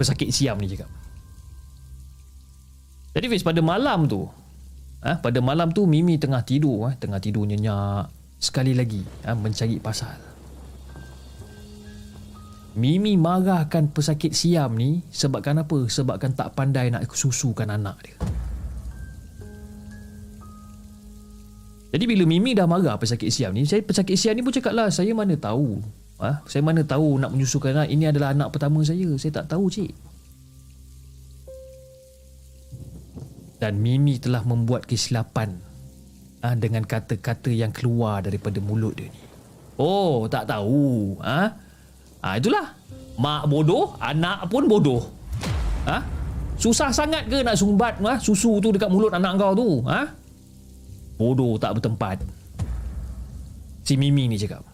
Pesakit 0.00 0.32
Siam 0.32 0.56
ni 0.56 0.72
cakap. 0.72 0.88
Jadi 3.12 3.26
Fiz, 3.28 3.44
pada 3.44 3.60
malam 3.60 4.08
tu, 4.08 4.24
ha? 5.04 5.20
pada 5.20 5.42
malam 5.44 5.74
tu 5.74 5.84
Mimi 5.84 6.16
tengah 6.16 6.40
tidur, 6.40 6.88
ha? 6.88 6.96
tengah 6.96 7.20
tidur 7.20 7.44
nyenyak. 7.44 8.08
Sekali 8.40 8.72
lagi 8.72 9.04
ha? 9.28 9.36
mencari 9.36 9.76
pasal. 9.76 10.16
Mimi 12.80 13.18
marahkan 13.18 13.90
pesakit 13.92 14.32
siam 14.32 14.78
ni 14.78 15.04
sebabkan 15.10 15.60
apa? 15.60 15.90
Sebabkan 15.90 16.32
tak 16.38 16.54
pandai 16.54 16.88
nak 16.88 17.04
susukan 17.12 17.68
anak 17.68 17.98
dia. 18.00 18.16
Jadi 21.90 22.04
bila 22.06 22.22
Mimi 22.22 22.54
dah 22.54 22.70
marah 22.70 22.94
pesakit 22.94 23.34
siam 23.34 23.50
ni, 23.50 23.66
saya 23.66 23.82
pesakit 23.82 24.14
siam 24.14 24.38
ni 24.38 24.46
pun 24.46 24.54
cakap 24.54 24.70
lah, 24.70 24.94
saya 24.94 25.10
mana 25.10 25.34
tahu. 25.34 25.82
Ha? 26.22 26.46
Saya 26.46 26.62
mana 26.62 26.86
tahu 26.86 27.18
nak 27.18 27.34
menyusukan 27.34 27.74
anak, 27.74 27.88
ini 27.90 28.06
adalah 28.06 28.30
anak 28.30 28.54
pertama 28.54 28.78
saya. 28.86 29.10
Saya 29.18 29.42
tak 29.42 29.50
tahu 29.50 29.66
cik. 29.66 29.90
Dan 33.58 33.82
Mimi 33.82 34.22
telah 34.22 34.46
membuat 34.46 34.86
kesilapan 34.86 35.58
ha, 36.46 36.54
dengan 36.54 36.86
kata-kata 36.86 37.50
yang 37.50 37.74
keluar 37.74 38.22
daripada 38.22 38.62
mulut 38.62 38.94
dia 38.94 39.10
ni. 39.10 39.22
Oh, 39.80 40.30
tak 40.30 40.46
tahu. 40.46 41.18
Ha? 41.24 41.40
Ha, 42.22 42.28
itulah. 42.38 42.76
Mak 43.20 43.50
bodoh, 43.50 43.98
anak 43.98 44.46
pun 44.48 44.70
bodoh. 44.70 45.02
Ha? 45.90 45.98
Susah 46.60 46.92
sangat 46.92 47.24
ke 47.26 47.40
nak 47.40 47.56
sumbat 47.56 47.96
ha? 48.04 48.20
susu 48.20 48.60
tu 48.60 48.68
dekat 48.70 48.92
mulut 48.92 49.10
anak 49.10 49.40
kau 49.40 49.56
tu? 49.56 49.80
Ha? 49.88 50.19
Bodoh 51.20 51.60
tak 51.60 51.76
bertempat. 51.76 52.24
Si 53.84 54.00
Mimi 54.00 54.24
ni 54.24 54.40
cakap. 54.40 54.64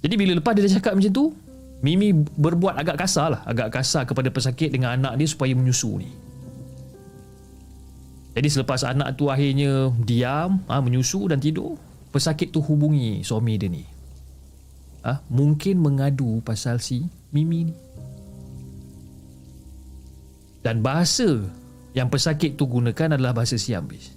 Jadi 0.00 0.14
bila 0.16 0.32
lepas 0.32 0.56
dia 0.56 0.64
dah 0.64 0.80
cakap 0.80 0.96
macam 0.96 1.12
tu, 1.12 1.36
Mimi 1.84 2.16
berbuat 2.16 2.72
agak 2.80 3.04
kasar 3.04 3.36
lah. 3.36 3.42
Agak 3.44 3.68
kasar 3.68 4.08
kepada 4.08 4.32
pesakit 4.32 4.72
dengan 4.72 4.96
anak 4.96 5.20
dia 5.20 5.28
supaya 5.28 5.52
menyusu 5.52 6.00
ni. 6.00 6.08
Jadi 8.32 8.48
selepas 8.48 8.80
anak 8.88 9.16
tu 9.20 9.28
akhirnya 9.28 9.92
diam, 10.00 10.64
ha, 10.72 10.80
menyusu 10.80 11.28
dan 11.28 11.36
tidur, 11.36 11.76
pesakit 12.12 12.52
tu 12.52 12.64
hubungi 12.64 13.20
suami 13.20 13.60
dia 13.60 13.68
ni. 13.68 13.84
Ha, 15.04 15.20
mungkin 15.28 15.84
mengadu 15.84 16.40
pasal 16.40 16.80
si 16.80 17.04
Mimi 17.28 17.68
ni. 17.68 17.74
Dan 20.64 20.80
bahasa 20.80 21.44
yang 21.96 22.12
pesakit 22.12 22.60
tu 22.60 22.68
gunakan 22.68 23.16
adalah 23.16 23.32
bahasa 23.32 23.56
Siam 23.56 23.88
bis. 23.88 24.12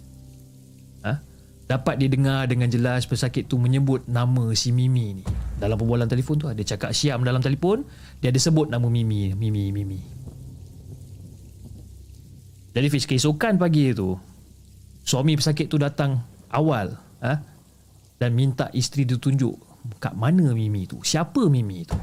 Ha? 1.07 1.15
Dapat 1.63 1.95
didengar 1.95 2.43
dengan 2.51 2.67
jelas 2.67 3.07
pesakit 3.07 3.47
tu 3.47 3.55
menyebut 3.55 4.03
nama 4.03 4.51
si 4.51 4.75
Mimi 4.75 5.15
ni. 5.15 5.23
Dalam 5.55 5.79
perbualan 5.79 6.11
telefon 6.11 6.35
tu 6.35 6.51
ada 6.51 6.59
cakap 6.59 6.91
Siam 6.91 7.23
dalam 7.23 7.39
telefon, 7.39 7.87
dia 8.19 8.35
ada 8.35 8.39
sebut 8.41 8.67
nama 8.67 8.83
Mimi, 8.83 9.31
Mimi, 9.31 9.71
Mimi. 9.71 9.99
Jadi 12.75 12.87
Fiz, 12.91 13.07
keesokan 13.07 13.55
pagi 13.55 13.95
tu, 13.95 14.11
suami 15.07 15.39
pesakit 15.39 15.71
tu 15.71 15.79
datang 15.79 16.19
awal 16.51 16.99
ha? 17.23 17.39
dan 18.19 18.35
minta 18.35 18.67
isteri 18.75 19.07
dia 19.07 19.15
tunjuk 19.15 19.55
kat 20.03 20.11
mana 20.19 20.51
Mimi 20.51 20.83
tu, 20.83 20.99
siapa 20.99 21.47
Mimi 21.47 21.87
tu. 21.87 21.95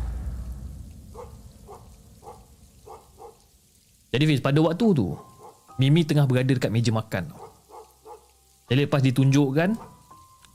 Jadi 4.08 4.24
Fiz, 4.24 4.40
pada 4.40 4.56
waktu 4.64 4.86
tu, 4.96 5.25
Mimi 5.76 6.08
tengah 6.08 6.24
berada 6.24 6.48
dekat 6.48 6.72
meja 6.72 6.88
makan. 6.88 7.28
Jadi 8.66 8.80
lepas 8.88 9.04
ditunjukkan, 9.04 9.76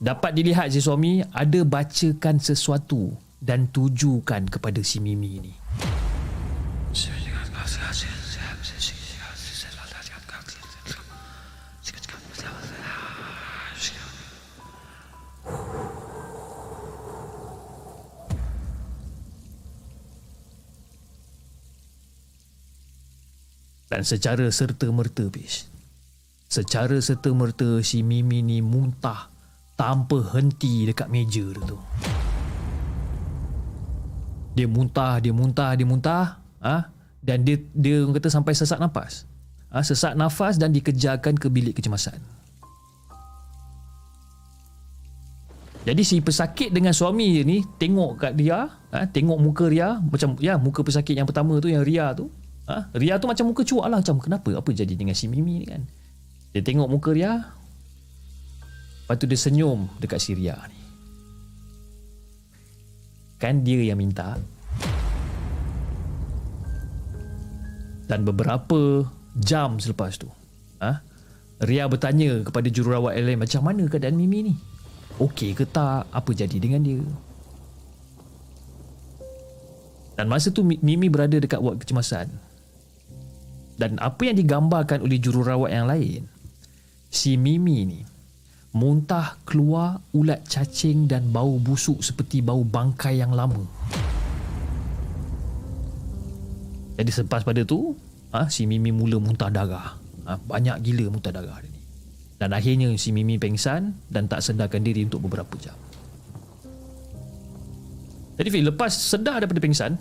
dapat 0.02 0.30
dilihat 0.34 0.74
si 0.74 0.82
suami 0.82 1.22
ada 1.30 1.62
bacakan 1.62 2.42
sesuatu 2.42 3.14
dan 3.38 3.70
tujukan 3.70 4.50
kepada 4.50 4.82
si 4.82 4.98
Mimi 4.98 5.38
ni. 5.38 5.54
Dan 23.92 24.08
secara 24.08 24.48
serta-merta 24.48 25.28
bis. 25.28 25.68
Secara 26.48 26.96
serta-merta 26.96 27.84
si 27.84 28.00
Mimi 28.00 28.40
ni 28.40 28.64
muntah 28.64 29.28
tanpa 29.76 30.32
henti 30.32 30.88
dekat 30.88 31.12
meja 31.12 31.44
dia 31.44 31.60
tu. 31.68 31.76
Dia 34.56 34.64
muntah, 34.64 35.20
dia 35.20 35.36
muntah, 35.36 35.76
dia 35.76 35.84
muntah. 35.84 36.40
Ah, 36.56 36.68
ha? 36.72 36.76
Dan 37.20 37.44
dia, 37.44 37.60
dia 37.76 38.08
kata 38.08 38.32
sampai 38.32 38.56
sesak 38.56 38.80
nafas. 38.80 39.28
Ah, 39.68 39.80
ha? 39.80 39.84
Sesak 39.84 40.16
nafas 40.16 40.56
dan 40.56 40.72
dikejarkan 40.72 41.36
ke 41.36 41.52
bilik 41.52 41.76
kecemasan. 41.76 42.16
Jadi 45.84 46.00
si 46.00 46.16
pesakit 46.24 46.72
dengan 46.72 46.96
suami 46.96 47.36
dia 47.36 47.44
ni 47.44 47.60
tengok 47.76 48.24
kat 48.24 48.32
dia, 48.40 48.72
ha? 48.72 49.04
tengok 49.04 49.36
muka 49.36 49.68
dia 49.68 50.00
macam 50.00 50.32
ya 50.40 50.56
muka 50.56 50.80
pesakit 50.80 51.12
yang 51.12 51.28
pertama 51.28 51.60
tu 51.60 51.68
yang 51.68 51.84
Ria 51.84 52.16
tu 52.16 52.32
Ha? 52.72 52.88
Ria 52.96 53.20
tu 53.20 53.28
macam 53.28 53.52
muka 53.52 53.68
cuak 53.68 53.84
lah 53.84 54.00
macam 54.00 54.16
kenapa 54.16 54.56
apa 54.56 54.70
jadi 54.72 54.96
dengan 54.96 55.12
si 55.12 55.28
Mimi 55.28 55.60
ni 55.60 55.68
kan. 55.68 55.84
Dia 56.56 56.64
tengok 56.64 56.88
muka 56.88 57.12
Ria. 57.12 57.36
Lepas 59.04 59.16
tu 59.20 59.28
dia 59.28 59.36
senyum 59.36 59.92
dekat 60.00 60.16
si 60.24 60.32
Ria 60.32 60.56
ni. 60.72 60.80
Kan 63.36 63.60
dia 63.60 63.92
yang 63.92 64.00
minta. 64.00 64.40
Dan 68.08 68.24
beberapa 68.24 69.04
jam 69.36 69.76
selepas 69.76 70.16
tu. 70.16 70.32
Ha? 70.80 71.04
Ria 71.68 71.84
bertanya 71.92 72.40
kepada 72.40 72.72
jururawat 72.72 73.20
lain 73.20 73.36
macam 73.36 73.68
mana 73.68 73.84
keadaan 73.84 74.16
Mimi 74.16 74.48
ni. 74.48 74.54
Okey 75.20 75.52
ke 75.52 75.68
tak? 75.68 76.08
Apa 76.08 76.32
jadi 76.32 76.56
dengan 76.56 76.80
dia? 76.80 77.04
Dan 80.16 80.32
masa 80.32 80.48
tu 80.48 80.64
Mimi 80.64 81.12
berada 81.12 81.36
dekat 81.36 81.60
wad 81.60 81.76
kecemasan 81.76 82.32
dan 83.82 83.98
apa 83.98 84.30
yang 84.30 84.38
digambarkan 84.38 85.02
oleh 85.02 85.18
jururawat 85.18 85.74
yang 85.74 85.90
lain? 85.90 86.30
Si 87.10 87.34
Mimi 87.34 87.82
ni 87.82 88.00
muntah 88.78 89.34
keluar 89.42 89.98
ulat 90.14 90.46
cacing 90.46 91.10
dan 91.10 91.34
bau 91.34 91.58
busuk 91.58 91.98
seperti 91.98 92.46
bau 92.46 92.62
bangkai 92.62 93.18
yang 93.18 93.34
lama. 93.34 93.66
Jadi 96.94 97.10
selepas 97.10 97.42
pada 97.42 97.66
tu 97.66 97.98
ha, 98.30 98.46
si 98.46 98.70
Mimi 98.70 98.94
mula 98.94 99.18
muntah 99.18 99.50
darah. 99.50 99.98
Ha, 100.30 100.38
banyak 100.38 100.78
gila 100.78 101.10
muntah 101.10 101.34
darah 101.34 101.58
dia 101.58 101.66
ni. 101.66 101.80
Dan 102.38 102.54
akhirnya 102.54 102.86
si 102.94 103.10
Mimi 103.10 103.34
pengsan 103.34 103.98
dan 104.06 104.30
tak 104.30 104.46
sedarkan 104.46 104.86
diri 104.86 105.02
untuk 105.02 105.26
beberapa 105.26 105.58
jam. 105.58 105.74
Jadi 108.38 108.46
Fik, 108.46 108.62
lepas 108.72 108.94
sedar 108.94 109.42
daripada 109.42 109.58
pengsan 109.58 109.98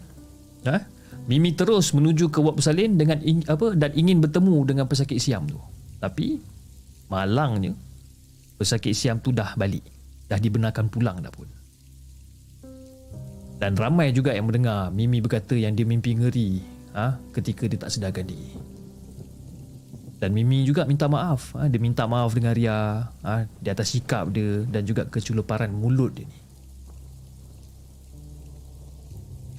ha, 0.70 0.86
Mimi 1.30 1.54
terus 1.54 1.94
menuju 1.94 2.34
ke 2.34 2.42
Wak 2.42 2.58
Bersalin 2.58 2.98
dengan 2.98 3.22
in, 3.22 3.46
apa 3.46 3.78
dan 3.78 3.94
ingin 3.94 4.20
bertemu 4.20 4.58
dengan 4.66 4.86
pesakit 4.90 5.22
Siam 5.22 5.46
tu. 5.46 5.62
Tapi 6.02 6.42
malangnya 7.14 7.78
pesakit 8.58 8.98
Siam 8.98 9.22
tu 9.22 9.30
dah 9.30 9.54
balik. 9.54 9.86
Dah 10.26 10.42
dibenarkan 10.42 10.90
pulang 10.90 11.22
dah 11.22 11.30
pun. 11.30 11.46
Dan 13.62 13.78
ramai 13.78 14.10
juga 14.10 14.34
yang 14.34 14.50
mendengar 14.50 14.90
Mimi 14.90 15.22
berkata 15.22 15.54
yang 15.54 15.78
dia 15.78 15.86
mimpi 15.86 16.18
ngeri 16.18 16.66
ha, 16.98 17.22
ketika 17.30 17.70
dia 17.70 17.78
tak 17.78 17.94
sedarkan 17.94 18.26
diri. 18.26 18.58
Dan 20.18 20.34
Mimi 20.34 20.66
juga 20.66 20.90
minta 20.90 21.06
maaf. 21.06 21.54
Ha, 21.54 21.70
dia 21.70 21.78
minta 21.78 22.10
maaf 22.10 22.34
dengan 22.34 22.58
Ria 22.58 23.06
ha, 23.22 23.46
di 23.46 23.70
atas 23.70 23.94
sikap 23.94 24.34
dia 24.34 24.66
dan 24.66 24.82
juga 24.90 25.06
keculuparan 25.06 25.70
mulut 25.70 26.18
dia 26.18 26.26
ni. 26.26 26.41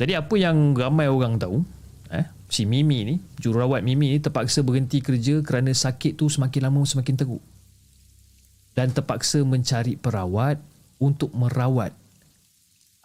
Jadi 0.03 0.19
apa 0.19 0.35
yang 0.35 0.75
ramai 0.75 1.07
orang 1.07 1.39
tahu, 1.39 1.63
eh, 2.11 2.27
si 2.51 2.67
Mimi 2.67 3.07
ni, 3.07 3.15
jururawat 3.39 3.87
Mimi 3.87 4.11
ni 4.11 4.19
terpaksa 4.19 4.67
berhenti 4.67 4.99
kerja 4.99 5.39
kerana 5.47 5.71
sakit 5.71 6.19
tu 6.19 6.27
semakin 6.27 6.67
lama 6.67 6.83
semakin 6.83 7.15
teruk. 7.15 7.39
Dan 8.75 8.91
terpaksa 8.91 9.47
mencari 9.47 9.95
perawat 9.95 10.59
untuk 10.99 11.31
merawat 11.39 11.95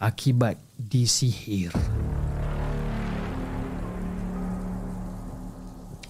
akibat 0.02 0.58
disihir. 0.74 1.70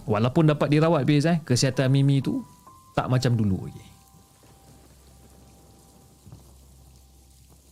Walaupun 0.08 0.48
dapat 0.48 0.72
dirawat 0.72 1.04
biasa, 1.04 1.36
eh, 1.36 1.38
kesihatan 1.44 1.92
Mimi 1.92 2.24
tu 2.24 2.40
tak 2.96 3.12
macam 3.12 3.36
dulu 3.36 3.68
lagi. 3.68 3.87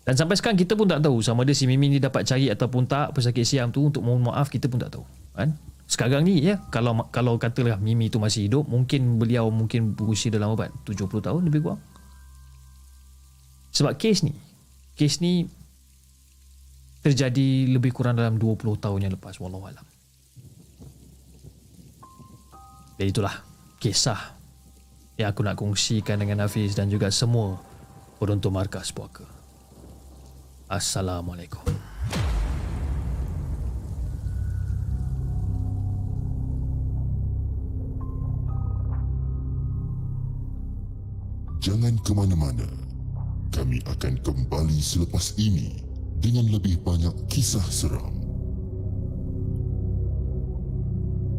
Dan 0.07 0.15
sampai 0.15 0.39
sekarang 0.39 0.55
kita 0.55 0.79
pun 0.79 0.87
tak 0.87 1.03
tahu 1.03 1.19
sama 1.19 1.43
ada 1.43 1.51
si 1.51 1.67
Mimi 1.67 1.91
ni 1.91 1.99
dapat 1.99 2.23
cari 2.23 2.47
ataupun 2.47 2.87
tak 2.87 3.11
pesakit 3.11 3.43
siam 3.43 3.75
tu 3.75 3.91
untuk 3.91 4.07
mohon 4.07 4.31
maaf 4.31 4.47
kita 4.47 4.71
pun 4.71 4.79
tak 4.79 4.95
tahu. 4.95 5.03
Kan? 5.35 5.59
Sekarang 5.91 6.23
ni 6.23 6.47
ya 6.47 6.63
kalau 6.71 7.11
kalau 7.11 7.35
katalah 7.43 7.75
Mimi 7.83 8.07
tu 8.07 8.23
masih 8.23 8.47
hidup 8.47 8.71
mungkin 8.71 9.19
beliau 9.19 9.51
mungkin 9.51 9.99
berusia 9.99 10.31
dalam 10.31 10.55
apa 10.55 10.71
70 10.87 11.11
tahun 11.11 11.43
lebih 11.51 11.67
kurang. 11.67 11.83
Sebab 13.75 13.99
kes 13.99 14.23
ni 14.23 14.35
kes 14.95 15.19
ni 15.19 15.51
terjadi 17.03 17.75
lebih 17.75 17.91
kurang 17.91 18.15
dalam 18.15 18.39
20 18.39 18.63
tahun 18.79 18.99
yang 19.03 19.13
lepas 19.19 19.43
wallahu 19.43 19.67
alam. 19.67 19.87
Jadi 22.95 23.11
itulah 23.11 23.35
kisah 23.83 24.39
yang 25.19 25.35
aku 25.35 25.43
nak 25.43 25.59
kongsikan 25.59 26.23
dengan 26.23 26.47
Hafiz 26.47 26.79
dan 26.79 26.87
juga 26.89 27.11
semua 27.11 27.59
penonton 28.23 28.55
markas 28.55 28.95
puaka. 28.95 29.36
Assalamualaikum. 30.67 31.63
Jangan 41.63 41.95
ke 42.03 42.11
mana-mana. 42.11 42.67
Kami 43.55 43.79
akan 43.87 44.19
kembali 44.27 44.79
selepas 44.83 45.39
ini 45.39 45.87
dengan 46.19 46.51
lebih 46.51 46.83
banyak 46.83 47.15
kisah 47.31 47.63
seram. 47.71 48.19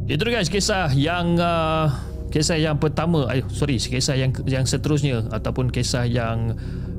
Itu 0.07 0.23
guys 0.23 0.47
kisah 0.47 0.87
yang 0.95 1.35
uh, 1.35 1.91
kisah 2.31 2.55
yang 2.55 2.79
pertama 2.79 3.27
ay, 3.27 3.43
sorry 3.51 3.75
kisah 3.75 4.15
yang 4.15 4.31
yang 4.47 4.63
seterusnya 4.63 5.27
ataupun 5.35 5.67
kisah 5.67 6.07
yang 6.07 6.55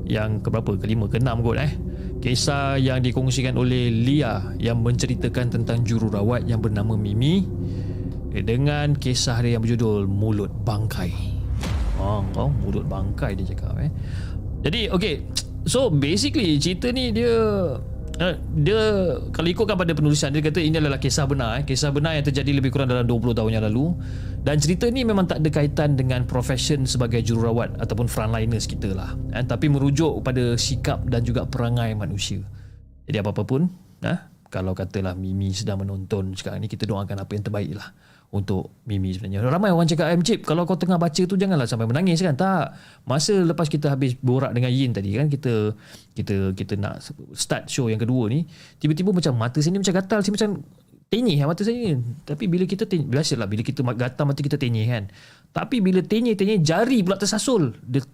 yang 0.09 0.41
keberapa? 0.41 0.75
Kelima, 0.75 1.05
keenam 1.05 1.45
kot 1.45 1.61
eh. 1.61 1.71
Kisah 2.19 2.75
yang 2.75 2.99
dikongsikan 2.99 3.55
oleh 3.55 3.87
Lia 3.87 4.57
yang 4.59 4.83
menceritakan 4.83 5.55
tentang 5.55 5.87
jururawat 5.87 6.43
yang 6.49 6.59
bernama 6.59 6.99
Mimi 6.99 7.47
eh, 8.35 8.43
dengan 8.43 8.97
kisah 8.97 9.39
dia 9.39 9.55
yang 9.55 9.63
berjudul 9.63 10.09
Mulut 10.09 10.51
Bangkai. 10.65 11.39
Oh, 11.99 12.23
kau 12.31 12.47
mulut 12.47 12.87
bangkai 12.87 13.35
dia 13.35 13.51
cakap 13.51 13.75
eh. 13.83 13.91
Jadi 14.63 14.87
okay, 14.87 15.27
so 15.67 15.91
basically 15.91 16.55
cerita 16.55 16.95
ni 16.95 17.11
dia 17.11 17.75
dia 18.51 18.79
kalau 19.31 19.47
ikutkan 19.47 19.79
pada 19.79 19.95
penulisan 19.95 20.35
dia 20.35 20.43
kata 20.43 20.59
ini 20.59 20.75
adalah 20.75 20.99
kisah 20.99 21.23
benar 21.23 21.59
eh. 21.59 21.63
kisah 21.63 21.95
benar 21.95 22.19
yang 22.19 22.27
terjadi 22.27 22.51
lebih 22.51 22.75
kurang 22.75 22.91
dalam 22.91 23.07
20 23.07 23.31
tahun 23.31 23.51
yang 23.55 23.63
lalu 23.71 23.95
dan 24.43 24.59
cerita 24.59 24.91
ni 24.91 25.07
memang 25.07 25.23
tak 25.23 25.39
ada 25.39 25.47
kaitan 25.47 25.95
dengan 25.95 26.27
profession 26.27 26.83
sebagai 26.83 27.23
jururawat 27.23 27.79
ataupun 27.79 28.11
frontliners 28.11 28.67
kita 28.67 28.91
lah 28.91 29.15
eh. 29.31 29.47
tapi 29.47 29.71
merujuk 29.71 30.19
pada 30.19 30.59
sikap 30.59 30.99
dan 31.07 31.23
juga 31.23 31.47
perangai 31.47 31.95
manusia 31.95 32.43
jadi 33.07 33.23
apa-apa 33.23 33.47
pun 33.47 33.71
eh, 34.03 34.19
kalau 34.51 34.75
katalah 34.75 35.15
Mimi 35.15 35.55
sedang 35.55 35.87
menonton 35.87 36.35
sekarang 36.35 36.59
ni 36.59 36.67
kita 36.67 36.83
doakan 36.83 37.23
apa 37.23 37.31
yang 37.39 37.43
terbaik 37.47 37.71
lah 37.71 37.87
untuk 38.29 38.69
Mimi 38.85 39.09
sebenarnya. 39.09 39.41
Ramai 39.49 39.73
orang 39.73 39.89
cakap, 39.89 40.13
M 40.13 40.21
Chip, 40.21 40.45
kalau 40.45 40.61
kau 40.69 40.77
tengah 40.77 41.01
baca 41.01 41.17
tu 41.17 41.33
janganlah 41.33 41.65
sampai 41.65 41.89
menangis 41.89 42.21
kan. 42.21 42.37
Tak. 42.37 42.77
Masa 43.09 43.41
lepas 43.41 43.65
kita 43.65 43.89
habis 43.89 44.13
borak 44.21 44.53
dengan 44.53 44.69
Yin 44.69 44.93
tadi 44.93 45.17
kan, 45.17 45.25
kita 45.33 45.73
kita 46.13 46.53
kita 46.53 46.77
nak 46.77 47.01
start 47.33 47.65
show 47.65 47.89
yang 47.89 47.97
kedua 47.97 48.29
ni, 48.29 48.45
tiba-tiba 48.77 49.09
macam 49.09 49.33
mata 49.33 49.57
sini 49.57 49.81
macam 49.81 49.93
gatal, 49.97 50.21
sini 50.21 50.37
macam 50.37 50.61
tenyih 51.09 51.41
mata 51.49 51.65
saya 51.65 51.73
ni. 51.73 51.97
Tapi 52.21 52.45
bila 52.45 52.69
kita 52.69 52.85
tenyih, 52.85 53.09
biasalah 53.09 53.49
bila 53.49 53.65
kita 53.65 53.81
gatal 53.81 54.29
mata 54.29 54.41
kita 54.45 54.61
tenyih 54.61 54.85
kan. 54.85 55.03
Tapi 55.49 55.81
bila 55.81 56.05
tenyih-tenyih, 56.05 56.61
jari 56.61 57.01
pula 57.01 57.17
tersasul. 57.17 57.73
Dia 57.81 58.05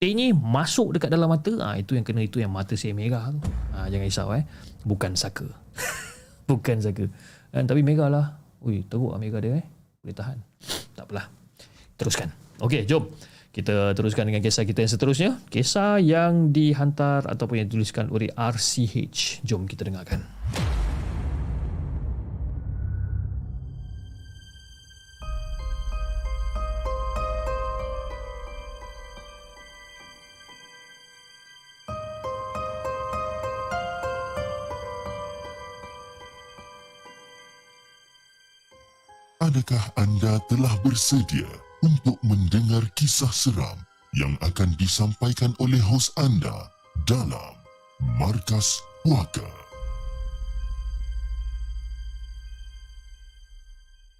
tenyih 0.00 0.32
masuk 0.32 0.96
dekat 0.96 1.12
dalam 1.12 1.28
mata, 1.28 1.52
ah 1.60 1.76
ha, 1.76 1.78
itu 1.78 1.92
yang 2.00 2.04
kena 2.08 2.24
itu 2.24 2.40
yang 2.40 2.48
mata 2.48 2.72
saya 2.80 2.96
merah 2.96 3.28
tu. 3.28 3.44
Ha, 3.76 3.92
jangan 3.92 4.06
risau 4.08 4.32
eh. 4.32 4.48
Bukan 4.88 5.12
saka. 5.20 5.44
Bukan 6.48 6.80
saka. 6.80 7.04
Kan, 7.52 7.68
tapi 7.68 7.84
merah 7.84 8.08
lah. 8.08 8.26
Ui, 8.60 8.84
teruk 8.84 9.16
Amerika 9.16 9.40
dia 9.40 9.60
eh. 9.60 9.66
Boleh 10.04 10.16
tahan. 10.16 10.38
Tak 10.96 11.04
apalah. 11.08 11.26
Teruskan. 11.96 12.28
Okey, 12.60 12.84
jom. 12.84 13.08
Kita 13.50 13.96
teruskan 13.98 14.30
dengan 14.30 14.44
kisah 14.44 14.62
kita 14.62 14.84
yang 14.84 14.92
seterusnya. 14.92 15.30
Kisah 15.50 15.98
yang 15.98 16.54
dihantar 16.54 17.26
ataupun 17.26 17.58
yang 17.60 17.66
dituliskan 17.66 18.06
oleh 18.12 18.30
RCH. 18.36 19.42
Jom 19.42 19.66
kita 19.66 19.88
dengarkan. 19.88 20.22
Adakah 39.50 39.82
anda 39.98 40.38
telah 40.46 40.70
bersedia 40.86 41.50
untuk 41.82 42.14
mendengar 42.22 42.86
kisah 42.94 43.34
seram 43.34 43.74
yang 44.14 44.38
akan 44.46 44.78
disampaikan 44.78 45.50
oleh 45.58 45.82
hos 45.90 46.14
anda 46.14 46.70
dalam 47.02 47.58
Markas 48.14 48.78
Puaka? 49.02 49.42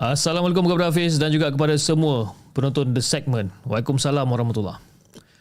Assalamualaikum 0.03 0.67
kepada 0.67 0.91
Hafiz 0.91 1.15
dan 1.15 1.31
juga 1.31 1.55
kepada 1.55 1.79
semua 1.79 2.35
penonton 2.51 2.91
The 2.91 2.99
Segment. 2.99 3.55
Waalaikumsalam 3.71 4.27
warahmatullahi 4.27 4.83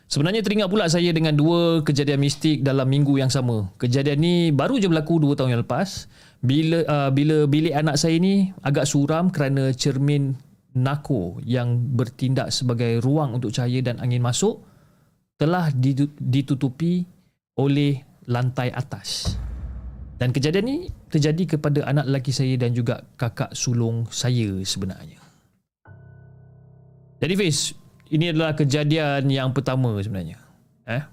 Sebenarnya 0.06 0.46
teringat 0.46 0.70
pula 0.70 0.86
saya 0.86 1.10
dengan 1.10 1.34
dua 1.34 1.82
kejadian 1.86 2.22
mistik 2.22 2.66
dalam 2.66 2.86
minggu 2.90 3.18
yang 3.18 3.34
sama. 3.34 3.74
Kejadian 3.82 4.22
ni 4.22 4.34
baru 4.54 4.78
je 4.78 4.86
berlaku 4.86 5.18
dua 5.18 5.34
tahun 5.34 5.58
yang 5.58 5.62
lepas 5.66 6.06
bila 6.40 6.88
uh, 6.88 7.10
bila 7.12 7.44
bilik 7.46 7.76
anak 7.76 8.00
saya 8.00 8.16
ni 8.16 8.56
agak 8.64 8.88
suram 8.88 9.28
kerana 9.28 9.76
cermin 9.76 10.36
nako 10.78 11.42
yang 11.44 11.76
bertindak 11.98 12.54
sebagai 12.56 13.04
ruang 13.04 13.36
untuk 13.36 13.52
cahaya 13.52 13.84
dan 13.84 14.00
angin 14.00 14.24
masuk 14.24 14.64
telah 15.40 15.72
ditutupi 16.20 17.08
oleh 17.60 18.00
lantai 18.28 18.72
atas. 18.72 19.36
Dan 20.20 20.36
kejadian 20.36 20.66
ni 20.68 20.78
terjadi 21.08 21.56
kepada 21.56 21.88
anak 21.88 22.12
lelaki 22.12 22.36
saya 22.36 22.60
dan 22.60 22.76
juga 22.76 23.08
kakak 23.16 23.56
sulung 23.56 24.04
saya 24.12 24.52
sebenarnya. 24.68 25.20
Jadi 27.20 27.34
Fiz, 27.40 27.72
ini 28.12 28.32
adalah 28.32 28.52
kejadian 28.56 29.32
yang 29.32 29.56
pertama 29.56 29.96
sebenarnya. 30.00 30.40
Eh? 30.88 31.04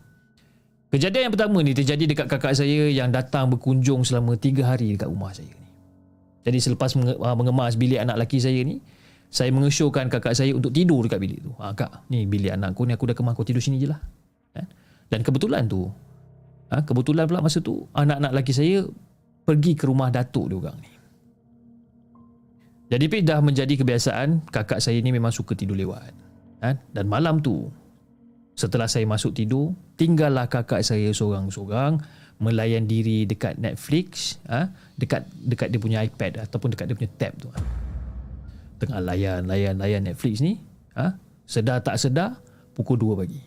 Kejadian 0.86 1.28
yang 1.28 1.34
pertama 1.34 1.58
ni 1.66 1.74
terjadi 1.74 2.04
dekat 2.06 2.26
kakak 2.30 2.54
saya 2.54 2.86
yang 2.86 3.10
datang 3.10 3.50
berkunjung 3.50 4.06
selama 4.06 4.38
3 4.38 4.62
hari 4.62 4.94
dekat 4.94 5.10
rumah 5.10 5.34
saya 5.34 5.50
ni. 5.50 5.70
Jadi 6.46 6.58
selepas 6.62 6.94
ah, 7.26 7.34
mengemas 7.34 7.74
bilik 7.74 7.98
anak 7.98 8.22
lelaki 8.22 8.38
saya 8.38 8.62
ni, 8.62 8.78
saya 9.26 9.50
mengesyorkan 9.50 10.06
kakak 10.06 10.38
saya 10.38 10.54
untuk 10.54 10.70
tidur 10.70 11.02
dekat 11.02 11.18
bilik 11.18 11.42
tu. 11.42 11.50
Ha, 11.58 11.74
kak, 11.74 12.06
ni 12.06 12.22
bilik 12.22 12.54
anakku 12.54 12.86
ni 12.86 12.94
aku 12.94 13.10
dah 13.10 13.16
kemas 13.18 13.34
kau 13.34 13.42
tidur 13.42 13.58
sini 13.58 13.82
je 13.82 13.90
lah. 13.90 13.98
Ha? 14.54 14.62
Dan 15.10 15.26
kebetulan 15.26 15.66
tu, 15.66 15.90
ha, 16.70 16.86
kebetulan 16.86 17.26
pula 17.26 17.42
masa 17.42 17.58
tu, 17.58 17.90
anak-anak 17.90 18.30
lelaki 18.30 18.54
saya 18.54 18.86
pergi 19.42 19.74
ke 19.74 19.90
rumah 19.90 20.14
datuk 20.14 20.54
dia 20.54 20.56
orang 20.62 20.78
ni. 20.78 20.90
Jadi 22.86 23.04
Pih 23.10 23.22
dah 23.26 23.42
menjadi 23.42 23.74
kebiasaan 23.82 24.46
kakak 24.54 24.78
saya 24.78 25.02
ni 25.02 25.10
memang 25.10 25.34
suka 25.34 25.58
tidur 25.58 25.74
lewat. 25.74 26.14
Ha? 26.62 26.78
Dan 26.94 27.10
malam 27.10 27.42
tu, 27.42 27.66
Setelah 28.56 28.88
saya 28.88 29.04
masuk 29.04 29.36
tidur, 29.36 29.76
tinggallah 30.00 30.48
kakak 30.48 30.80
saya 30.80 31.12
seorang-seorang 31.12 32.00
melayan 32.40 32.88
diri 32.88 33.28
dekat 33.28 33.60
Netflix, 33.60 34.40
ha? 34.48 34.72
dekat 34.96 35.28
dekat 35.44 35.68
dia 35.68 35.80
punya 35.80 36.00
iPad 36.00 36.48
ataupun 36.48 36.72
dekat 36.72 36.88
dia 36.88 36.96
punya 36.96 37.12
tab 37.20 37.32
tu. 37.36 37.52
Tengah 38.80 39.00
layan, 39.04 39.44
layan, 39.44 39.76
layan 39.76 40.08
Netflix 40.08 40.40
ni, 40.40 40.56
ha? 40.96 41.20
sedar 41.44 41.84
tak 41.84 42.00
sedar, 42.00 42.40
pukul 42.72 42.96
2 42.96 43.20
pagi. 43.20 43.40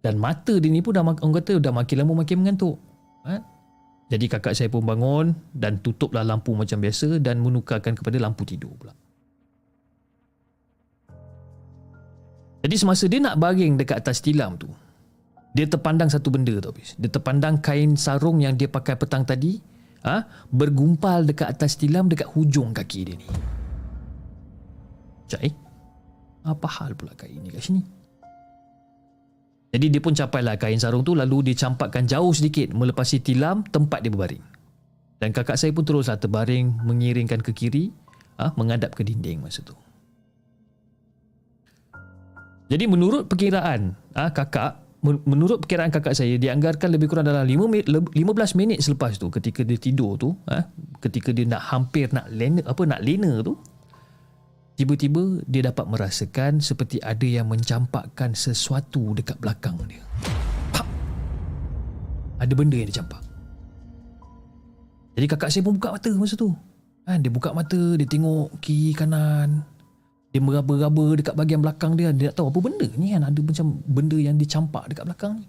Dan 0.00 0.16
mata 0.16 0.56
dia 0.56 0.72
ni 0.72 0.80
pun 0.80 0.96
dah, 0.96 1.04
orang 1.04 1.36
kata 1.44 1.60
dah 1.60 1.72
makin 1.76 1.96
lama 2.00 2.24
makin 2.24 2.40
mengantuk. 2.40 2.80
Ha? 3.28 3.36
Jadi 4.08 4.26
kakak 4.32 4.56
saya 4.56 4.72
pun 4.72 4.80
bangun 4.80 5.36
dan 5.52 5.78
tutuplah 5.84 6.24
lampu 6.24 6.56
macam 6.56 6.80
biasa 6.80 7.20
dan 7.20 7.44
menukarkan 7.44 7.92
kepada 7.92 8.16
lampu 8.16 8.48
tidur 8.48 8.72
pula. 8.80 8.96
Jadi 12.60 12.74
semasa 12.76 13.04
dia 13.08 13.20
nak 13.24 13.40
baring 13.40 13.80
dekat 13.80 14.04
atas 14.04 14.20
tilam 14.20 14.60
tu, 14.60 14.68
dia 15.56 15.66
terpandang 15.66 16.12
satu 16.12 16.28
benda 16.30 16.54
tu 16.60 16.68
habis. 16.70 16.94
Dia 17.00 17.10
terpandang 17.10 17.58
kain 17.58 17.96
sarung 17.96 18.38
yang 18.38 18.54
dia 18.54 18.70
pakai 18.70 18.94
petang 18.94 19.24
tadi 19.24 19.58
ah 20.00 20.24
ha, 20.24 20.48
bergumpal 20.48 21.28
dekat 21.28 21.44
atas 21.44 21.76
tilam 21.76 22.08
dekat 22.08 22.28
hujung 22.32 22.72
kaki 22.72 23.00
dia 23.04 23.16
ni. 23.16 23.28
Cai, 25.30 25.50
apa 26.44 26.68
hal 26.80 26.96
pula 26.96 27.12
kain 27.16 27.36
ni 27.40 27.52
kat 27.52 27.62
sini? 27.64 27.82
Jadi 29.70 29.86
dia 29.86 30.02
pun 30.02 30.10
capailah 30.16 30.58
kain 30.58 30.80
sarung 30.82 31.06
tu 31.06 31.14
lalu 31.14 31.52
dia 31.52 31.68
campakkan 31.68 32.02
jauh 32.02 32.34
sedikit 32.34 32.74
melepasi 32.74 33.22
tilam 33.22 33.62
tempat 33.70 34.02
dia 34.02 34.10
berbaring. 34.10 34.42
Dan 35.20 35.36
kakak 35.36 35.60
saya 35.60 35.70
pun 35.70 35.84
teruslah 35.84 36.16
terbaring 36.16 36.80
mengiringkan 36.80 37.44
ke 37.44 37.52
kiri, 37.52 37.92
ah 38.40 38.50
ha, 38.50 38.54
menghadap 38.56 38.96
ke 38.96 39.04
dinding 39.04 39.44
masa 39.44 39.60
tu. 39.60 39.76
Jadi 42.70 42.86
menurut 42.86 43.26
perkiraan 43.26 43.98
ah 44.14 44.30
kakak 44.30 44.78
menurut 45.02 45.64
perkiraan 45.66 45.90
kakak 45.90 46.14
saya 46.14 46.38
dianggarkan 46.38 46.94
lebih 46.94 47.10
kurang 47.10 47.26
dalam 47.26 47.42
5 47.42 47.66
minit, 47.66 47.86
15 47.88 48.14
minit 48.54 48.78
selepas 48.78 49.18
tu 49.18 49.26
ketika 49.32 49.66
dia 49.66 49.74
tidur 49.74 50.14
tu 50.14 50.38
ah 50.46 50.70
ketika 51.02 51.34
dia 51.34 51.50
nak 51.50 51.66
hampir 51.66 52.06
nak 52.14 52.30
lena 52.30 52.62
apa 52.62 52.82
nak 52.86 53.00
lena 53.02 53.42
tu 53.42 53.58
tiba-tiba 54.78 55.42
dia 55.50 55.66
dapat 55.66 55.84
merasakan 55.90 56.62
seperti 56.62 57.02
ada 57.04 57.26
yang 57.26 57.50
mencampakkan 57.50 58.32
sesuatu 58.32 59.12
dekat 59.12 59.36
belakang 59.42 59.76
dia. 59.84 60.00
Pap. 60.72 60.88
Ada 62.40 62.52
benda 62.56 62.80
yang 62.80 62.88
dicampak. 62.88 63.20
Jadi 65.20 65.26
kakak 65.28 65.52
saya 65.52 65.66
pun 65.66 65.76
buka 65.76 65.92
mata 65.92 66.08
masa 66.16 66.32
tu. 66.32 66.48
Ha, 67.04 67.20
dia 67.20 67.28
buka 67.28 67.52
mata, 67.52 67.76
dia 67.76 68.08
tengok 68.08 68.56
kiri 68.64 68.96
kanan, 68.96 69.68
dia 70.30 70.38
meraba-raba 70.38 71.18
dekat 71.18 71.34
bahagian 71.34 71.60
belakang 71.62 71.98
dia 71.98 72.14
dia 72.14 72.30
tak 72.30 72.42
tahu 72.42 72.54
apa 72.54 72.58
benda 72.62 72.88
ni 72.94 73.10
kan. 73.10 73.22
Ada 73.26 73.40
macam 73.42 73.66
benda 73.82 74.16
yang 74.18 74.36
dicampak 74.38 74.84
dekat 74.94 75.04
belakang 75.10 75.32
ni. 75.42 75.46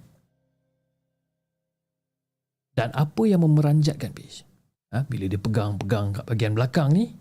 Dan 2.72 2.90
apa 2.96 3.22
yang 3.28 3.44
memeranjatkan 3.46 4.10
bis 4.16 4.48
ha, 4.96 5.04
bila 5.06 5.28
dia 5.28 5.38
pegang-pegang 5.38 6.16
kat 6.16 6.24
bahagian 6.26 6.54
belakang 6.56 6.88
ni 6.96 7.14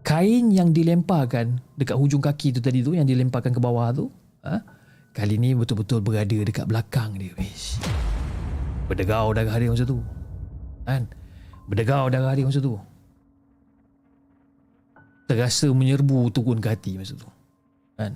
kain 0.00 0.48
yang 0.48 0.72
dilemparkan 0.72 1.60
dekat 1.76 1.92
hujung 1.92 2.24
kaki 2.24 2.56
tu 2.56 2.60
tadi 2.64 2.80
tu 2.80 2.96
yang 2.96 3.04
dilemparkan 3.04 3.52
ke 3.52 3.60
bawah 3.60 3.92
tu 3.92 4.08
ha, 4.42 4.64
Kali 5.12 5.36
ni 5.40 5.52
betul-betul 5.52 6.00
berada 6.00 6.38
dekat 6.40 6.64
belakang 6.68 7.20
dia 7.20 7.36
Wish 7.36 7.80
Berdegau 8.86 9.34
darah 9.34 9.58
dia 9.58 9.66
masa 9.66 9.82
tu. 9.82 9.98
Kan? 10.86 11.10
Berdegau 11.66 12.06
darah 12.06 12.32
dia 12.32 12.46
masa 12.46 12.62
tu 12.62 12.78
Terasa 15.26 15.66
menyerbu 15.70 16.30
turun 16.30 16.62
ke 16.62 16.70
hati 16.70 16.98
masa 16.98 17.18
tu 17.18 17.28
Kan 17.98 18.14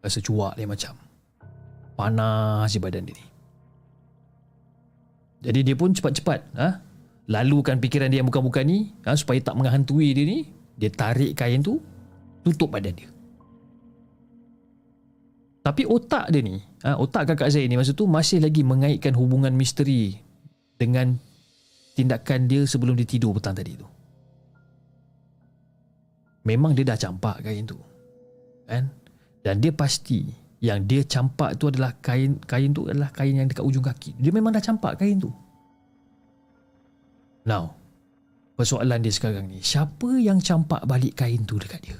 Rasa 0.00 0.18
cuak 0.24 0.56
dia 0.56 0.66
macam 0.68 0.96
Panas 1.96 2.72
di 2.72 2.80
badan 2.80 3.04
dia 3.04 3.16
ni 3.16 3.26
Jadi 5.46 5.60
dia 5.62 5.76
pun 5.76 5.92
cepat-cepat 5.92 6.40
ha? 6.56 6.68
Lalukan 7.28 7.76
fikiran 7.80 8.08
dia 8.08 8.24
yang 8.24 8.28
bukan-bukan 8.28 8.64
ni 8.64 8.92
ha? 9.04 9.12
Supaya 9.12 9.40
tak 9.40 9.56
menghantui 9.56 10.16
dia 10.16 10.24
ni 10.24 10.48
Dia 10.80 10.88
tarik 10.88 11.36
kain 11.36 11.60
tu 11.60 11.80
Tutup 12.44 12.72
badan 12.72 12.96
dia 12.96 13.08
tapi 15.66 15.82
otak 15.82 16.30
dia 16.30 16.46
ni, 16.46 16.62
ha, 16.86 16.94
otak 16.94 17.26
kakak 17.34 17.50
saya 17.50 17.66
ni 17.66 17.74
masa 17.74 17.90
tu 17.90 18.06
masih 18.06 18.38
lagi 18.38 18.62
mengaitkan 18.62 19.10
hubungan 19.18 19.50
misteri 19.50 20.14
dengan 20.78 21.18
tindakan 21.98 22.46
dia 22.46 22.62
sebelum 22.62 22.94
dia 22.94 23.02
tidur 23.02 23.34
petang 23.34 23.58
tadi 23.58 23.74
tu. 23.74 23.82
Memang 26.46 26.78
dia 26.78 26.86
dah 26.86 26.94
campak 26.94 27.42
kain 27.42 27.66
tu. 27.66 27.74
Kan? 28.70 28.86
Dan 29.42 29.58
dia 29.58 29.74
pasti 29.74 30.30
yang 30.62 30.86
dia 30.86 31.02
campak 31.02 31.58
tu 31.58 31.68
adalah 31.68 31.98
kain 31.98 32.38
kain 32.46 32.70
tu 32.70 32.86
adalah 32.86 33.10
kain 33.10 33.34
yang 33.34 33.50
dekat 33.50 33.66
ujung 33.66 33.82
kaki. 33.82 34.14
Dia 34.22 34.30
memang 34.30 34.54
dah 34.54 34.62
campak 34.62 35.02
kain 35.02 35.18
tu. 35.18 35.34
Now, 37.46 37.74
persoalan 38.54 39.02
dia 39.02 39.14
sekarang 39.14 39.50
ni, 39.50 39.62
siapa 39.62 40.18
yang 40.18 40.42
campak 40.42 40.82
balik 40.86 41.18
kain 41.18 41.42
tu 41.46 41.58
dekat 41.58 41.82
dia? 41.82 41.98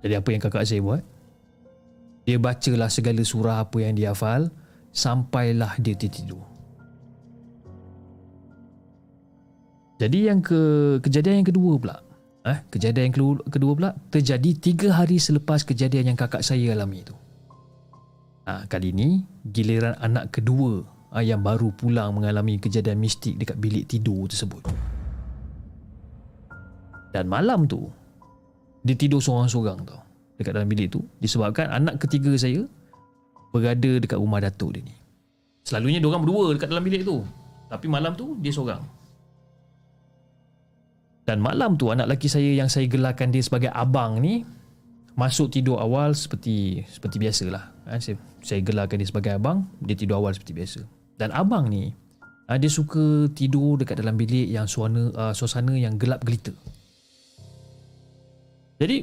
Jadi 0.00 0.14
apa 0.16 0.28
yang 0.32 0.42
kakak 0.44 0.64
saya 0.64 0.80
buat? 0.84 1.02
Dia 2.24 2.38
bacalah 2.38 2.88
segala 2.88 3.22
surah 3.24 3.56
apa 3.64 3.76
yang 3.82 3.96
dia 3.96 4.14
hafal 4.14 4.48
sampailah 4.94 5.76
dia 5.82 5.98
tertidur. 5.98 6.55
Jadi 9.96 10.28
yang 10.28 10.44
ke 10.44 10.60
kejadian 11.00 11.42
yang 11.42 11.48
kedua 11.48 11.72
pula. 11.80 11.96
Eh, 12.46 12.58
kejadian 12.70 13.10
yang 13.10 13.16
kedua 13.48 13.72
pula 13.74 13.90
terjadi 14.12 14.50
tiga 14.54 14.88
hari 14.94 15.18
selepas 15.18 15.66
kejadian 15.66 16.14
yang 16.14 16.18
kakak 16.18 16.44
saya 16.44 16.76
alami 16.76 17.02
itu. 17.02 17.16
Ha, 18.46 18.70
kali 18.70 18.94
ini 18.94 19.26
giliran 19.42 19.98
anak 19.98 20.30
kedua 20.30 20.86
ha, 21.10 21.18
yang 21.18 21.42
baru 21.42 21.74
pulang 21.74 22.14
mengalami 22.14 22.62
kejadian 22.62 23.02
mistik 23.02 23.34
dekat 23.34 23.58
bilik 23.58 23.90
tidur 23.90 24.30
tersebut. 24.30 24.62
Dan 27.10 27.26
malam 27.26 27.66
tu 27.66 27.90
dia 28.86 28.94
tidur 28.94 29.18
seorang-seorang 29.18 29.82
tau 29.82 29.98
dekat 30.38 30.52
dalam 30.54 30.68
bilik 30.70 30.92
tu 30.92 31.02
disebabkan 31.18 31.72
anak 31.72 31.98
ketiga 31.98 32.30
saya 32.38 32.62
berada 33.50 33.98
dekat 33.98 34.20
rumah 34.20 34.38
datuk 34.38 34.78
dia 34.78 34.86
ni. 34.86 34.94
Selalunya 35.66 35.98
dia 35.98 36.06
orang 36.06 36.22
berdua 36.22 36.54
dekat 36.54 36.68
dalam 36.70 36.84
bilik 36.86 37.02
tu. 37.02 37.26
Tapi 37.66 37.86
malam 37.90 38.14
tu 38.14 38.38
dia 38.38 38.54
seorang. 38.54 38.95
Dan 41.26 41.42
malam 41.42 41.74
tu 41.74 41.90
anak 41.90 42.06
lelaki 42.06 42.30
saya 42.30 42.54
yang 42.54 42.70
saya 42.70 42.86
gelarkan 42.86 43.34
dia 43.34 43.42
sebagai 43.42 43.74
abang 43.74 44.22
ni 44.22 44.46
masuk 45.18 45.50
tidur 45.50 45.82
awal 45.82 46.14
seperti 46.14 46.86
seperti 46.86 47.18
biasalah. 47.18 47.74
Ha, 47.90 47.98
saya, 47.98 48.14
saya 48.46 48.62
gelarkan 48.62 49.02
dia 49.02 49.10
sebagai 49.10 49.34
abang, 49.34 49.66
dia 49.82 49.98
tidur 49.98 50.22
awal 50.22 50.30
seperti 50.38 50.54
biasa. 50.54 50.80
Dan 51.18 51.34
abang 51.34 51.66
ni 51.66 51.90
ha, 52.46 52.54
dia 52.54 52.70
suka 52.70 53.26
tidur 53.34 53.74
dekat 53.74 53.98
dalam 53.98 54.14
bilik 54.14 54.46
yang 54.46 54.70
suasana 54.70 55.10
uh, 55.18 55.34
suasana 55.34 55.74
yang 55.74 55.98
gelap 55.98 56.22
gelita. 56.22 56.54
Jadi 58.78 59.02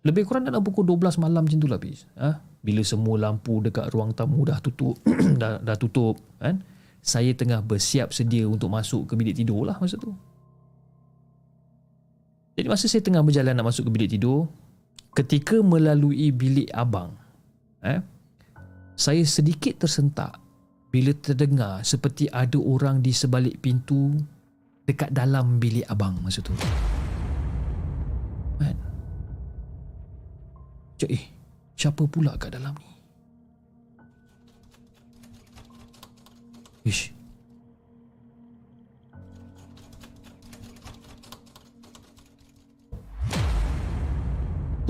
lebih 0.00 0.26
kurang 0.26 0.48
dalam 0.48 0.64
pukul 0.64 0.82
12 0.82 1.22
malam 1.22 1.46
macam 1.46 1.58
tu 1.60 1.68
lah 1.70 1.78
habis. 1.78 2.08
Ha? 2.18 2.40
Bila 2.60 2.82
semua 2.82 3.14
lampu 3.20 3.62
dekat 3.62 3.92
ruang 3.94 4.10
tamu 4.16 4.42
dah 4.42 4.58
tutup, 4.58 4.98
dah, 5.40 5.62
dah 5.62 5.76
tutup 5.78 6.18
kan? 6.40 6.66
Saya 7.00 7.32
tengah 7.32 7.64
bersiap 7.64 8.12
sedia 8.12 8.44
untuk 8.44 8.68
masuk 8.68 9.08
ke 9.08 9.12
bilik 9.16 9.38
tidur 9.38 9.64
lah 9.64 9.76
masa 9.78 9.96
tu. 9.96 10.12
Jadi 12.60 12.68
masa 12.68 12.92
saya 12.92 13.00
tengah 13.00 13.24
berjalan 13.24 13.56
nak 13.56 13.72
masuk 13.72 13.88
ke 13.88 13.90
bilik 13.96 14.12
tidur, 14.12 14.44
ketika 15.16 15.64
melalui 15.64 16.28
bilik 16.28 16.68
abang, 16.76 17.16
eh, 17.80 18.04
saya 19.00 19.24
sedikit 19.24 19.80
tersentak 19.80 20.36
bila 20.92 21.16
terdengar 21.16 21.80
seperti 21.80 22.28
ada 22.28 22.60
orang 22.60 23.00
di 23.00 23.16
sebalik 23.16 23.64
pintu 23.64 24.12
dekat 24.84 25.08
dalam 25.08 25.56
bilik 25.56 25.88
abang 25.88 26.20
masa 26.20 26.44
tu. 26.44 26.52
Kan? 28.60 28.76
Cik, 31.00 31.08
eh, 31.16 31.24
siapa 31.80 32.04
pula 32.12 32.36
kat 32.36 32.60
dalam 32.60 32.76
ni? 32.76 32.92
Ish. 36.92 37.19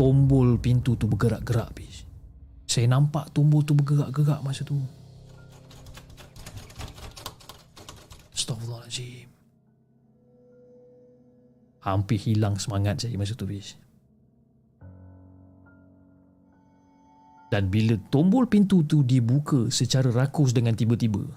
Tombol 0.01 0.57
pintu 0.57 0.97
tu 0.97 1.05
bergerak-gerak, 1.05 1.77
bis. 1.77 2.09
Saya 2.65 2.89
nampak 2.89 3.37
tombol 3.37 3.61
tu 3.69 3.77
bergerak-gerak 3.77 4.41
masa 4.41 4.65
tu. 4.65 4.81
Astaghfirullahaladzim. 8.33 9.29
Hampir 11.85 12.17
hilang 12.17 12.57
semangat 12.57 13.05
saya 13.05 13.13
masa 13.21 13.37
tu, 13.37 13.45
bis. 13.45 13.77
Dan 17.53 17.69
bila 17.69 18.01
tombol 18.09 18.49
pintu 18.49 18.81
tu 18.89 19.05
dibuka 19.05 19.69
secara 19.69 20.09
rakus 20.09 20.57
dengan 20.57 20.73
tiba-tiba, 20.73 21.29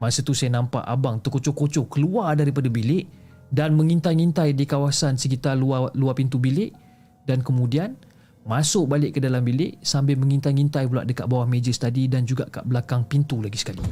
masa 0.00 0.24
tu 0.24 0.32
saya 0.32 0.56
nampak 0.56 0.88
abang 0.88 1.20
terkocok-kocok 1.20 2.00
keluar 2.00 2.32
daripada 2.32 2.72
bilik 2.72 3.04
dan 3.52 3.76
mengintai-intai 3.76 4.56
di 4.56 4.64
kawasan 4.64 5.20
sekitar 5.20 5.52
luar, 5.52 5.92
luar 5.92 6.16
pintu 6.16 6.40
bilik 6.40 6.85
dan 7.26 7.42
kemudian 7.42 7.98
masuk 8.46 8.86
balik 8.86 9.18
ke 9.18 9.20
dalam 9.20 9.42
bilik 9.42 9.82
sambil 9.82 10.14
mengintai-intai 10.16 10.86
pula 10.86 11.02
dekat 11.02 11.26
bawah 11.26 11.44
meja 11.50 11.74
study 11.74 12.06
dan 12.06 12.22
juga 12.22 12.46
kat 12.46 12.62
belakang 12.62 13.02
pintu 13.04 13.42
lagi 13.42 13.58
sekali. 13.58 13.82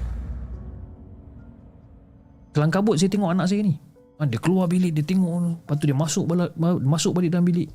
Kelang 2.54 2.70
kabut 2.70 2.94
saya 2.94 3.10
tengok 3.10 3.34
anak 3.34 3.50
saya 3.50 3.66
ni. 3.66 3.74
Ha, 4.14 4.30
dia 4.30 4.38
keluar 4.38 4.70
bilik, 4.70 4.94
dia 4.94 5.02
tengok. 5.02 5.66
Lepas 5.66 5.74
tu 5.74 5.84
dia 5.90 5.98
masuk 5.98 6.24
balik, 6.30 6.54
masuk 6.86 7.12
balik 7.18 7.34
dalam 7.34 7.42
bilik. 7.42 7.66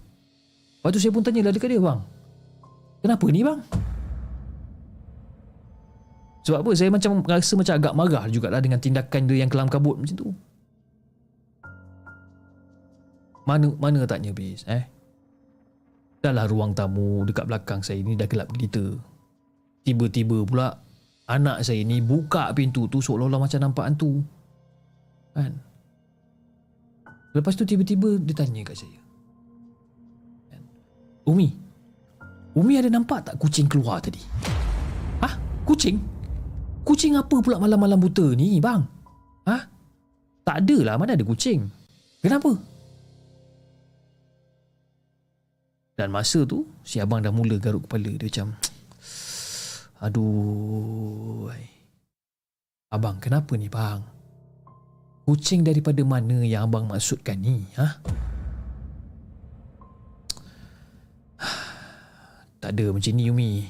Lepas 0.79 0.89
tu 0.95 0.99
saya 1.03 1.11
pun 1.11 1.19
tanya 1.19 1.43
lah 1.43 1.51
dekat 1.51 1.75
dia, 1.75 1.83
bang. 1.83 1.99
Kenapa 3.03 3.25
ni 3.27 3.43
bang? 3.43 3.59
Sebab 6.47 6.63
apa? 6.63 6.71
Saya 6.79 6.89
macam 6.89 7.11
rasa 7.27 7.53
macam 7.59 7.73
agak 7.75 7.93
marah 7.93 8.23
jugalah 8.31 8.63
dengan 8.63 8.79
tindakan 8.79 9.27
dia 9.27 9.43
yang 9.43 9.51
kelam 9.51 9.67
kabut 9.67 9.99
macam 9.99 10.15
tu. 10.15 10.31
Mana 13.43 13.67
mana 13.75 14.07
taknya 14.07 14.31
bis 14.31 14.63
eh? 14.63 14.87
Dalam 16.19 16.45
ruang 16.51 16.71
tamu 16.75 17.23
dekat 17.23 17.47
belakang 17.47 17.79
saya 17.79 18.03
ni 18.03 18.19
dah 18.19 18.27
gelap 18.27 18.51
gelita. 18.51 18.83
Tiba-tiba 19.87 20.43
pula 20.43 20.75
anak 21.31 21.63
saya 21.63 21.79
ni 21.87 22.03
buka 22.03 22.51
pintu 22.51 22.91
tu 22.91 22.99
seolah-olah 22.99 23.39
macam 23.39 23.59
nampak 23.63 23.85
hantu. 23.87 24.19
Kan? 25.31 25.55
Lepas 27.31 27.55
tu 27.55 27.63
tiba-tiba 27.63 28.19
dia 28.19 28.35
tanya 28.35 28.67
kat 28.67 28.75
saya. 28.83 28.99
Kan? 30.51 30.61
Umi, 31.29 31.55
Umi 32.57 32.73
ada 32.75 32.91
nampak 32.91 33.23
tak 33.23 33.35
kucing 33.39 33.69
keluar 33.71 34.03
tadi? 34.03 34.19
Hah? 35.23 35.33
Kucing? 35.63 36.01
Kucing 36.83 37.15
apa 37.15 37.39
pula 37.39 37.61
malam-malam 37.61 38.01
buta 38.01 38.33
ni, 38.33 38.57
bang? 38.59 38.81
Hah? 39.45 39.63
Tak 40.43 40.65
ada 40.65 40.77
lah, 40.81 40.95
mana 40.97 41.13
ada 41.13 41.23
kucing? 41.23 41.69
Kenapa? 42.19 42.57
Dan 45.99 46.15
masa 46.15 46.47
tu, 46.47 46.63
si 46.79 47.03
abang 47.03 47.19
dah 47.19 47.27
mula 47.27 47.59
garuk 47.59 47.83
kepala. 47.83 48.07
Dia 48.15 48.31
macam, 48.31 48.55
aduh. 50.07 51.51
Abang, 52.87 53.19
kenapa 53.19 53.59
ni, 53.59 53.67
bang? 53.67 53.99
Kucing 55.27 55.67
daripada 55.67 55.99
mana 56.07 56.39
yang 56.39 56.71
abang 56.71 56.87
maksudkan 56.87 57.35
ni, 57.43 57.67
ha? 57.75 57.99
Tak 62.63 62.71
ada 62.75 62.91
macam 62.91 63.13
ni 63.15 63.23
Umi 63.31 63.63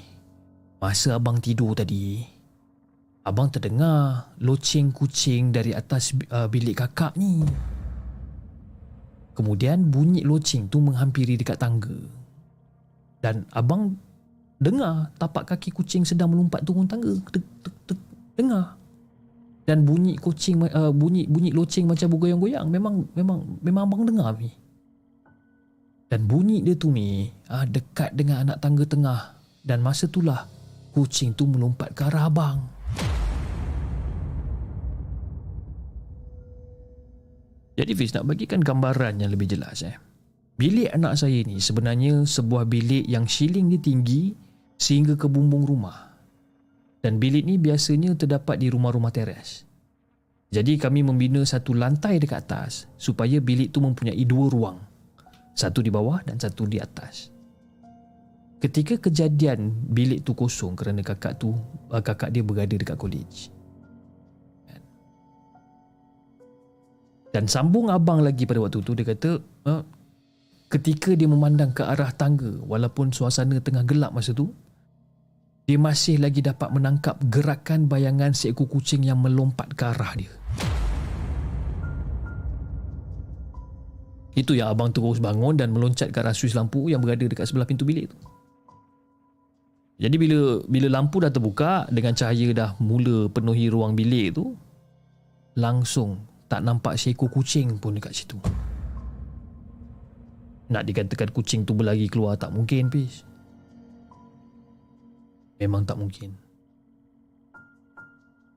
Masa 0.81 1.13
abang 1.13 1.37
tidur 1.37 1.77
tadi 1.77 2.25
Abang 3.21 3.53
terdengar 3.53 4.33
Loceng 4.41 4.89
kucing 4.89 5.53
dari 5.53 5.77
atas 5.77 6.17
uh, 6.33 6.49
bilik 6.49 6.81
kakak 6.81 7.13
ni 7.13 7.45
Kemudian 9.37 9.93
bunyi 9.93 10.25
loceng 10.25 10.73
tu 10.73 10.81
menghampiri 10.81 11.37
dekat 11.37 11.61
tangga 11.61 12.18
Dan 13.19 13.43
abang 13.51 13.99
dengar 14.59 15.11
tapak 15.19 15.55
kaki 15.55 15.75
kucing 15.75 16.03
sedang 16.07 16.31
melompat 16.31 16.63
turun 16.63 16.87
tangga 16.87 17.15
tek, 17.31 17.43
tek, 17.63 17.75
tek, 17.87 17.99
Dengar 18.39 18.79
dan 19.69 19.85
bunyi 19.85 20.17
kucing 20.17 20.65
uh, 20.65 20.89
bunyi 20.89 21.29
bunyi 21.29 21.53
loceng 21.53 21.85
macam 21.85 22.09
bergoyang-goyang 22.09 22.65
memang 22.73 23.05
memang 23.13 23.61
memang 23.61 23.81
abang 23.85 24.01
dengar 24.01 24.33
ni 24.41 24.49
Dan 26.09 26.25
bunyi 26.25 26.65
dia 26.65 26.73
tu 26.73 26.89
Mi 26.89 27.29
ah, 27.53 27.69
dekat 27.69 28.17
dengan 28.17 28.41
anak 28.41 28.57
tangga 28.57 28.81
tengah. 28.81 29.37
Dan 29.61 29.85
masa 29.85 30.09
itulah 30.09 30.49
kucing 30.89 31.37
tu 31.37 31.45
melompat 31.45 31.93
ke 31.93 32.01
arah 32.01 32.25
abang. 32.25 32.65
Jadi 37.77 37.91
Fiz 37.93 38.11
nak 38.11 38.25
bagikan 38.25 38.59
gambaran 38.59 39.21
yang 39.21 39.29
lebih 39.29 39.53
jelas 39.53 39.85
eh. 39.85 39.95
Bilik 40.59 40.91
anak 40.91 41.15
saya 41.15 41.39
ni 41.47 41.63
sebenarnya 41.63 42.27
sebuah 42.27 42.67
bilik 42.67 43.07
yang 43.07 43.31
siling 43.31 43.71
dia 43.71 43.79
tinggi 43.79 44.35
sehingga 44.75 45.15
ke 45.15 45.31
bumbung 45.31 45.63
rumah. 45.63 46.11
Dan 46.99 47.15
bilik 47.15 47.47
ni 47.47 47.55
biasanya 47.55 48.11
terdapat 48.19 48.59
di 48.59 48.67
rumah-rumah 48.67 49.07
teres. 49.07 49.63
Jadi 50.51 50.75
kami 50.75 50.99
membina 50.99 51.39
satu 51.47 51.71
lantai 51.71 52.19
dekat 52.19 52.43
atas 52.43 52.91
supaya 52.99 53.39
bilik 53.39 53.71
tu 53.71 53.79
mempunyai 53.79 54.19
dua 54.27 54.51
ruang. 54.51 54.77
Satu 55.55 55.79
di 55.79 55.87
bawah 55.87 56.19
dan 56.27 56.35
satu 56.35 56.67
di 56.67 56.75
atas. 56.75 57.31
Ketika 58.59 58.99
kejadian 58.99 59.71
bilik 59.87 60.27
tu 60.27 60.35
kosong 60.35 60.75
kerana 60.75 60.99
kakak 60.99 61.39
tu 61.39 61.55
uh, 61.87 62.03
kakak 62.03 62.35
dia 62.35 62.43
berada 62.43 62.75
dekat 62.75 62.99
college. 62.99 63.47
Dan 67.31 67.47
sambung 67.47 67.87
abang 67.87 68.19
lagi 68.19 68.43
pada 68.43 68.59
waktu 68.59 68.83
tu 68.83 68.91
dia 68.91 69.07
kata 69.07 69.39
uh, 69.63 69.85
ketika 70.69 71.17
dia 71.17 71.25
memandang 71.25 71.73
ke 71.73 71.81
arah 71.81 72.13
tangga 72.13 72.61
walaupun 72.61 73.09
suasana 73.09 73.57
tengah 73.57 73.81
gelap 73.89 74.13
masa 74.13 74.37
tu 74.37 74.53
dia 75.65 75.77
masih 75.77 76.21
lagi 76.21 76.41
dapat 76.41 76.69
menangkap 76.73 77.17
gerakan 77.29 77.85
bayangan 77.85 78.33
seekor 78.33 78.65
kucing 78.65 79.05
yang 79.05 79.21
melompat 79.21 79.69
ke 79.77 79.85
arah 79.85 80.17
dia. 80.17 80.33
Itu 84.33 84.57
yang 84.57 84.73
abang 84.73 84.89
terus 84.89 85.21
bangun 85.21 85.61
dan 85.61 85.69
meloncat 85.69 86.09
ke 86.09 86.17
arah 86.25 86.33
suis 86.33 86.57
lampu 86.57 86.89
yang 86.89 87.05
berada 87.05 87.21
dekat 87.21 87.45
sebelah 87.45 87.69
pintu 87.69 87.85
bilik 87.85 88.09
tu. 88.09 88.17
Jadi 90.01 90.15
bila 90.17 90.63
bila 90.65 90.87
lampu 90.89 91.21
dah 91.21 91.29
terbuka 91.29 91.85
dengan 91.93 92.17
cahaya 92.17 92.49
dah 92.49 92.69
mula 92.81 93.29
penuhi 93.29 93.69
ruang 93.69 93.93
bilik 93.93 94.41
tu, 94.41 94.57
langsung 95.53 96.25
tak 96.49 96.65
nampak 96.65 96.97
seekor 96.97 97.29
kucing 97.29 97.77
pun 97.77 97.93
dekat 97.93 98.25
situ. 98.25 98.41
Nak 100.69 100.85
dikatakan 100.85 101.33
kucing 101.33 101.65
tu 101.65 101.73
berlari 101.73 102.05
keluar 102.05 102.37
tak 102.37 102.53
mungkin, 102.53 102.93
Pis. 102.93 103.25
Memang 105.57 105.83
tak 105.83 105.97
mungkin. 105.97 106.37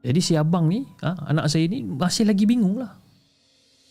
Jadi 0.03 0.21
si 0.21 0.37
abang 0.37 0.69
ni, 0.69 0.85
ha, 1.01 1.15
anak 1.31 1.49
saya 1.49 1.65
ni 1.71 1.83
masih 1.83 2.29
lagi 2.29 2.45
bingung 2.45 2.79
lah. 2.79 3.01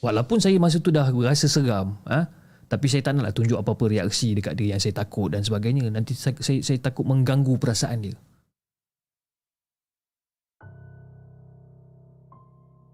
Walaupun 0.04 0.38
saya 0.38 0.58
masa 0.62 0.78
tu 0.78 0.94
dah 0.94 1.08
rasa 1.08 1.48
seram, 1.48 1.98
ha, 2.06 2.28
tapi 2.72 2.88
saya 2.88 3.04
tak 3.04 3.20
naklah 3.20 3.36
tunjuk 3.36 3.60
apa-apa 3.60 3.92
reaksi 3.92 4.32
dekat 4.32 4.56
dia 4.56 4.76
yang 4.76 4.82
saya 4.82 4.96
takut 4.96 5.28
dan 5.32 5.44
sebagainya. 5.44 5.92
Nanti 5.92 6.16
saya, 6.16 6.38
saya, 6.40 6.64
saya 6.64 6.80
takut 6.80 7.04
mengganggu 7.04 7.60
perasaan 7.60 8.00
dia. 8.06 8.16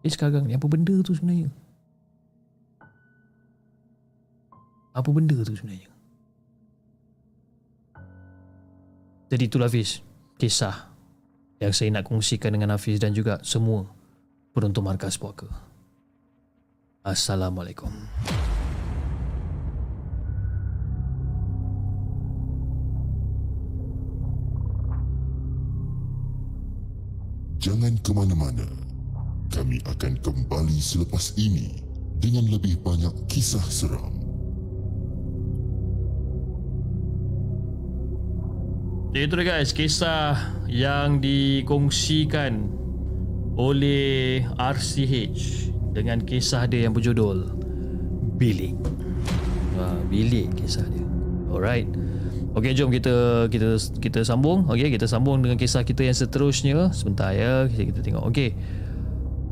Eh 0.06 0.12
sekarang 0.14 0.48
ni 0.48 0.56
apa 0.56 0.66
benda 0.66 0.96
tu 1.04 1.14
sebenarnya? 1.14 1.52
Apa 4.98 5.14
benda 5.14 5.38
tu 5.46 5.54
sebenarnya? 5.54 5.94
Jadi 9.30 9.44
itulah 9.46 9.70
Hafiz 9.70 10.02
Kisah 10.42 10.90
Yang 11.62 11.74
saya 11.78 11.90
nak 11.94 12.10
kongsikan 12.10 12.56
dengan 12.56 12.74
Hafiz 12.74 12.98
dan 12.98 13.14
juga 13.14 13.38
semua 13.46 13.86
Penonton 14.58 14.82
Markas 14.82 15.20
Puaka 15.22 15.46
Assalamualaikum 17.06 17.94
Jangan 27.58 28.00
ke 28.00 28.16
mana-mana. 28.16 28.64
Kami 29.52 29.84
akan 29.92 30.14
kembali 30.24 30.80
selepas 30.80 31.36
ini 31.36 31.84
dengan 32.24 32.48
lebih 32.48 32.80
banyak 32.80 33.12
kisah 33.28 33.66
seram. 33.68 34.17
Jadi 39.16 39.24
itu 39.24 39.36
guys 39.40 39.72
Kisah 39.72 40.36
yang 40.68 41.24
dikongsikan 41.24 42.68
Oleh 43.56 44.44
RCH 44.60 45.72
Dengan 45.96 46.20
kisah 46.28 46.68
dia 46.68 46.86
yang 46.86 46.94
berjudul 46.94 47.56
Bilik 48.36 48.76
ha, 49.80 49.96
Bilik 50.12 50.52
kisah 50.60 50.84
dia 50.92 51.08
Alright 51.48 51.88
Okey 52.58 52.74
jom 52.74 52.90
kita 52.90 53.46
kita 53.54 53.78
kita 54.02 54.26
sambung. 54.26 54.66
Okey 54.66 54.90
kita 54.90 55.06
sambung 55.06 55.46
dengan 55.46 55.62
kisah 55.62 55.86
kita 55.86 56.02
yang 56.02 56.18
seterusnya. 56.18 56.90
Sebentar 56.90 57.30
ya 57.30 57.70
kita, 57.70 57.94
kita 57.94 58.00
tengok. 58.02 58.34
Okey. 58.34 58.50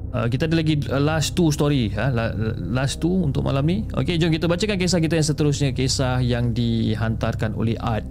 Uh, 0.10 0.26
kita 0.26 0.49
ada 0.49 0.58
lagi 0.58 0.82
uh, 0.89 0.97
last 0.97 1.38
two 1.38 1.53
story 1.53 1.93
ha? 1.93 2.10
last 2.58 3.06
two 3.06 3.14
untuk 3.14 3.45
malam 3.45 3.62
ni. 3.62 3.86
Okey 3.93 4.18
jom 4.18 4.34
kita 4.34 4.49
bacakan 4.49 4.82
kisah 4.82 4.97
kita 4.97 5.22
yang 5.22 5.28
seterusnya 5.30 5.70
kisah 5.78 6.18
yang 6.18 6.49
dihantarkan 6.58 7.53
oleh 7.53 7.78
Art. 7.78 8.10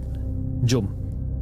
Jom 0.63 1.04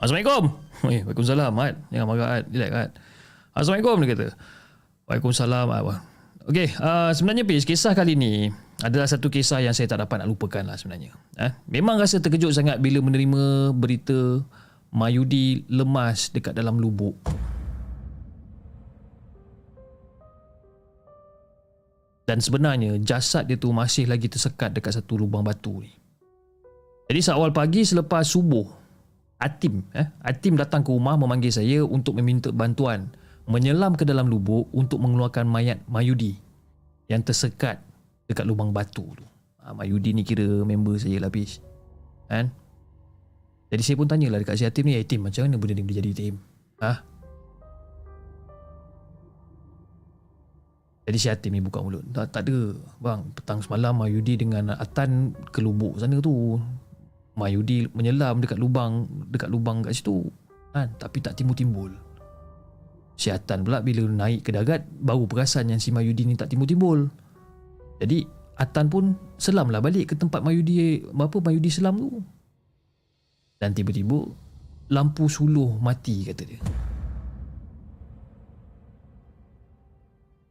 Assalamualaikum. 0.00 0.56
Waalaikumsalam, 0.80 1.52
Mat. 1.52 1.76
Jangan 1.92 2.06
marah, 2.08 2.28
Mat. 2.40 2.44
Relax, 2.48 2.70
Mat. 2.72 2.90
Assalamualaikum, 3.52 3.96
dia 4.00 4.08
kata. 4.16 4.28
Waalaikumsalam, 5.04 5.64
Mat. 5.68 6.00
Okey, 6.48 6.72
uh, 6.80 7.12
sebenarnya 7.12 7.44
Pis, 7.44 7.68
kisah 7.68 7.92
kali 7.92 8.16
ni 8.16 8.48
adalah 8.80 9.04
satu 9.04 9.28
kisah 9.28 9.60
yang 9.60 9.76
saya 9.76 9.92
tak 9.92 10.00
dapat 10.00 10.24
nak 10.24 10.32
lupakan 10.32 10.64
lah 10.64 10.80
sebenarnya. 10.80 11.12
Eh? 11.36 11.52
Memang 11.68 12.00
rasa 12.00 12.16
terkejut 12.16 12.56
sangat 12.56 12.80
bila 12.80 13.04
menerima 13.04 13.76
berita 13.76 14.40
Mayudi 14.88 15.68
lemas 15.68 16.32
dekat 16.32 16.56
dalam 16.56 16.80
lubuk. 16.80 17.20
Dan 22.24 22.40
sebenarnya 22.40 22.96
jasad 23.04 23.52
dia 23.52 23.60
tu 23.60 23.68
masih 23.68 24.08
lagi 24.08 24.32
tersekat 24.32 24.72
dekat 24.72 24.96
satu 24.96 25.20
lubang 25.20 25.44
batu 25.44 25.84
ni. 25.84 25.92
Jadi 27.12 27.20
seawal 27.20 27.52
pagi 27.52 27.84
selepas 27.84 28.24
subuh, 28.24 28.79
Atim, 29.40 29.88
eh, 29.96 30.04
Atim 30.20 30.60
datang 30.60 30.84
ke 30.84 30.92
rumah 30.92 31.16
memanggil 31.16 31.48
saya 31.48 31.80
untuk 31.80 32.20
meminta 32.20 32.52
bantuan 32.52 33.08
menyelam 33.48 33.96
ke 33.96 34.04
dalam 34.04 34.28
lubuk 34.28 34.68
untuk 34.70 35.00
mengeluarkan 35.00 35.48
mayat 35.48 35.80
Mayudi 35.88 36.36
yang 37.08 37.24
tersekat 37.24 37.80
dekat 38.28 38.44
lubang 38.44 38.70
batu 38.70 39.02
tu. 39.16 39.24
Ha, 39.64 39.72
Mayudi 39.72 40.12
ni 40.12 40.22
kira 40.22 40.44
member 40.44 41.00
saya 41.00 41.18
lah 41.18 41.32
Pish. 41.32 41.58
Kan? 42.28 42.52
Jadi 43.72 43.82
saya 43.82 43.96
pun 43.98 44.06
tanyalah 44.06 44.38
dekat 44.38 44.60
si 44.60 44.64
Atim 44.68 44.86
ni, 44.86 44.94
Atim 44.94 45.24
macam 45.24 45.48
mana 45.48 45.56
benda 45.58 45.74
ni 45.74 45.82
boleh 45.82 45.98
jadi 45.98 46.10
Atim? 46.12 46.34
Ha? 46.84 46.92
Jadi 51.10 51.18
si 51.18 51.26
Atim 51.26 51.50
ni 51.56 51.64
buka 51.64 51.82
mulut. 51.82 52.06
Tak, 52.14 52.30
tak 52.30 52.46
ada. 52.46 52.76
Bang, 53.02 53.34
petang 53.34 53.58
semalam 53.64 53.98
Mayudi 53.98 54.38
dengan 54.38 54.76
Atan 54.78 55.34
ke 55.50 55.58
lubuk 55.58 55.98
sana 55.98 56.22
tu. 56.22 56.60
Mayudi 57.38 57.86
menyelam 57.94 58.42
dekat 58.42 58.58
lubang 58.58 59.06
dekat 59.30 59.48
lubang 59.50 59.86
kat 59.86 59.94
situ. 59.94 60.26
Kan? 60.74 60.90
Tapi 60.98 61.18
tak 61.22 61.38
timbul-timbul. 61.38 61.90
Syaitan 63.20 63.60
pula 63.60 63.84
bila 63.84 64.06
naik 64.08 64.48
ke 64.48 64.50
darat 64.50 64.86
baru 64.88 65.28
perasan 65.28 65.68
yang 65.68 65.80
si 65.82 65.92
Mayudi 65.92 66.24
ni 66.24 66.34
tak 66.34 66.50
timbul-timbul. 66.50 67.10
Jadi 68.00 68.40
Atan 68.60 68.92
pun 68.92 69.16
selamlah 69.40 69.80
balik 69.80 70.12
ke 70.12 70.14
tempat 70.20 70.44
Mayudi 70.44 71.00
apa 71.16 71.40
Mayudi 71.40 71.72
selam 71.72 71.96
tu. 71.96 72.20
Dan 73.56 73.72
tiba-tiba 73.72 74.20
lampu 74.92 75.32
suluh 75.32 75.80
mati 75.80 76.28
kata 76.28 76.42
dia. 76.44 76.60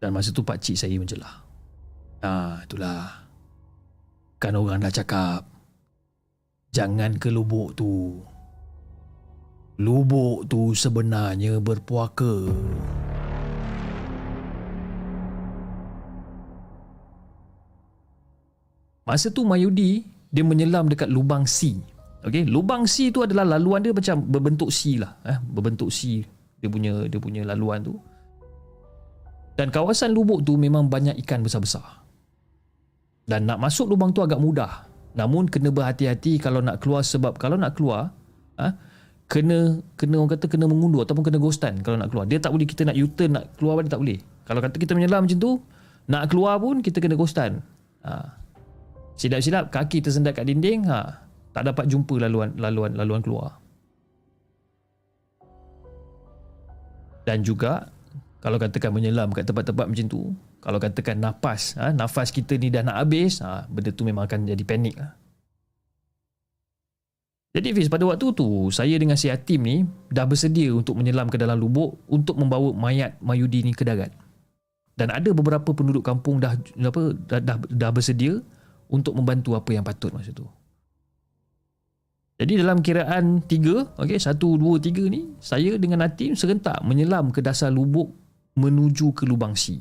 Dan 0.01 0.09
masa 0.09 0.33
tu 0.33 0.41
pak 0.41 0.57
cik 0.57 0.73
saya 0.73 0.97
menjelah. 0.97 1.35
Ah 2.25 2.65
itulah. 2.65 3.29
Kan 4.41 4.57
orang 4.57 4.81
dah 4.81 4.89
cakap 4.89 5.45
Jangan 6.69 7.17
ke 7.17 7.33
lubuk 7.33 7.73
tu. 7.73 8.21
Lubuk 9.79 10.45
tu 10.45 10.75
sebenarnya 10.77 11.57
berpuaka. 11.57 12.51
Masa 19.09 19.33
tu 19.33 19.41
Mayudi 19.41 20.05
dia 20.29 20.45
menyelam 20.45 20.85
dekat 20.85 21.09
lubang 21.09 21.49
C. 21.49 21.73
Okey, 22.21 22.45
lubang 22.45 22.85
C 22.85 23.09
tu 23.09 23.25
adalah 23.25 23.57
laluan 23.57 23.81
dia 23.81 23.95
macam 23.95 24.21
berbentuk 24.21 24.69
C 24.69 24.99
lah, 24.99 25.17
eh, 25.25 25.39
berbentuk 25.41 25.89
C 25.89 26.21
dia 26.59 26.67
punya 26.67 27.07
dia 27.07 27.17
punya 27.17 27.41
laluan 27.47 27.81
tu. 27.81 27.95
Dan 29.55 29.71
kawasan 29.71 30.11
lubuk 30.11 30.43
tu 30.43 30.59
memang 30.59 30.91
banyak 30.91 31.17
ikan 31.25 31.41
besar-besar. 31.41 32.03
Dan 33.23 33.47
nak 33.47 33.57
masuk 33.63 33.89
lubang 33.89 34.11
tu 34.11 34.21
agak 34.21 34.37
mudah. 34.37 34.88
Namun 35.17 35.49
kena 35.49 35.73
berhati-hati 35.73 36.37
kalau 36.37 36.61
nak 36.61 36.81
keluar 36.83 37.01
sebab 37.01 37.37
kalau 37.41 37.57
nak 37.57 37.77
keluar, 37.77 38.13
ha, 38.61 38.75
kena 39.29 39.81
kena 39.97 40.21
orang 40.21 40.37
kata 40.37 40.45
kena 40.49 40.65
mengundur 40.65 41.05
ataupun 41.05 41.25
kena 41.25 41.37
ghostan 41.41 41.81
kalau 41.85 41.97
nak 41.97 42.09
keluar. 42.13 42.25
Dia 42.25 42.41
tak 42.41 42.53
boleh 42.53 42.65
kita 42.65 42.89
nak 42.89 42.97
U-turn 42.97 43.37
nak 43.37 43.45
keluar 43.57 43.77
balik 43.77 43.93
tak 43.93 44.01
boleh. 44.01 44.19
Kalau 44.45 44.59
kata 44.61 44.75
kita 44.81 44.91
menyelam 44.97 45.29
macam 45.29 45.37
tu, 45.37 45.51
nak 46.09 46.33
keluar 46.33 46.57
pun 46.57 46.81
kita 46.81 46.97
kena 46.97 47.13
ghostan. 47.13 47.61
Ha. 48.01 48.33
Silap-silap 49.13 49.69
kaki 49.69 50.01
tersendat 50.01 50.33
kat 50.33 50.49
dinding, 50.49 50.87
ha, 50.89 51.21
tak 51.53 51.69
dapat 51.69 51.85
jumpa 51.85 52.17
laluan 52.17 52.53
laluan 52.57 52.97
laluan 52.97 53.21
keluar. 53.21 53.61
Dan 57.29 57.45
juga 57.45 57.93
kalau 58.41 58.57
katakan 58.57 58.89
menyelam 58.89 59.29
kat 59.29 59.45
tempat-tempat 59.45 59.85
macam 59.85 60.05
tu, 60.09 60.33
kalau 60.59 60.77
katakan 60.77 61.19
nafas, 61.19 61.75
ha, 61.79 61.91
nafas 61.95 62.29
kita 62.29 62.55
ni 62.59 62.71
dah 62.71 62.83
nak 62.83 63.03
habis, 63.03 63.39
ha, 63.43 63.67
benda 63.67 63.91
tu 63.91 64.03
memang 64.03 64.27
akan 64.27 64.47
jadi 64.47 64.63
panik 64.67 64.95
lah. 64.99 65.15
Jadi 67.49 67.73
Fiz, 67.73 67.89
pada 67.89 68.05
waktu 68.05 68.29
tu, 68.37 68.69
saya 68.69 68.93
dengan 69.01 69.17
si 69.17 69.25
Hatim 69.25 69.65
ni 69.65 69.81
dah 70.13 70.29
bersedia 70.29 70.69
untuk 70.69 70.93
menyelam 70.93 71.27
ke 71.33 71.37
dalam 71.41 71.57
lubuk 71.57 71.97
untuk 72.05 72.37
membawa 72.37 72.69
mayat 72.77 73.17
Mayudi 73.25 73.65
ni 73.65 73.73
ke 73.73 73.81
darat 73.81 74.13
dan 74.99 75.15
ada 75.15 75.31
beberapa 75.31 75.71
penduduk 75.71 76.03
kampung 76.03 76.43
dah 76.43 76.59
apa 76.59 77.15
dah, 77.15 77.39
dah, 77.39 77.57
dah 77.71 77.91
bersedia 77.95 78.43
untuk 78.91 79.15
membantu 79.15 79.55
apa 79.55 79.71
yang 79.71 79.87
patut 79.87 80.11
masa 80.11 80.35
tu. 80.35 80.43
Jadi 82.39 82.59
dalam 82.59 82.83
kiraan 82.83 83.43
3, 83.47 83.95
okey 83.99 84.19
1 84.19 84.35
2 84.35 84.59
3 84.59 85.15
ni 85.15 85.21
saya 85.39 85.79
dengan 85.79 86.03
Atim 86.03 86.35
serentak 86.35 86.83
menyelam 86.83 87.31
ke 87.31 87.39
dasar 87.39 87.71
lubuk 87.71 88.11
menuju 88.59 89.15
ke 89.15 89.23
lubang 89.23 89.55
C. 89.55 89.79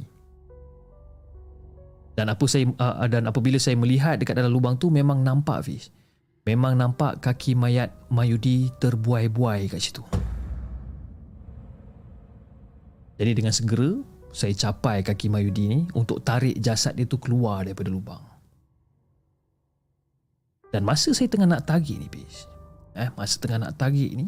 Dan 2.19 2.35
apa 2.35 2.51
saya 2.51 2.67
uh, 2.67 3.07
dan 3.07 3.31
apabila 3.31 3.63
saya 3.63 3.79
melihat 3.79 4.19
dekat 4.19 4.35
dalam 4.35 4.51
lubang 4.51 4.75
tu 4.75 4.91
memang 4.91 5.23
nampak 5.23 5.63
Fiz. 5.63 5.95
Memang 6.43 6.75
nampak 6.75 7.23
kaki 7.23 7.55
mayat 7.55 7.95
Mayudi 8.11 8.75
terbuai-buai 8.83 9.71
kat 9.71 9.79
situ. 9.79 10.03
Jadi 13.23 13.31
dengan 13.39 13.55
segera 13.55 14.03
saya 14.35 14.51
capai 14.51 15.07
kaki 15.07 15.31
Mayudi 15.31 15.71
ni 15.71 15.81
untuk 15.95 16.27
tarik 16.27 16.59
jasad 16.59 16.99
dia 16.99 17.07
tu 17.07 17.23
keluar 17.23 17.63
daripada 17.63 17.87
lubang. 17.87 18.25
Dan 20.75 20.83
masa 20.83 21.15
saya 21.15 21.31
tengah 21.31 21.47
nak 21.47 21.71
tarik 21.71 21.97
ni, 21.97 22.11
bis, 22.11 22.51
eh, 22.99 23.09
masa 23.15 23.39
tengah 23.39 23.63
nak 23.63 23.79
tarik 23.79 24.11
ni, 24.11 24.27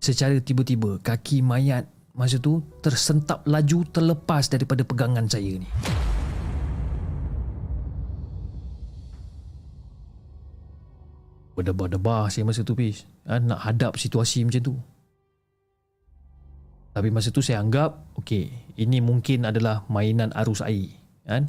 secara 0.00 0.40
tiba-tiba 0.40 0.98
kaki 1.04 1.44
mayat 1.44 1.86
masa 2.16 2.40
tu 2.40 2.64
tersentap 2.80 3.44
laju 3.44 3.84
terlepas 3.92 4.48
daripada 4.48 4.80
pegangan 4.82 5.28
saya 5.28 5.60
ni. 5.60 5.68
Berdebar-debar 11.56 12.28
saya 12.28 12.44
masa 12.44 12.62
tu, 12.62 12.76
bis, 12.76 13.08
eh, 13.26 13.40
nak 13.40 13.64
hadap 13.64 13.96
situasi 13.96 14.44
macam 14.44 14.60
tu. 14.60 14.76
Tapi 16.92 17.08
masa 17.12 17.28
tu 17.32 17.44
saya 17.44 17.60
anggap 17.60 18.16
okey, 18.20 18.76
ini 18.80 19.00
mungkin 19.00 19.44
adalah 19.48 19.84
mainan 19.88 20.32
arus 20.32 20.64
air, 20.64 20.92
kan? 21.24 21.48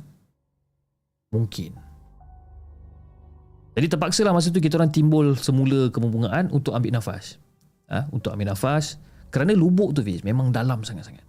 Mungkin. 1.32 1.76
Jadi 3.78 3.88
terpaksalah 3.94 4.34
masa 4.34 4.50
tu 4.50 4.58
kita 4.58 4.80
orang 4.80 4.90
timbul 4.90 5.38
semula 5.38 5.94
kemungkinaan 5.94 6.50
untuk 6.50 6.74
ambil 6.74 6.98
nafas. 6.98 7.38
Ha? 7.88 8.04
untuk 8.12 8.36
ambil 8.36 8.52
nafas 8.52 9.00
kerana 9.32 9.56
lubuk 9.56 9.96
tu 9.96 10.04
Fiz 10.04 10.20
memang 10.20 10.52
dalam 10.52 10.84
sangat-sangat. 10.84 11.24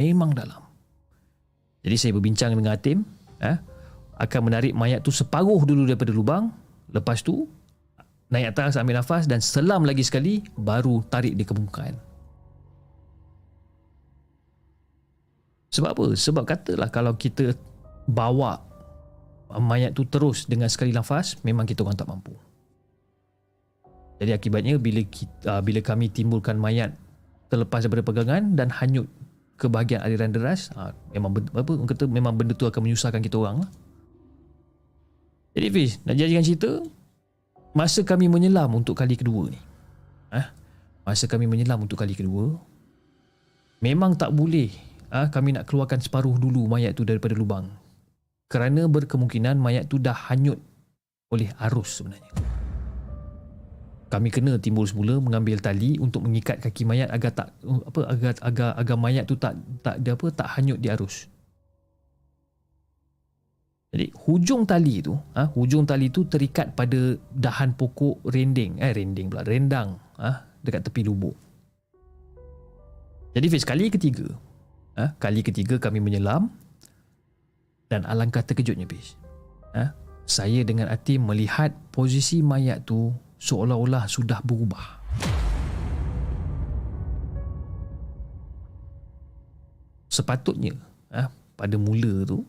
Memang 0.00 0.32
dalam. 0.32 0.64
Jadi 1.84 1.96
saya 2.00 2.12
berbincang 2.16 2.54
dengan 2.54 2.72
Atim, 2.76 3.04
ha? 3.44 3.60
akan 4.16 4.40
menarik 4.46 4.72
mayat 4.72 5.02
tu 5.04 5.12
separuh 5.12 5.62
dulu 5.68 5.84
daripada 5.84 6.10
lubang, 6.14 6.48
lepas 6.88 7.20
tu 7.20 7.44
naik 8.28 8.52
atas 8.52 8.76
ambil 8.76 9.00
nafas 9.00 9.24
dan 9.24 9.40
selam 9.40 9.88
lagi 9.88 10.04
sekali 10.04 10.44
baru 10.56 11.00
tarik 11.08 11.32
dia 11.32 11.48
ke 11.48 11.52
permukaan. 11.56 11.96
Sebab 15.72 15.90
apa? 15.92 16.06
Sebab 16.16 16.44
katalah 16.48 16.88
kalau 16.88 17.16
kita 17.16 17.52
bawa 18.08 18.60
mayat 19.56 19.96
tu 19.96 20.04
terus 20.04 20.44
dengan 20.44 20.68
sekali 20.68 20.92
nafas, 20.92 21.40
memang 21.44 21.64
kita 21.64 21.84
orang 21.84 21.96
tak 21.96 22.08
mampu. 22.08 22.36
Jadi 24.18 24.34
akibatnya 24.34 24.74
bila 24.76 25.00
kita, 25.06 25.36
ah, 25.46 25.62
bila 25.62 25.80
kami 25.80 26.10
timbulkan 26.10 26.58
mayat 26.58 26.92
terlepas 27.48 27.86
daripada 27.86 28.02
pegangan 28.04 28.58
dan 28.58 28.68
hanyut 28.68 29.06
ke 29.56 29.70
bahagian 29.70 30.02
aliran 30.02 30.34
deras, 30.34 30.68
ah, 30.74 30.92
memang 31.14 31.32
apa 31.54 31.72
kata 31.86 32.04
memang 32.10 32.34
benda 32.34 32.52
tu 32.52 32.66
akan 32.66 32.82
menyusahkan 32.82 33.22
kita 33.22 33.38
orang 33.38 33.64
lah. 33.64 33.70
Jadi 35.54 35.66
Fiz, 35.72 36.02
nak 36.04 36.14
jadikan 36.18 36.44
cerita, 36.44 36.70
masa 37.78 38.02
kami 38.02 38.26
menyelam 38.26 38.74
untuk 38.74 38.98
kali 38.98 39.14
kedua 39.14 39.54
ni, 39.54 39.60
eh, 40.34 40.46
masa 41.06 41.30
kami 41.30 41.46
menyelam 41.46 41.78
untuk 41.78 42.02
kali 42.02 42.18
kedua, 42.18 42.58
memang 43.78 44.18
tak 44.18 44.34
boleh 44.34 44.74
ah, 45.14 45.30
kami 45.30 45.54
nak 45.54 45.70
keluarkan 45.70 46.02
separuh 46.02 46.34
dulu 46.42 46.66
mayat 46.66 46.98
tu 46.98 47.06
daripada 47.06 47.38
lubang. 47.38 47.70
Kerana 48.50 48.90
berkemungkinan 48.90 49.60
mayat 49.62 49.86
tu 49.86 50.02
dah 50.02 50.16
hanyut 50.32 50.58
oleh 51.30 51.54
arus 51.70 52.02
sebenarnya. 52.02 52.32
Kami 54.08 54.32
kena 54.32 54.56
timbul 54.56 54.88
semula 54.88 55.20
mengambil 55.20 55.60
tali 55.60 56.00
untuk 56.00 56.24
mengikat 56.24 56.64
kaki 56.64 56.82
mayat 56.88 57.12
agar 57.12 57.30
tak 57.30 57.48
apa 57.62 58.00
agar 58.08 58.32
agar 58.40 58.68
agar 58.80 58.96
mayat 58.96 59.28
tu 59.28 59.36
tak 59.36 59.52
tak 59.84 60.00
dia 60.00 60.16
apa 60.16 60.26
tak 60.32 60.48
hanyut 60.56 60.80
di 60.80 60.88
arus. 60.88 61.28
Jadi 63.88 64.12
hujung 64.28 64.68
tali 64.68 65.00
tu, 65.00 65.16
ha, 65.32 65.48
hujung 65.56 65.88
tali 65.88 66.12
tu 66.12 66.28
terikat 66.28 66.76
pada 66.76 67.16
dahan 67.32 67.72
pokok 67.72 68.20
rending, 68.28 68.76
eh 68.84 68.92
rending 68.92 69.32
pula, 69.32 69.40
rendang, 69.48 69.96
ha, 70.20 70.44
dekat 70.60 70.84
tepi 70.84 71.08
lubuk. 71.08 71.32
Jadi 73.32 73.46
Fiz, 73.48 73.64
kali 73.64 73.88
ketiga, 73.88 74.28
Ha? 74.98 75.14
Kali 75.14 75.46
ketiga 75.46 75.78
kami 75.78 76.02
menyelam 76.02 76.50
dan 77.86 78.02
alangkah 78.02 78.42
terkejutnya 78.42 78.82
bis. 78.82 79.14
Ha? 79.78 79.94
Saya 80.26 80.66
dengan 80.66 80.90
Atim 80.90 81.22
melihat 81.22 81.70
posisi 81.94 82.42
mayat 82.42 82.82
tu 82.82 83.14
seolah-olah 83.38 84.10
sudah 84.10 84.42
berubah. 84.42 84.98
Sepatutnya 90.10 90.74
ha? 91.14 91.30
pada 91.54 91.78
mula 91.78 92.26
tu 92.26 92.42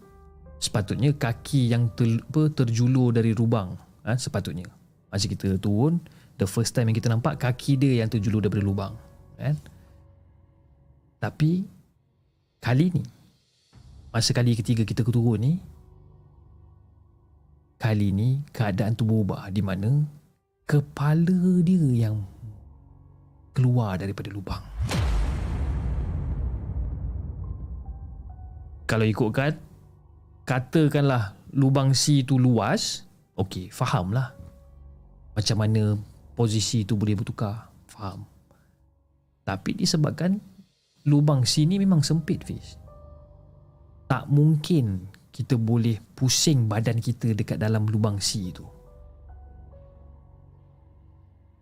sepatutnya 0.60 1.16
kaki 1.16 1.72
yang 1.72 1.88
ter, 1.96 2.20
apa, 2.20 2.52
terjulur 2.52 3.16
dari 3.16 3.32
lubang 3.32 3.80
ha? 4.04 4.20
sepatutnya. 4.20 4.68
Masa 5.10 5.26
kita 5.26 5.58
turun 5.58 5.98
the 6.38 6.46
first 6.46 6.76
time 6.76 6.92
yang 6.92 6.98
kita 7.00 7.10
nampak 7.10 7.40
kaki 7.42 7.80
dia 7.80 8.04
yang 8.06 8.12
terjulur 8.12 8.44
daripada 8.44 8.64
lubang. 8.64 8.94
Kan? 9.40 9.56
Tapi 11.20 11.80
Kali 12.60 12.92
ni 12.92 13.04
Masa 14.12 14.36
kali 14.36 14.52
ketiga 14.56 14.84
kita 14.84 15.04
turun 15.08 15.40
ni 15.40 15.54
Kali 17.80 18.12
ni 18.12 18.44
keadaan 18.52 18.96
tu 19.00 19.08
berubah 19.08 19.48
Di 19.48 19.64
mana 19.64 20.04
Kepala 20.68 21.64
dia 21.64 22.08
yang 22.08 22.20
Keluar 23.56 23.96
daripada 23.96 24.28
lubang 24.28 24.64
Kalau 28.84 29.08
ikutkan 29.08 29.56
Katakanlah 30.50 31.38
Lubang 31.54 31.94
C 31.94 32.26
tu 32.26 32.42
luas 32.42 33.06
Okey, 33.38 33.70
fahamlah 33.70 34.34
Macam 35.38 35.58
mana 35.62 35.94
Posisi 36.34 36.82
tu 36.90 36.98
boleh 36.98 37.14
bertukar 37.14 37.70
Faham 37.86 38.26
Tapi 39.46 39.78
disebabkan 39.78 40.42
lubang 41.08 41.48
sini 41.48 41.80
memang 41.80 42.04
sempit 42.04 42.44
Fiz. 42.44 42.76
Tak 44.10 44.28
mungkin 44.28 45.10
kita 45.30 45.56
boleh 45.56 46.02
pusing 46.18 46.70
badan 46.70 47.02
kita 47.02 47.32
dekat 47.32 47.62
dalam 47.62 47.86
lubang 47.90 48.18
C 48.18 48.50
tu. 48.54 48.66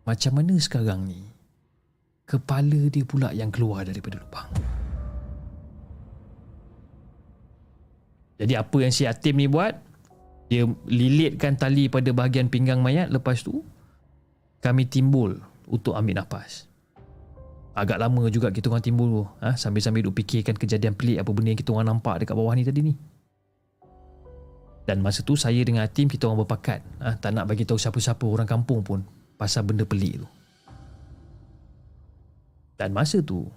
Macam 0.08 0.40
mana 0.40 0.56
sekarang 0.56 1.04
ni? 1.04 1.22
Kepala 2.24 2.88
dia 2.88 3.04
pula 3.04 3.36
yang 3.36 3.52
keluar 3.52 3.84
daripada 3.84 4.24
lubang. 4.24 4.77
Jadi 8.38 8.54
apa 8.54 8.78
yang 8.80 8.94
si 8.94 9.10
Atim 9.10 9.38
ni 9.42 9.50
buat? 9.50 9.74
Dia 10.48 10.64
lilitkan 10.88 11.60
tali 11.60 11.92
pada 11.92 12.14
bahagian 12.16 12.48
pinggang 12.48 12.80
mayat 12.80 13.12
lepas 13.12 13.44
tu 13.44 13.66
kami 14.64 14.88
timbul 14.88 15.36
untuk 15.68 15.94
ambil 15.94 16.24
nafas 16.24 16.72
agak 17.78 18.02
lama 18.02 18.26
juga 18.34 18.50
kita 18.50 18.74
orang 18.74 18.82
timbul 18.82 19.30
ha? 19.38 19.54
sambil-sambil 19.54 20.10
duk 20.10 20.18
fikirkan 20.18 20.58
kejadian 20.58 20.98
pelik 20.98 21.22
apa 21.22 21.30
benda 21.30 21.54
yang 21.54 21.62
kita 21.62 21.70
orang 21.76 21.94
nampak 21.94 22.24
dekat 22.24 22.34
bawah 22.34 22.56
ni 22.58 22.66
tadi 22.66 22.82
ni 22.82 22.94
Dan 24.88 25.04
masa 25.04 25.20
tu 25.20 25.36
saya 25.36 25.60
dengan 25.68 25.84
Atim 25.84 26.08
kita 26.08 26.32
orang 26.32 26.48
berpakat. 26.48 26.80
Ha, 27.04 27.20
tak 27.20 27.36
nak 27.36 27.52
bagi 27.52 27.68
tahu 27.68 27.76
siapa-siapa 27.76 28.24
orang 28.24 28.48
kampung 28.48 28.80
pun 28.88 29.04
pasal 29.36 29.68
benda 29.68 29.84
pelik 29.84 30.24
tu. 30.24 30.28
Dan 32.80 32.96
masa 32.96 33.20
tu 33.20 33.52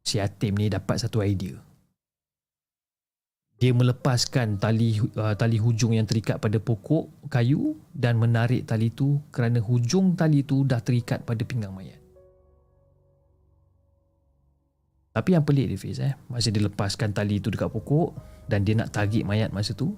si 0.00 0.16
Atim 0.16 0.56
ni 0.56 0.72
dapat 0.72 0.96
satu 0.96 1.20
idea. 1.20 1.60
Dia 3.60 3.76
melepaskan 3.76 4.56
tali 4.56 4.96
uh, 4.96 5.36
tali 5.36 5.60
hujung 5.60 5.92
yang 5.92 6.08
terikat 6.08 6.40
pada 6.40 6.56
pokok 6.56 7.28
kayu 7.28 7.76
dan 7.92 8.16
menarik 8.16 8.64
tali 8.64 8.88
tu 8.88 9.20
kerana 9.28 9.60
hujung 9.60 10.16
tali 10.16 10.40
tu 10.48 10.64
dah 10.64 10.80
terikat 10.80 11.28
pada 11.28 11.44
pinggang 11.44 11.76
mayat. 11.76 12.00
Tapi 15.12 15.36
yang 15.36 15.44
pelik 15.44 15.68
dia 15.68 15.76
Fiz 15.76 16.00
eh, 16.00 16.16
masa 16.32 16.48
dia 16.48 16.64
lepaskan 16.64 17.12
tali 17.12 17.36
tu 17.36 17.52
dekat 17.52 17.68
pokok 17.68 18.16
dan 18.48 18.64
dia 18.64 18.72
nak 18.78 18.96
tarik 18.96 19.28
mayat 19.28 19.52
masa 19.52 19.76
tu, 19.76 19.92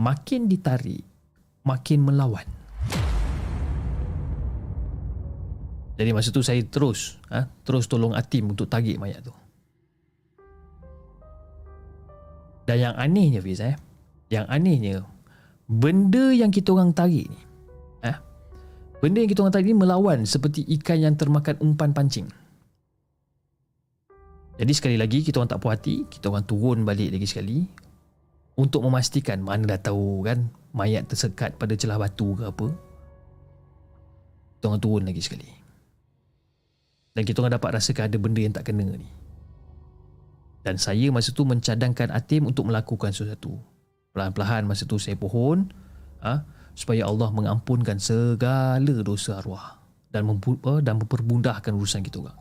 makin 0.00 0.48
ditarik, 0.48 1.04
makin 1.68 2.00
melawan. 2.00 2.48
Jadi 6.00 6.10
masa 6.16 6.32
tu 6.32 6.40
saya 6.40 6.64
terus 6.64 7.20
ha, 7.28 7.44
terus 7.60 7.84
tolong 7.88 8.16
Atim 8.16 8.56
untuk 8.56 8.72
tarik 8.72 8.96
mayat 8.96 9.20
tu. 9.20 9.36
Dan 12.66 12.76
yang 12.82 12.94
anehnya 12.98 13.38
Fiz 13.38 13.62
eh, 13.62 13.78
yang 14.28 14.44
anehnya 14.50 15.06
benda 15.70 16.34
yang 16.34 16.50
kita 16.50 16.74
orang 16.74 16.90
tarik 16.90 17.30
ni 17.30 17.40
eh, 18.02 18.18
benda 18.98 19.22
yang 19.22 19.30
kita 19.30 19.46
orang 19.46 19.54
tarik 19.54 19.70
ni 19.70 19.78
melawan 19.78 20.26
seperti 20.26 20.66
ikan 20.78 20.98
yang 20.98 21.14
termakan 21.14 21.54
umpan 21.62 21.94
pancing. 21.94 22.26
Jadi 24.56 24.72
sekali 24.72 24.96
lagi 24.96 25.20
kita 25.20 25.38
orang 25.38 25.52
tak 25.52 25.60
puas 25.60 25.76
hati, 25.76 26.08
kita 26.08 26.32
orang 26.32 26.48
turun 26.48 26.82
balik 26.82 27.12
lagi 27.12 27.28
sekali 27.28 27.68
untuk 28.56 28.80
memastikan 28.88 29.44
mana 29.44 29.76
dah 29.76 29.80
tahu 29.92 30.24
kan 30.24 30.48
mayat 30.72 31.04
tersekat 31.06 31.60
pada 31.60 31.76
celah 31.76 32.00
batu 32.00 32.32
ke 32.34 32.44
apa. 32.48 32.68
Kita 34.56 34.64
orang 34.72 34.80
turun 34.80 35.04
lagi 35.04 35.20
sekali. 35.20 35.48
Dan 37.12 37.22
kita 37.24 37.44
orang 37.44 37.60
dapat 37.60 37.80
rasakan 37.80 38.08
ada 38.08 38.16
benda 38.16 38.40
yang 38.40 38.56
tak 38.56 38.72
kena 38.72 38.88
ni. 38.96 39.08
Dan 40.66 40.82
saya 40.82 41.14
masa 41.14 41.30
tu 41.30 41.46
mencadangkan 41.46 42.10
Atim 42.10 42.50
untuk 42.50 42.66
melakukan 42.66 43.14
sesuatu. 43.14 43.54
Perlahan-perlahan 44.10 44.66
masa 44.66 44.82
tu 44.82 44.98
saya 44.98 45.14
pohon 45.14 45.70
ha, 46.18 46.42
supaya 46.74 47.06
Allah 47.06 47.30
mengampunkan 47.30 48.02
segala 48.02 48.98
dosa 49.06 49.38
arwah 49.38 49.78
dan 50.10 50.26
dan 50.82 50.94
mempermudahkan 50.98 51.70
urusan 51.70 52.02
kita 52.02 52.18
orang. 52.18 52.38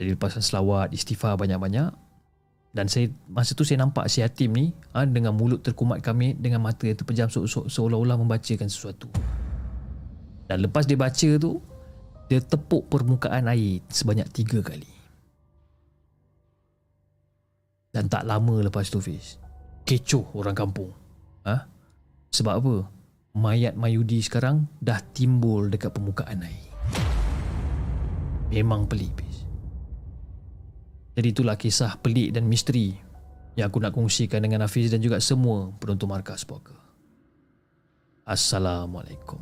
Jadi 0.00 0.16
lepas 0.16 0.32
selawat, 0.40 0.96
istighfar 0.96 1.36
banyak-banyak, 1.36 1.92
dan 2.72 2.88
saya 2.88 3.12
masa 3.28 3.52
tu 3.52 3.68
saya 3.68 3.84
nampak 3.84 4.08
si 4.08 4.24
Hatim 4.24 4.56
ni 4.56 4.66
ha, 4.96 5.04
dengan 5.04 5.36
mulut 5.36 5.60
terkumat 5.60 6.00
kami 6.00 6.32
dengan 6.40 6.64
mata 6.64 6.88
yang 6.88 6.96
terpejam 6.96 7.28
se- 7.28 7.44
se- 7.44 7.68
seolah-olah 7.68 8.16
membacakan 8.16 8.72
sesuatu. 8.72 9.12
Dan 10.48 10.64
lepas 10.64 10.88
dia 10.88 10.96
baca 10.96 11.30
tu 11.36 11.60
dia 12.32 12.40
tepuk 12.40 12.88
permukaan 12.88 13.44
air 13.52 13.84
sebanyak 13.92 14.24
tiga 14.32 14.64
kali. 14.64 14.91
Dan 17.92 18.08
tak 18.08 18.24
lama 18.24 18.64
lepas 18.64 18.88
tu 18.88 18.98
Fiz 18.98 19.36
Kecoh 19.84 20.32
orang 20.34 20.56
kampung 20.56 20.90
ha? 21.44 21.68
Sebab 22.32 22.54
apa? 22.58 22.76
Mayat 23.36 23.76
Mayudi 23.76 24.24
sekarang 24.24 24.68
dah 24.80 25.00
timbul 25.12 25.68
dekat 25.68 25.92
permukaan 25.92 26.44
air 26.44 26.72
Memang 28.52 28.88
pelik 28.88 29.12
Fiz 29.20 29.32
jadi 31.12 31.28
itulah 31.28 31.60
kisah 31.60 32.00
pelik 32.00 32.32
dan 32.32 32.48
misteri 32.48 32.96
yang 33.52 33.68
aku 33.68 33.84
nak 33.84 33.92
kongsikan 33.92 34.40
dengan 34.40 34.64
Hafiz 34.64 34.88
dan 34.88 35.04
juga 35.04 35.20
semua 35.20 35.68
penonton 35.76 36.08
markas 36.08 36.48
poker. 36.48 36.76
Assalamualaikum. 38.24 39.40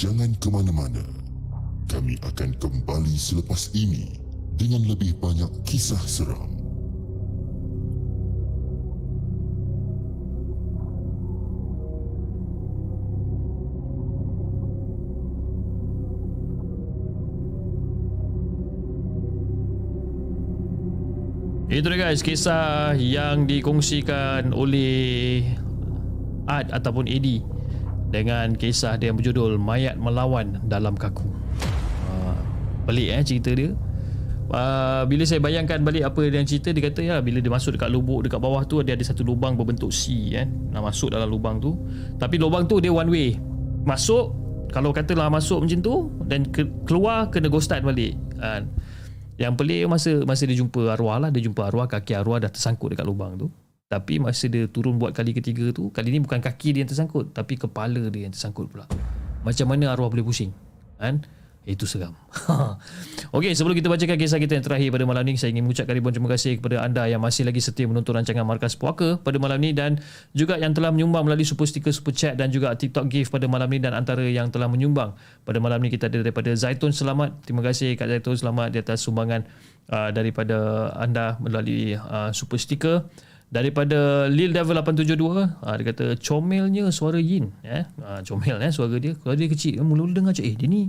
Jangan 0.00 0.32
ke 0.40 0.48
mana-mana. 0.48 1.04
Kami 1.84 2.16
akan 2.24 2.56
kembali 2.56 3.20
selepas 3.20 3.68
ini 3.76 4.16
dengan 4.56 4.80
lebih 4.88 5.12
banyak 5.20 5.52
kisah 5.68 6.00
seram. 6.08 6.48
Itu 21.68 21.92
dia 21.92 22.08
guys 22.08 22.24
kisah 22.24 22.96
yang 22.96 23.44
dikongsikan 23.44 24.56
oleh 24.56 25.44
Ad 26.48 26.72
ataupun 26.72 27.04
Edi 27.04 27.59
dengan 28.10 28.52
kisah 28.58 28.98
dia 28.98 29.14
yang 29.14 29.16
berjudul 29.16 29.56
Mayat 29.56 29.94
Melawan 29.96 30.58
Dalam 30.66 30.98
Kaku. 30.98 31.30
Uh, 32.10 32.36
pelik 32.90 33.14
eh 33.14 33.22
cerita 33.22 33.54
dia. 33.54 33.70
Uh, 34.50 35.06
bila 35.06 35.22
saya 35.22 35.38
bayangkan 35.38 35.78
balik 35.86 36.10
apa 36.10 36.26
yang 36.26 36.42
cerita 36.42 36.74
dia 36.74 36.90
kata 36.90 37.00
ya 37.06 37.16
bila 37.22 37.38
dia 37.38 37.46
masuk 37.46 37.78
dekat 37.78 37.86
lubuk 37.86 38.26
dekat 38.26 38.42
bawah 38.42 38.66
tu 38.66 38.82
dia 38.82 38.98
ada 38.98 39.06
satu 39.06 39.22
lubang 39.22 39.54
berbentuk 39.54 39.94
C 39.94 40.34
kan 40.34 40.50
nak 40.74 40.90
masuk 40.90 41.14
dalam 41.14 41.30
lubang 41.30 41.62
tu 41.62 41.78
tapi 42.18 42.34
lubang 42.34 42.66
tu 42.66 42.82
dia 42.82 42.90
one 42.90 43.06
way 43.14 43.38
masuk 43.86 44.34
kalau 44.74 44.90
katalah 44.90 45.30
masuk 45.30 45.62
macam 45.62 45.78
tu 45.78 46.10
dan 46.26 46.42
ke, 46.50 46.66
keluar 46.82 47.30
kena 47.30 47.46
go 47.46 47.62
start 47.62 47.86
balik 47.86 48.18
uh, 48.42 48.66
yang 49.38 49.54
pelik 49.54 49.86
masa 49.86 50.26
masa 50.26 50.50
dia 50.50 50.58
jumpa 50.58 50.98
arwah 50.98 51.22
lah 51.22 51.30
dia 51.30 51.46
jumpa 51.46 51.70
arwah 51.70 51.86
kaki 51.86 52.18
arwah 52.18 52.42
dah 52.42 52.50
tersangkut 52.50 52.90
dekat 52.90 53.06
lubang 53.06 53.38
tu 53.38 53.46
tapi 53.90 54.22
masa 54.22 54.46
dia 54.46 54.70
turun 54.70 55.02
buat 55.02 55.10
kali 55.10 55.34
ketiga 55.34 55.74
tu 55.74 55.90
kali 55.90 56.14
ni 56.14 56.22
bukan 56.22 56.38
kaki 56.38 56.78
dia 56.78 56.86
yang 56.86 56.90
tersangkut 56.94 57.34
tapi 57.34 57.58
kepala 57.58 58.06
dia 58.06 58.22
yang 58.22 58.30
tersangkut 58.30 58.70
pula. 58.70 58.86
Macam 59.42 59.66
mana 59.66 59.90
arwah 59.90 60.06
boleh 60.06 60.22
pusing? 60.22 60.54
Kan? 60.94 61.26
Itu 61.66 61.90
seram. 61.90 62.14
Okey 63.36 63.50
sebelum 63.58 63.74
kita 63.74 63.90
bacakan 63.90 64.14
kisah 64.14 64.38
kita 64.38 64.54
yang 64.54 64.62
terakhir 64.62 64.94
pada 64.94 65.04
malam 65.10 65.26
ni 65.26 65.34
saya 65.34 65.50
ingin 65.50 65.66
mengucapkan 65.66 65.98
ribuan 65.98 66.14
terima 66.14 66.30
kasih 66.30 66.62
kepada 66.62 66.86
anda 66.86 67.10
yang 67.10 67.18
masih 67.18 67.42
lagi 67.42 67.58
setia 67.58 67.90
menonton 67.90 68.14
rancangan 68.14 68.46
Markas 68.46 68.78
Puaka 68.78 69.18
pada 69.18 69.42
malam 69.42 69.58
ni 69.58 69.74
dan 69.74 69.98
juga 70.38 70.54
yang 70.54 70.70
telah 70.70 70.94
menyumbang 70.94 71.26
melalui 71.26 71.42
super 71.42 71.66
sticker 71.66 71.90
super 71.90 72.14
chat 72.14 72.38
dan 72.38 72.54
juga 72.54 72.70
TikTok 72.78 73.10
gift 73.10 73.34
pada 73.34 73.50
malam 73.50 73.66
ni 73.66 73.82
dan 73.82 73.98
antara 73.98 74.22
yang 74.22 74.54
telah 74.54 74.70
menyumbang 74.70 75.18
pada 75.42 75.58
malam 75.58 75.82
ni 75.82 75.90
kita 75.90 76.06
ada 76.06 76.22
daripada 76.22 76.54
Zaitun 76.54 76.94
Selamat. 76.94 77.42
Terima 77.42 77.66
kasih 77.66 77.98
Kak 77.98 78.06
Zaitun 78.06 78.38
Selamat 78.38 78.70
di 78.70 78.78
atas 78.78 79.02
sumbangan 79.02 79.50
uh, 79.90 80.14
daripada 80.14 80.90
anda 80.94 81.42
melalui 81.42 81.98
uh, 81.98 82.30
super 82.30 82.56
sticker 82.56 83.10
daripada 83.50 84.30
Lil 84.30 84.54
Devil 84.54 84.78
872 84.78 85.18
uh, 85.26 85.74
dia 85.74 85.84
kata 85.90 86.06
comelnya 86.22 86.88
suara 86.94 87.18
Yin. 87.18 87.50
Eh 87.66 87.84
comel 88.24 88.62
eh 88.62 88.70
suara 88.70 88.96
dia. 88.96 89.18
Kalau 89.18 89.34
dia 89.34 89.50
kecil. 89.50 89.82
Mula-mula 89.82 90.14
dengar 90.14 90.32
macam 90.32 90.46
eh 90.46 90.54
dia 90.54 90.70
ni 90.70 90.88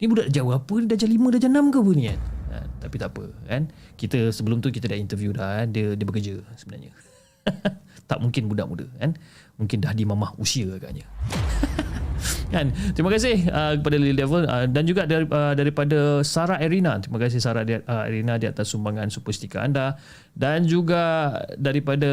ni 0.00 0.04
budak 0.08 0.32
jauh 0.32 0.50
apa? 0.50 0.74
Ni 0.80 0.86
darjah 0.88 1.10
5 1.10 1.34
darjah 1.36 1.50
6 1.52 1.74
ke 1.74 1.78
apa 1.78 1.90
ni 1.92 2.04
kan? 2.08 2.20
Ha, 2.48 2.56
tapi 2.80 2.96
tak 2.96 3.08
apa 3.12 3.24
kan? 3.44 3.62
Kita 4.00 4.18
sebelum 4.32 4.64
tu 4.64 4.72
kita 4.72 4.88
dah 4.88 4.98
interview 4.98 5.30
dah 5.36 5.62
kan? 5.62 5.68
dia 5.70 5.92
dia 5.94 6.06
bekerja 6.08 6.32
sebenarnya. 6.56 6.90
Tak 8.08 8.24
mungkin 8.24 8.48
budak 8.48 8.72
muda 8.72 8.88
kan 8.96 9.12
mungkin 9.58 9.82
dah 9.82 9.92
di 9.92 10.06
mamah 10.06 10.38
usia 10.38 10.70
agaknya. 10.70 11.04
Kan? 12.48 12.72
Terima 12.96 13.12
kasih 13.12 13.44
uh, 13.46 13.76
kepada 13.78 13.96
Lil 14.00 14.16
Devil 14.16 14.48
uh, 14.48 14.64
dan 14.64 14.82
juga 14.88 15.04
dari, 15.04 15.28
uh, 15.28 15.52
daripada 15.52 16.24
Sarah 16.24 16.56
Erina. 16.58 16.96
Terima 16.98 17.20
kasih 17.20 17.38
Sarah 17.38 17.62
di, 17.62 17.76
uh, 17.76 18.08
Erina 18.08 18.40
di 18.40 18.48
atas 18.48 18.72
sumbangan 18.72 19.12
super 19.12 19.36
stiker 19.36 19.60
anda. 19.60 20.00
Dan 20.32 20.64
juga 20.64 21.34
daripada 21.60 22.08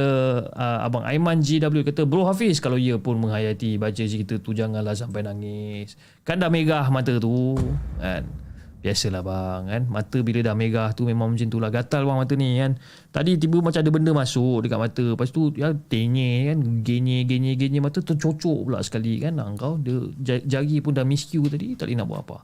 uh, 0.51 0.85
Abang 0.85 1.07
Aiman 1.07 1.39
GW 1.39 1.87
kata 1.87 2.03
Bro 2.03 2.27
Hafiz 2.27 2.59
kalau 2.59 2.75
ia 2.75 2.99
pun 2.99 3.17
menghayati 3.17 3.79
baca 3.79 4.03
cerita 4.03 4.35
tu 4.37 4.51
janganlah 4.51 4.93
sampai 4.93 5.23
nangis. 5.23 5.95
Kan 6.27 6.43
dah 6.43 6.51
megah 6.51 6.91
mata 6.91 7.15
tu 7.17 7.55
kan 8.01 8.44
Biasalah 8.85 9.25
bang 9.25 9.61
kan? 9.65 9.83
Mata 9.89 10.21
bila 10.21 10.45
dah 10.45 10.53
megah 10.53 10.93
tu 10.93 11.09
Memang 11.09 11.33
macam 11.33 11.49
tu 11.49 11.57
lah. 11.57 11.73
Gatal 11.73 12.05
bang 12.05 12.17
mata 12.21 12.33
ni 12.37 12.61
kan? 12.61 12.77
Tadi 13.09 13.41
tiba 13.41 13.57
macam 13.57 13.81
ada 13.81 13.89
benda 13.89 14.13
masuk 14.13 14.61
Dekat 14.61 14.77
mata. 14.77 15.05
Lepas 15.17 15.33
tu 15.33 15.49
ya, 15.57 15.73
Tenye 15.73 16.53
kan? 16.53 16.85
Genye 16.85 17.25
genye 17.25 17.57
genye 17.57 17.81
Mata 17.81 18.05
tercocok 18.05 18.69
pula 18.69 18.85
sekali 18.85 19.17
kan? 19.17 19.41
Ah, 19.41 19.49
Kau 19.57 19.81
dia 19.81 20.37
Jari 20.45 20.85
pun 20.85 20.93
dah 20.93 21.01
miscue 21.01 21.49
tadi 21.49 21.73
Tak 21.73 21.89
boleh 21.89 21.97
nak 21.97 22.05
buat 22.05 22.21
apa. 22.29 22.37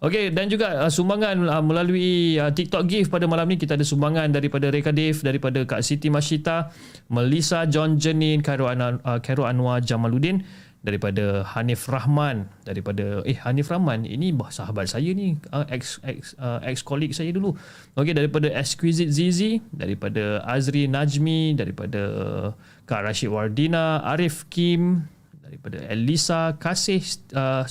Okey 0.00 0.32
dan 0.32 0.48
juga 0.48 0.80
uh, 0.80 0.88
sumbangan 0.88 1.36
uh, 1.44 1.60
melalui 1.60 2.40
uh, 2.40 2.48
TikTok 2.48 2.88
gift 2.88 3.12
pada 3.12 3.28
malam 3.28 3.44
ni 3.52 3.60
kita 3.60 3.76
ada 3.76 3.84
sumbangan 3.84 4.32
daripada 4.32 4.72
Reka 4.72 4.96
Dave 4.96 5.20
daripada 5.20 5.60
Kak 5.68 5.84
Siti 5.84 6.08
Mashita, 6.08 6.72
Melissa 7.12 7.68
John 7.68 8.00
Jenin, 8.00 8.40
Khairul 8.40 8.72
Anwar, 8.72 8.96
uh, 9.04 9.20
Khairul 9.20 9.44
Anwar 9.44 9.84
Jamaluddin 9.84 10.40
daripada 10.80 11.44
Hanif 11.44 11.92
Rahman 11.92 12.48
daripada 12.64 13.20
eh 13.28 13.36
Hanif 13.44 13.68
Rahman 13.68 14.08
ini 14.08 14.32
sahabat 14.32 14.88
saya 14.88 15.12
ni 15.12 15.36
uh, 15.52 15.68
ex 15.68 16.00
ex 16.00 16.32
uh, 16.40 16.56
ex 16.64 16.80
colleague 16.80 17.12
saya 17.12 17.36
dulu 17.36 17.52
okey 18.00 18.16
daripada 18.16 18.48
Exquisite 18.48 19.12
Zizi 19.12 19.60
daripada 19.76 20.40
Azri 20.48 20.88
Najmi 20.88 21.60
daripada 21.60 22.02
Kak 22.88 23.04
Rashid 23.04 23.28
Wardina 23.28 24.00
Arif 24.08 24.48
Kim 24.48 25.04
daripada 25.44 25.84
Elisa 25.92 26.56
Kasih 26.56 27.04
uh, 27.36 27.68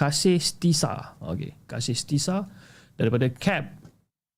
Kasih 0.00 0.40
Stisa. 0.40 1.20
Okey, 1.20 1.52
Kasih 1.68 1.92
Stisa 1.92 2.48
daripada 2.96 3.28
Cap 3.28 3.76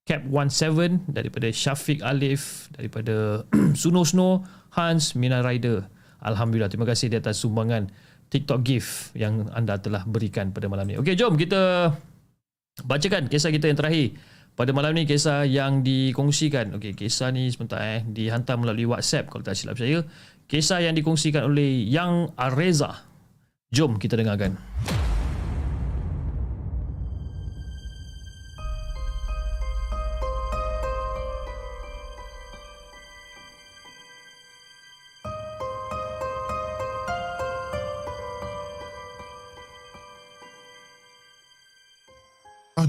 Cap 0.03 0.27
17 0.27 1.07
daripada 1.07 1.47
Syafiq 1.55 2.03
Alif 2.03 2.67
daripada 2.75 3.47
Suno 3.79 4.03
Snow 4.03 4.43
Hans 4.75 5.15
Mina 5.15 5.39
Rider. 5.47 5.87
Alhamdulillah 6.23 6.71
terima 6.71 6.87
kasih 6.87 7.11
di 7.11 7.19
atas 7.19 7.43
sumbangan 7.43 7.91
TikTok 8.33 8.61
gift 8.65 9.13
yang 9.13 9.51
anda 9.53 9.77
telah 9.77 10.07
berikan 10.09 10.55
pada 10.55 10.71
malam 10.71 10.89
ni. 10.89 10.97
Okey, 10.97 11.19
jom 11.19 11.37
kita 11.37 11.93
bacakan 12.87 13.29
kisah 13.29 13.53
kita 13.53 13.69
yang 13.69 13.77
terakhir. 13.77 14.17
Pada 14.53 14.69
malam 14.77 14.93
ni 14.93 15.05
kisah 15.05 15.45
yang 15.45 15.85
dikongsikan. 15.85 16.77
Okey, 16.77 16.97
kisah 16.97 17.33
ni 17.33 17.49
sebentar 17.53 17.81
eh 17.85 18.01
dihantar 18.05 18.57
melalui 18.57 18.89
WhatsApp 18.89 19.29
kalau 19.29 19.45
tak 19.45 19.57
silap 19.57 19.77
saya. 19.77 20.05
Kisah 20.49 20.85
yang 20.85 20.97
dikongsikan 20.97 21.49
oleh 21.49 21.89
Yang 21.89 22.33
Areza. 22.37 23.05
Jom 23.73 23.97
kita 23.97 24.21
dengarkan. 24.21 24.57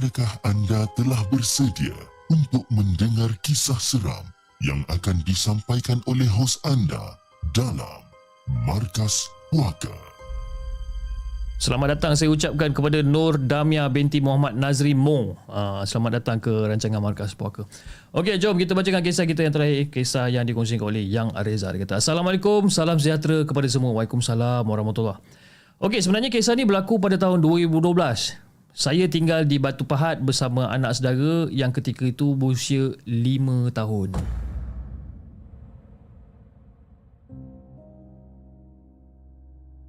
Adakah 0.03 0.35
anda 0.43 0.83
telah 0.99 1.23
bersedia 1.31 1.95
untuk 2.27 2.67
mendengar 2.67 3.31
kisah 3.39 3.79
seram 3.79 4.27
yang 4.59 4.83
akan 4.91 5.23
disampaikan 5.23 6.03
oleh 6.11 6.27
hos 6.27 6.59
anda 6.67 7.15
dalam 7.55 8.03
Markas 8.67 9.31
Puaka? 9.47 9.95
Selamat 11.55 11.95
datang 11.95 12.19
saya 12.19 12.35
ucapkan 12.35 12.75
kepada 12.75 12.99
Nur 12.99 13.39
Damia 13.39 13.87
binti 13.87 14.19
Muhammad 14.19 14.59
Nazri 14.59 14.91
Mo. 14.91 15.39
Uh, 15.47 15.87
selamat 15.87 16.19
datang 16.19 16.43
ke 16.43 16.51
rancangan 16.51 16.99
Markas 16.99 17.31
Puaka. 17.31 17.63
Okey, 18.11 18.35
jom 18.43 18.59
kita 18.59 18.75
bacakan 18.75 19.07
kisah 19.07 19.23
kita 19.23 19.47
yang 19.47 19.55
terakhir. 19.55 19.87
Kisah 19.87 20.27
yang 20.27 20.43
dikongsikan 20.43 20.83
oleh 20.83 21.07
Yang 21.07 21.31
Areza. 21.31 21.71
Dia 21.71 21.79
kata, 21.79 22.03
Assalamualaikum, 22.03 22.67
salam 22.67 22.99
sejahtera 22.99 23.47
kepada 23.47 23.71
semua. 23.71 23.95
Waalaikumsalam 23.95 24.67
warahmatullahi 24.67 25.23
Okey, 25.79 26.03
sebenarnya 26.03 26.27
kisah 26.27 26.59
ni 26.59 26.67
berlaku 26.67 26.99
pada 26.99 27.15
tahun 27.15 27.39
2012. 27.39 28.42
Saya 28.73 29.05
tinggal 29.05 29.45
di 29.45 29.61
Batu 29.61 29.85
Pahat 29.85 30.25
bersama 30.25 30.65
anak 30.73 30.97
saudara 30.97 31.45
yang 31.53 31.69
ketika 31.69 32.09
itu 32.09 32.33
berusia 32.33 32.97
5 33.05 33.69
tahun. 33.69 34.17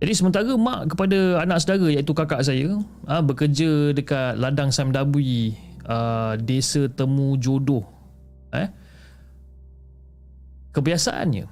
Jadi 0.05 0.13
sementara 0.13 0.53
mak 0.61 0.93
kepada 0.93 1.41
anak 1.41 1.65
saudara 1.65 1.89
iaitu 1.89 2.13
kakak 2.13 2.45
saya 2.45 2.77
ha, 3.09 3.25
bekerja 3.25 3.97
dekat 3.97 4.37
ladang 4.37 4.69
Samdabui 4.69 5.57
uh, 5.89 6.37
desa 6.37 6.85
Temu 6.93 7.41
Jodoh. 7.41 7.89
Eh? 8.53 8.69
Kebiasaannya 10.77 11.49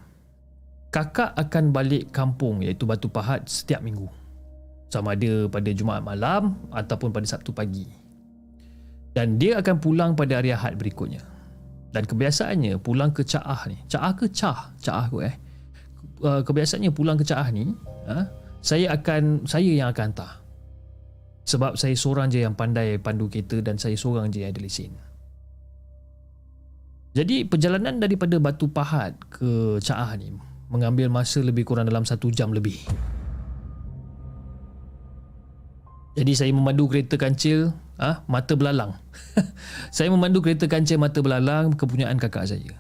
kakak 0.93 1.33
akan 1.33 1.73
balik 1.73 2.13
kampung 2.13 2.61
iaitu 2.61 2.85
Batu 2.85 3.09
Pahat 3.09 3.49
setiap 3.49 3.81
minggu 3.81 4.22
sama 4.93 5.17
ada 5.17 5.49
pada 5.49 5.73
Jumaat 5.73 6.05
malam 6.05 6.53
ataupun 6.69 7.09
pada 7.17 7.25
Sabtu 7.25 7.57
pagi. 7.57 7.89
Dan 9.17 9.41
dia 9.41 9.57
akan 9.65 9.81
pulang 9.81 10.13
pada 10.13 10.37
hari 10.37 10.53
Ahad 10.53 10.77
berikutnya. 10.77 11.25
Dan 11.93 12.05
kebiasaannya 12.05 12.77
pulang 12.81 13.13
ke 13.13 13.25
Caah 13.25 13.69
ni. 13.69 13.81
Caah 13.89 14.13
ke 14.13 14.29
Cah? 14.29 14.77
Caah 14.77 15.09
kot 15.09 15.25
eh. 15.25 15.37
Uh, 16.21 16.41
kebiasaannya 16.45 16.93
pulang 16.93 17.17
ke 17.17 17.25
Caah 17.27 17.49
ni, 17.51 17.73
ha, 18.07 18.31
saya 18.63 18.95
akan 18.95 19.49
saya 19.49 19.73
yang 19.73 19.89
akan 19.91 20.13
hantar. 20.13 20.41
Sebab 21.43 21.75
saya 21.75 21.97
seorang 21.99 22.31
je 22.31 22.47
yang 22.47 22.55
pandai 22.55 22.97
pandu 23.03 23.27
kereta 23.27 23.59
dan 23.59 23.75
saya 23.77 23.99
seorang 23.99 24.31
je 24.31 24.47
yang 24.47 24.55
ada 24.55 24.63
lesen. 24.63 24.95
Jadi 27.13 27.45
perjalanan 27.45 28.01
daripada 28.01 28.41
Batu 28.41 28.71
Pahat 28.73 29.19
ke 29.29 29.77
Caah 29.85 30.17
ni 30.17 30.33
mengambil 30.73 31.13
masa 31.13 31.45
lebih 31.45 31.69
kurang 31.69 31.85
dalam 31.85 32.09
satu 32.09 32.33
jam 32.33 32.55
lebih. 32.57 32.81
Jadi 36.13 36.33
saya 36.37 36.51
memandu 36.53 36.93
kereta 36.93 37.17
kancil 37.17 37.73
ah 37.97 38.21
ha, 38.21 38.29
mata 38.29 38.53
belalang. 38.53 38.99
saya 39.97 40.13
memandu 40.13 40.45
kereta 40.45 40.69
kancil 40.69 41.01
mata 41.01 41.25
belalang 41.25 41.73
kepunyaan 41.73 42.21
kakak 42.21 42.45
saya. 42.45 42.77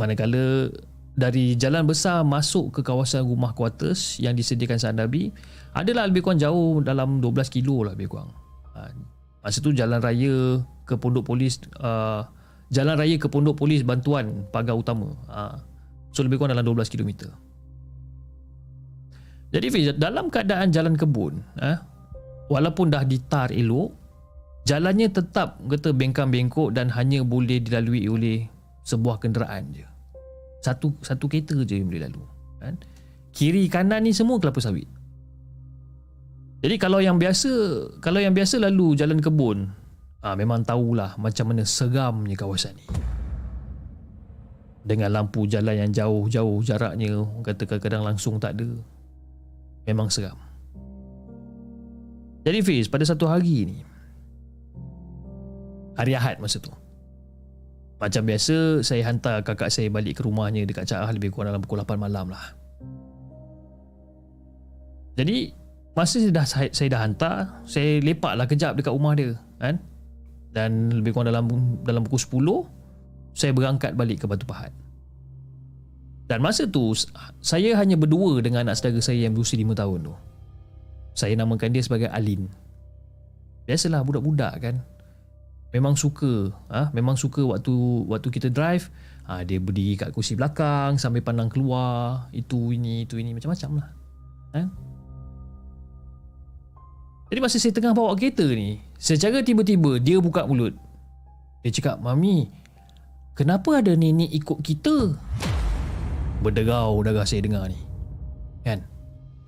Manakala 0.00 0.72
dari 1.20 1.52
jalan 1.58 1.84
besar 1.84 2.24
masuk 2.24 2.72
ke 2.72 2.80
kawasan 2.80 3.28
rumah 3.28 3.52
quarters 3.52 4.16
yang 4.22 4.32
disediakan 4.32 4.80
Sandabi 4.80 5.34
adalah 5.76 6.08
lebih 6.08 6.24
kurang 6.24 6.40
jauh 6.40 6.80
dalam 6.80 7.20
12 7.20 7.52
kilo 7.52 7.84
lah 7.84 7.92
lebih 7.92 8.08
kurang. 8.08 8.32
Ha, 8.72 8.88
masa 9.44 9.60
tu 9.60 9.76
jalan 9.76 10.00
raya 10.00 10.64
ke 10.88 10.96
pondok 10.96 11.28
polis 11.28 11.60
uh, 11.84 12.24
jalan 12.72 12.96
raya 12.96 13.20
ke 13.20 13.28
pondok 13.28 13.60
polis 13.60 13.84
bantuan 13.84 14.48
pagar 14.48 14.80
utama. 14.80 15.12
Ha, 15.28 15.60
so 16.16 16.24
lebih 16.24 16.40
kurang 16.40 16.56
dalam 16.56 16.64
12 16.64 16.88
km. 16.88 17.28
Jadi 19.50 19.66
dalam 19.98 20.30
keadaan 20.30 20.70
jalan 20.70 20.94
kebun, 20.94 21.42
ha, 21.58 21.82
walaupun 22.50 22.90
dah 22.90 23.06
ditar 23.06 23.54
elok 23.54 23.94
jalannya 24.66 25.08
tetap 25.08 25.56
kata 25.62 25.94
bengkang-bengkok 25.94 26.74
dan 26.74 26.90
hanya 26.92 27.22
boleh 27.22 27.62
dilalui 27.62 28.10
oleh 28.10 28.50
sebuah 28.84 29.22
kenderaan 29.22 29.70
je. 29.72 29.86
Satu 30.60 30.92
satu 31.00 31.24
kereta 31.30 31.56
je 31.64 31.80
yang 31.80 31.88
boleh 31.88 32.10
lalu 32.10 32.22
kan? 32.60 32.74
Kiri 33.30 33.70
kanan 33.70 34.04
ni 34.04 34.12
semua 34.12 34.36
kelapa 34.42 34.58
sawit. 34.60 34.90
Jadi 36.60 36.76
kalau 36.76 37.00
yang 37.00 37.16
biasa 37.16 37.48
kalau 38.04 38.20
yang 38.20 38.36
biasa 38.36 38.60
lalu 38.60 38.98
jalan 38.98 39.22
kebun 39.22 39.72
ah 40.20 40.36
memang 40.36 40.60
tahulah 40.60 41.16
macam 41.16 41.54
mana 41.54 41.64
seramnya 41.64 42.36
kawasan 42.36 42.76
ni. 42.76 42.84
Dengan 44.80 45.12
lampu 45.12 45.44
jalan 45.48 45.76
yang 45.76 45.92
jauh-jauh 45.92 46.60
jaraknya 46.64 47.24
kata 47.44 47.64
kadang-kadang 47.64 48.02
langsung 48.04 48.36
tak 48.36 48.60
ada. 48.60 48.68
Memang 49.88 50.12
seram 50.12 50.49
jadi 52.40 52.58
Fiz, 52.64 52.88
pada 52.88 53.04
satu 53.04 53.28
hari 53.28 53.68
ni 53.68 53.78
Hari 56.00 56.16
Ahad 56.16 56.40
masa 56.40 56.56
tu 56.56 56.72
Macam 58.00 58.22
biasa 58.24 58.80
Saya 58.80 59.04
hantar 59.04 59.44
kakak 59.44 59.68
saya 59.68 59.92
balik 59.92 60.20
ke 60.20 60.22
rumahnya 60.24 60.64
Dekat 60.64 60.88
Cak 60.88 61.04
lebih 61.12 61.28
kurang 61.28 61.52
dalam 61.52 61.60
pukul 61.60 61.84
8 61.84 62.00
malam 62.00 62.32
lah. 62.32 62.56
Jadi 65.20 65.52
Masa 65.90 66.22
saya 66.22 66.32
dah, 66.32 66.46
saya, 66.46 66.70
saya 66.72 66.88
dah 66.96 67.00
hantar 67.04 67.34
Saya 67.68 68.00
lepak 68.00 68.32
lah 68.32 68.48
kejap 68.48 68.72
dekat 68.78 68.94
rumah 68.94 69.12
dia 69.12 69.36
kan? 69.60 69.76
Dan 70.50 70.88
lebih 70.88 71.12
kurang 71.12 71.28
dalam 71.28 71.44
dalam 71.84 72.00
pukul 72.08 72.64
10 73.36 73.36
Saya 73.36 73.52
berangkat 73.52 73.92
balik 73.94 74.24
ke 74.24 74.26
Batu 74.26 74.48
Pahat. 74.48 74.72
Dan 76.24 76.40
masa 76.40 76.64
tu 76.64 76.96
Saya 77.44 77.76
hanya 77.76 78.00
berdua 78.00 78.40
dengan 78.40 78.64
anak 78.64 78.80
saudara 78.80 79.04
saya 79.04 79.28
yang 79.28 79.36
berusia 79.36 79.60
5 79.60 79.76
tahun 79.76 80.08
tu 80.08 80.14
saya 81.14 81.34
namakan 81.36 81.74
dia 81.74 81.82
sebagai 81.82 82.08
Alin. 82.10 82.46
Biasalah 83.66 84.02
budak-budak 84.02 84.54
kan. 84.58 84.76
Memang 85.70 85.94
suka, 85.94 86.50
ah, 86.66 86.90
ha? 86.90 86.90
memang 86.90 87.14
suka 87.14 87.46
waktu 87.46 87.70
waktu 88.10 88.28
kita 88.34 88.50
drive, 88.50 88.90
ha, 89.30 89.46
dia 89.46 89.62
berdiri 89.62 89.94
kat 89.94 90.10
kursi 90.10 90.34
belakang 90.34 90.98
sambil 90.98 91.22
pandang 91.22 91.46
keluar, 91.46 92.26
itu 92.34 92.74
ini, 92.74 93.06
itu 93.06 93.14
ini 93.22 93.30
macam-macam 93.30 93.78
lah. 93.78 93.88
Ha? 94.58 94.62
Jadi 97.30 97.38
masa 97.38 97.62
saya 97.62 97.70
tengah 97.70 97.94
bawa 97.94 98.18
kereta 98.18 98.42
ni, 98.42 98.82
secara 98.98 99.46
tiba-tiba 99.46 100.02
dia 100.02 100.18
buka 100.18 100.42
mulut. 100.50 100.74
Dia 101.62 101.70
cakap, 101.70 102.02
"Mami, 102.02 102.50
kenapa 103.38 103.78
ada 103.78 103.94
nenek 103.94 104.34
ikut 104.34 104.58
kita?" 104.66 105.14
Berderau 106.42 106.98
darah 107.06 107.22
saya 107.22 107.46
dengar 107.46 107.70
ni. 107.70 107.78
Kan? 108.66 108.89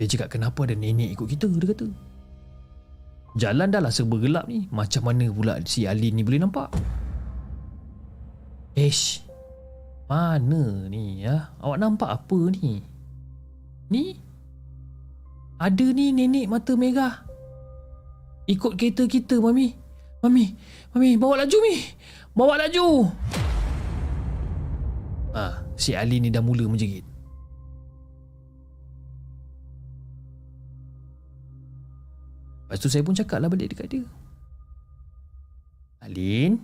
Dia 0.03 0.11
cakap 0.11 0.35
kenapa 0.35 0.67
ada 0.67 0.75
nenek 0.75 1.15
ikut 1.15 1.31
kita 1.31 1.47
dia 1.47 1.71
kata. 1.71 1.87
Jalan 3.39 3.71
dah 3.71 3.79
lah 3.79 3.95
serba 3.95 4.19
gelap 4.19 4.51
ni. 4.51 4.67
Macam 4.75 5.07
mana 5.07 5.31
pula 5.31 5.63
si 5.63 5.87
Alin 5.87 6.19
ni 6.19 6.27
boleh 6.27 6.43
nampak? 6.43 6.75
Ish. 8.75 9.23
Mana 10.11 10.91
ni 10.91 11.23
ya? 11.23 11.55
Awak 11.63 11.79
nampak 11.79 12.11
apa 12.19 12.51
ni? 12.51 12.83
Ni? 13.95 14.19
Ada 15.63 15.87
ni 15.95 16.11
nenek 16.11 16.51
mata 16.51 16.75
merah. 16.75 17.23
Ikut 18.51 18.75
kereta 18.75 19.07
kita, 19.07 19.39
Mami. 19.39 19.71
Mami, 20.27 20.59
Mami, 20.99 21.15
bawa 21.15 21.47
laju, 21.47 21.59
Mi. 21.63 21.79
Bawa 22.35 22.59
laju. 22.59 23.07
Ah, 25.31 25.63
si 25.79 25.95
Alin 25.95 26.27
ni 26.27 26.35
dah 26.35 26.43
mula 26.43 26.67
menjerit. 26.67 27.12
Lepas 32.73 32.81
tu 32.81 32.89
saya 32.89 33.05
pun 33.05 33.13
cakap 33.13 33.37
lah 33.37 33.53
balik 33.53 33.77
dekat 33.77 33.93
dia. 33.93 34.01
Alin, 36.01 36.57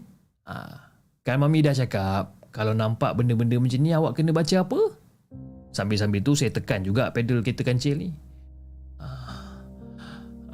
ha, 0.49 0.89
kan 1.21 1.37
Mami 1.37 1.61
dah 1.61 1.77
cakap 1.77 2.33
kalau 2.49 2.73
nampak 2.73 3.13
benda-benda 3.13 3.61
macam 3.61 3.77
ni 3.77 3.93
awak 3.93 4.17
kena 4.17 4.33
baca 4.33 4.65
apa? 4.65 4.97
Sambil-sambil 5.77 6.25
tu 6.25 6.33
saya 6.33 6.49
tekan 6.49 6.81
juga 6.81 7.13
pedal 7.13 7.45
kereta 7.45 7.61
kancil 7.61 8.01
ni. 8.01 8.17
Ah 8.97 9.61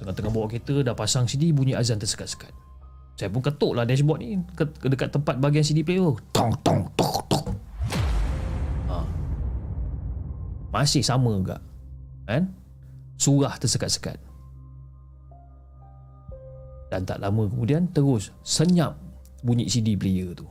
Tengah-tengah 0.04 0.32
bawa 0.32 0.46
kereta 0.46 0.84
dah 0.84 0.94
pasang 0.94 1.24
CD 1.24 1.50
bunyi 1.50 1.72
azan 1.72 1.96
tersekat-sekat. 1.96 2.52
Saya 3.16 3.28
pun 3.28 3.44
ketuk 3.44 3.76
lah 3.76 3.84
dashboard 3.84 4.20
ni 4.24 4.40
ke, 4.56 4.64
dekat 4.88 5.12
tempat 5.12 5.36
bahagian 5.40 5.64
CD 5.64 5.84
player. 5.84 6.12
Tong 6.32 6.52
tong 6.64 6.88
tok 6.96 7.24
tok. 7.28 7.46
Ha. 8.88 9.04
masih 10.72 11.04
sama 11.04 11.32
juga. 11.36 11.56
Kan? 12.24 12.52
Surah 13.20 13.56
tersekat-sekat 13.60 14.29
dan 16.90 17.06
tak 17.06 17.22
lama 17.22 17.46
kemudian 17.46 17.86
terus 17.94 18.34
senyap 18.42 18.98
bunyi 19.46 19.70
CD 19.70 19.94
player 19.94 20.34
tu. 20.34 20.44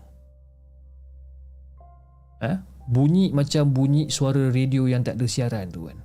Eh? 2.39 2.57
Bunyi 2.89 3.29
macam 3.35 3.69
bunyi 3.69 4.07
suara 4.09 4.49
radio 4.49 4.87
yang 4.89 5.05
tak 5.05 5.19
ada 5.19 5.27
siaran 5.27 5.69
tu 5.69 5.85
kan. 5.85 5.99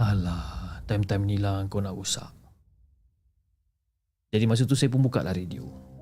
Alah, 0.00 0.82
time-time 0.88 1.24
ni 1.28 1.36
lah 1.38 1.62
kau 1.70 1.78
nak 1.78 1.94
rusak. 1.94 2.32
Jadi 4.34 4.50
masa 4.50 4.66
tu 4.66 4.74
saya 4.74 4.90
pun 4.90 4.98
buka 4.98 5.22
lah 5.22 5.30
radio. 5.30 5.93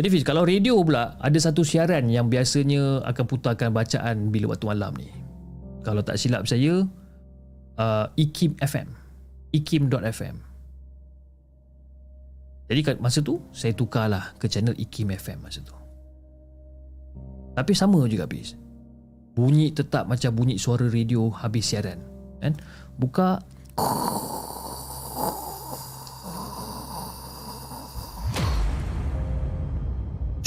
Jadi 0.00 0.16
Fiz, 0.16 0.24
kalau 0.24 0.48
radio 0.48 0.80
pula 0.80 1.20
ada 1.20 1.36
satu 1.36 1.60
siaran 1.60 2.08
yang 2.08 2.32
biasanya 2.32 3.04
akan 3.04 3.24
putarkan 3.28 3.68
bacaan 3.68 4.32
bila 4.32 4.56
waktu 4.56 4.64
malam 4.64 4.96
ni. 4.96 5.12
Kalau 5.84 6.00
tak 6.00 6.16
silap 6.16 6.48
saya, 6.48 6.88
uh, 7.76 8.06
IKIM 8.16 8.56
FM. 8.64 8.88
IKIM.FM. 9.52 10.40
Jadi 12.72 12.80
masa 12.96 13.20
tu, 13.20 13.44
saya 13.52 13.76
tukarlah 13.76 14.32
ke 14.40 14.48
channel 14.48 14.72
IKIM 14.72 15.12
FM 15.20 15.44
masa 15.44 15.60
tu. 15.60 15.76
Tapi 17.52 17.76
sama 17.76 18.00
juga 18.08 18.24
Fiz. 18.24 18.56
Bunyi 19.36 19.68
tetap 19.68 20.08
macam 20.08 20.32
bunyi 20.32 20.56
suara 20.56 20.88
radio 20.88 21.28
habis 21.28 21.76
siaran. 21.76 22.00
Kan? 22.40 22.56
Buka 22.96 23.44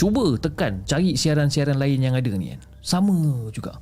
cuba 0.04 0.36
tekan 0.36 0.84
cari 0.84 1.16
siaran-siaran 1.16 1.80
lain 1.80 2.04
yang 2.04 2.12
ada 2.12 2.28
ni 2.36 2.52
kan? 2.52 2.60
Sama 2.84 3.16
juga. 3.56 3.80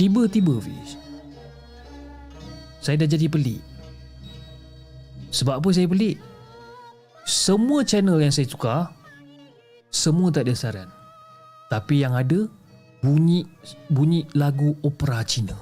Tiba-tiba 0.00 0.56
Fiz 0.64 0.96
Saya 2.80 3.04
dah 3.04 3.06
jadi 3.06 3.28
pelik. 3.28 3.60
Sebab 5.28 5.60
apa 5.60 5.68
saya 5.76 5.84
pelik 5.84 6.31
semua 7.22 7.86
channel 7.86 8.18
yang 8.18 8.34
saya 8.34 8.50
tukar 8.50 8.90
semua 9.92 10.32
tak 10.32 10.48
ada 10.48 10.56
saran. 10.56 10.88
Tapi 11.68 12.00
yang 12.00 12.16
ada 12.16 12.48
bunyi 13.04 13.44
bunyi 13.92 14.24
lagu 14.32 14.72
opera 14.80 15.20
Cina. 15.20 15.52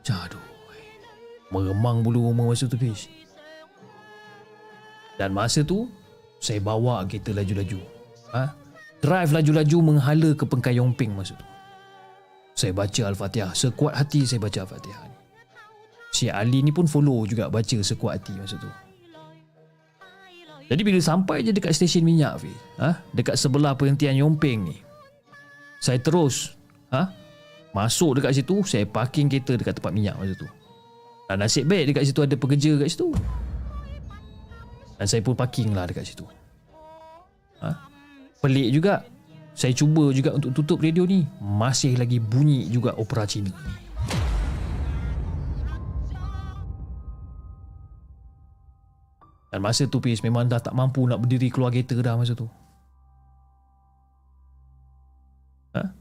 Jadu. 0.00 0.40
Meremang 1.52 2.00
bulu 2.00 2.32
rumah 2.32 2.48
masa 2.48 2.64
tu 2.64 2.80
Fish. 2.80 3.12
Dan 5.20 5.36
masa 5.36 5.60
tu 5.60 5.86
saya 6.40 6.64
bawa 6.64 7.04
kereta 7.04 7.36
laju-laju. 7.36 7.78
Ha? 8.32 8.44
Drive 9.04 9.30
laju-laju 9.36 9.76
menghala 9.84 10.30
ke 10.32 10.44
Pengkai 10.48 10.80
Yongping 10.80 11.12
masa 11.12 11.36
tu. 11.36 11.46
Saya 12.56 12.72
baca 12.72 13.02
Al-Fatihah. 13.12 13.52
Sekuat 13.52 13.94
hati 14.00 14.24
saya 14.24 14.40
baca 14.40 14.64
Al-Fatihah 14.64 15.23
si 16.14 16.30
Ali 16.30 16.62
ni 16.62 16.70
pun 16.70 16.86
follow 16.86 17.26
juga 17.26 17.50
baca 17.50 17.78
sekuat 17.82 18.22
hati 18.22 18.38
masa 18.38 18.54
tu. 18.54 18.70
Jadi 20.70 20.80
bila 20.80 20.96
sampai 21.02 21.42
je 21.42 21.50
dekat 21.50 21.74
stesen 21.74 22.06
minyak 22.06 22.40
Fi, 22.40 22.52
ha? 22.80 22.96
dekat 23.12 23.36
sebelah 23.36 23.74
perhentian 23.74 24.16
Yompeng 24.16 24.64
ni. 24.64 24.78
Saya 25.82 26.00
terus 26.00 26.56
ha? 26.88 27.12
masuk 27.76 28.22
dekat 28.22 28.38
situ, 28.40 28.62
saya 28.64 28.86
parking 28.88 29.28
kereta 29.28 29.58
dekat 29.58 29.76
tempat 29.76 29.92
minyak 29.92 30.16
masa 30.16 30.32
tu. 30.38 30.48
Dan 31.28 31.42
nasib 31.42 31.68
baik 31.68 31.92
dekat 31.92 32.04
situ 32.08 32.20
ada 32.22 32.36
pekerja 32.38 32.70
dekat 32.78 32.90
situ. 32.94 33.10
Dan 34.96 35.06
saya 35.10 35.20
pun 35.20 35.34
parking 35.36 35.74
lah 35.74 35.84
dekat 35.84 36.06
situ. 36.06 36.24
Ha? 37.60 37.74
Pelik 38.40 38.70
juga. 38.72 39.04
Saya 39.54 39.70
cuba 39.70 40.10
juga 40.10 40.34
untuk 40.34 40.50
tutup 40.50 40.78
radio 40.82 41.06
ni. 41.06 41.28
Masih 41.38 41.94
lagi 41.94 42.18
bunyi 42.18 42.66
juga 42.72 42.96
opera 42.98 43.22
Cina 43.28 43.52
ni. 43.52 43.83
Dan 49.54 49.62
masa 49.62 49.86
tu 49.86 50.02
Pis 50.02 50.18
memang 50.18 50.50
dah 50.50 50.58
tak 50.58 50.74
mampu 50.74 51.06
nak 51.06 51.22
berdiri 51.22 51.46
keluar 51.46 51.70
kereta 51.70 51.94
dah 52.02 52.18
masa 52.18 52.34
tu. 52.34 52.50
Ha? 55.78 55.94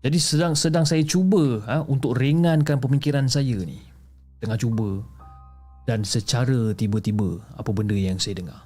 Jadi 0.00 0.16
sedang 0.16 0.56
sedang 0.56 0.88
saya 0.88 1.04
cuba 1.04 1.60
ha, 1.68 1.84
untuk 1.84 2.16
ringankan 2.16 2.80
pemikiran 2.80 3.28
saya 3.28 3.60
ni. 3.60 3.76
Tengah 4.40 4.56
cuba. 4.56 5.04
Dan 5.84 6.08
secara 6.08 6.72
tiba-tiba 6.72 7.44
apa 7.60 7.68
benda 7.76 7.92
yang 7.92 8.16
saya 8.16 8.40
dengar. 8.40 8.64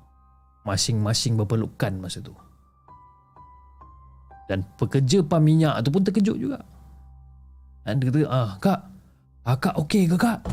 masing-masing 0.67 1.37
berpelukan 1.37 1.93
masa 1.97 2.21
tu. 2.21 2.33
Dan 4.45 4.67
pekerja 4.75 5.23
pam 5.23 5.41
minyak 5.41 5.79
tu 5.81 5.89
pun 5.95 6.03
terkejut 6.03 6.37
juga. 6.37 6.59
Dan 7.87 7.97
dia 7.97 8.11
kata, 8.11 8.21
ah, 8.29 8.51
kak, 8.59 8.79
ah, 9.47 9.57
kak 9.57 9.75
okey 9.87 10.05
ke 10.11 10.17
kak? 10.19 10.43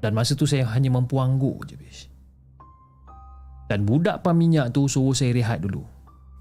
Dan 0.00 0.16
masa 0.16 0.34
tu 0.34 0.48
saya 0.48 0.66
hanya 0.72 0.90
mampu 0.92 1.20
angguk 1.20 1.68
je, 1.68 1.76
bis. 1.78 2.08
Dan 3.68 3.88
budak 3.88 4.20
pam 4.20 4.36
minyak 4.36 4.72
tu 4.74 4.88
suruh 4.88 5.16
saya 5.16 5.32
rehat 5.32 5.62
dulu. 5.62 5.84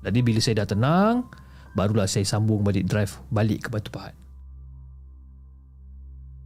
Jadi 0.03 0.19
bila 0.19 0.39
saya 0.43 0.63
dah 0.63 0.67
tenang, 0.75 1.15
barulah 1.77 2.09
saya 2.09 2.27
sambung 2.27 2.61
balik 2.61 2.83
drive 2.85 3.15
balik 3.31 3.67
ke 3.67 3.69
Batu 3.71 3.89
Pahat. 3.89 4.15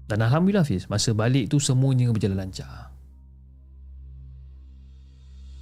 Dan 0.07 0.23
Alhamdulillah 0.23 0.63
Fiz, 0.63 0.87
masa 0.87 1.11
balik 1.11 1.51
tu 1.51 1.59
semuanya 1.59 2.07
berjalan 2.13 2.47
lancar. 2.47 2.86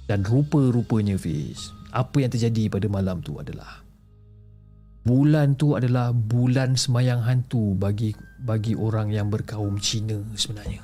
Dan 0.06 0.22
rupa-rupanya 0.22 1.18
Fiz 1.18 1.74
Apa 1.90 2.22
yang 2.22 2.30
terjadi 2.30 2.70
pada 2.70 2.86
malam 2.86 3.20
tu 3.20 3.36
adalah 3.42 3.82
Bulan 5.06 5.54
tu 5.54 5.78
adalah 5.78 6.10
bulan 6.10 6.74
semayang 6.74 7.22
hantu 7.22 7.78
bagi 7.78 8.10
bagi 8.42 8.74
orang 8.74 9.14
yang 9.14 9.30
berkaum 9.30 9.78
Cina 9.78 10.18
sebenarnya. 10.34 10.82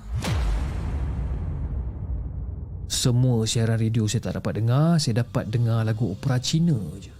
semua 3.02 3.42
siaran 3.50 3.82
radio 3.82 4.06
saya 4.06 4.30
tak 4.30 4.38
dapat 4.38 4.62
dengar. 4.62 5.02
Saya 5.02 5.26
dapat 5.26 5.50
dengar 5.50 5.82
lagu 5.82 6.06
opera 6.06 6.38
Cina 6.38 6.78
je. 7.02 7.10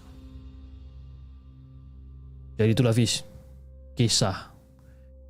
Jadi 2.55 2.71
itulah 2.71 2.95
Hafiz. 2.95 3.27
Kisah 3.99 4.55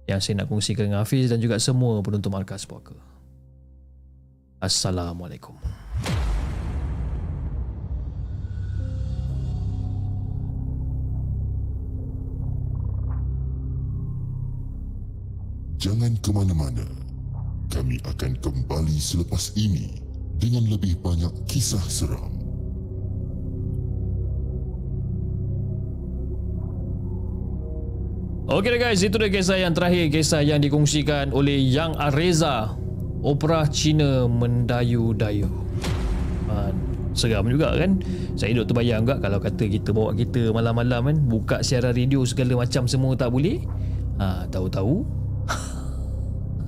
yang 0.05 0.21
saya 0.21 0.45
nak 0.45 0.53
kongsikan 0.53 0.93
dengan 0.93 1.01
Hafiz 1.01 1.33
dan 1.33 1.41
juga 1.41 1.57
semua 1.57 2.05
penonton 2.05 2.29
Markas 2.29 2.69
Puaka. 2.69 2.93
Assalamualaikum. 4.61 5.57
Jangan 15.83 16.15
ke 16.23 16.31
mana-mana. 16.31 16.87
Kami 17.67 17.99
akan 18.07 18.39
kembali 18.39 19.03
selepas 19.03 19.51
ini 19.59 19.99
dengan 20.39 20.63
lebih 20.71 20.95
banyak 21.03 21.35
kisah 21.51 21.83
seram. 21.91 22.31
Okey 28.47 28.79
guys, 28.79 29.03
itu 29.03 29.19
dia 29.19 29.27
kisah 29.27 29.59
yang 29.59 29.75
terakhir, 29.75 30.07
kisah 30.15 30.47
yang 30.47 30.63
dikongsikan 30.63 31.35
oleh 31.35 31.59
Yang 31.59 31.99
Areza, 31.99 32.79
opera 33.27 33.67
Cina 33.67 34.31
mendayu-dayu. 34.31 35.51
Ha, 36.47 36.71
seram 37.11 37.51
juga 37.51 37.75
kan? 37.75 37.99
Saya 38.39 38.55
duduk 38.55 38.71
terbayang 38.71 39.03
juga 39.03 39.19
kalau 39.19 39.43
kata 39.43 39.67
kita 39.67 39.91
bawa 39.91 40.15
kita 40.15 40.55
malam-malam 40.55 41.11
kan, 41.11 41.19
buka 41.27 41.59
siaran 41.67 41.91
radio 41.91 42.23
segala 42.23 42.63
macam 42.63 42.87
semua 42.87 43.19
tak 43.19 43.35
boleh. 43.35 43.67
Ha, 44.23 44.47
tahu-tahu 44.47 45.22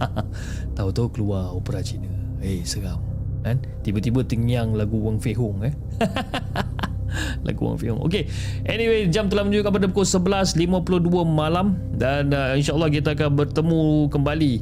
tahu-tahu 0.76 1.08
keluar 1.14 1.52
opera 1.54 1.80
Cina. 1.80 2.08
Eh, 2.44 2.62
seram. 2.64 3.00
Kan? 3.44 3.60
Tiba-tiba 3.84 4.24
tengyang 4.24 4.72
lagu 4.72 4.96
Wang 5.04 5.20
Fei 5.20 5.36
Hong 5.36 5.68
eh. 5.68 5.74
lagu 7.46 7.60
Wang 7.68 7.76
Fei 7.76 7.92
Hong. 7.92 8.00
Okey. 8.08 8.24
Anyway, 8.64 9.08
jam 9.12 9.28
telah 9.28 9.44
menunjukkan 9.44 9.72
pada 9.72 9.86
pukul 9.92 10.08
11.52 10.08 11.12
malam 11.28 11.76
dan 11.92 12.32
uh, 12.32 12.56
insya-Allah 12.56 12.88
kita 12.88 13.12
akan 13.12 13.30
bertemu 13.36 14.08
kembali 14.08 14.52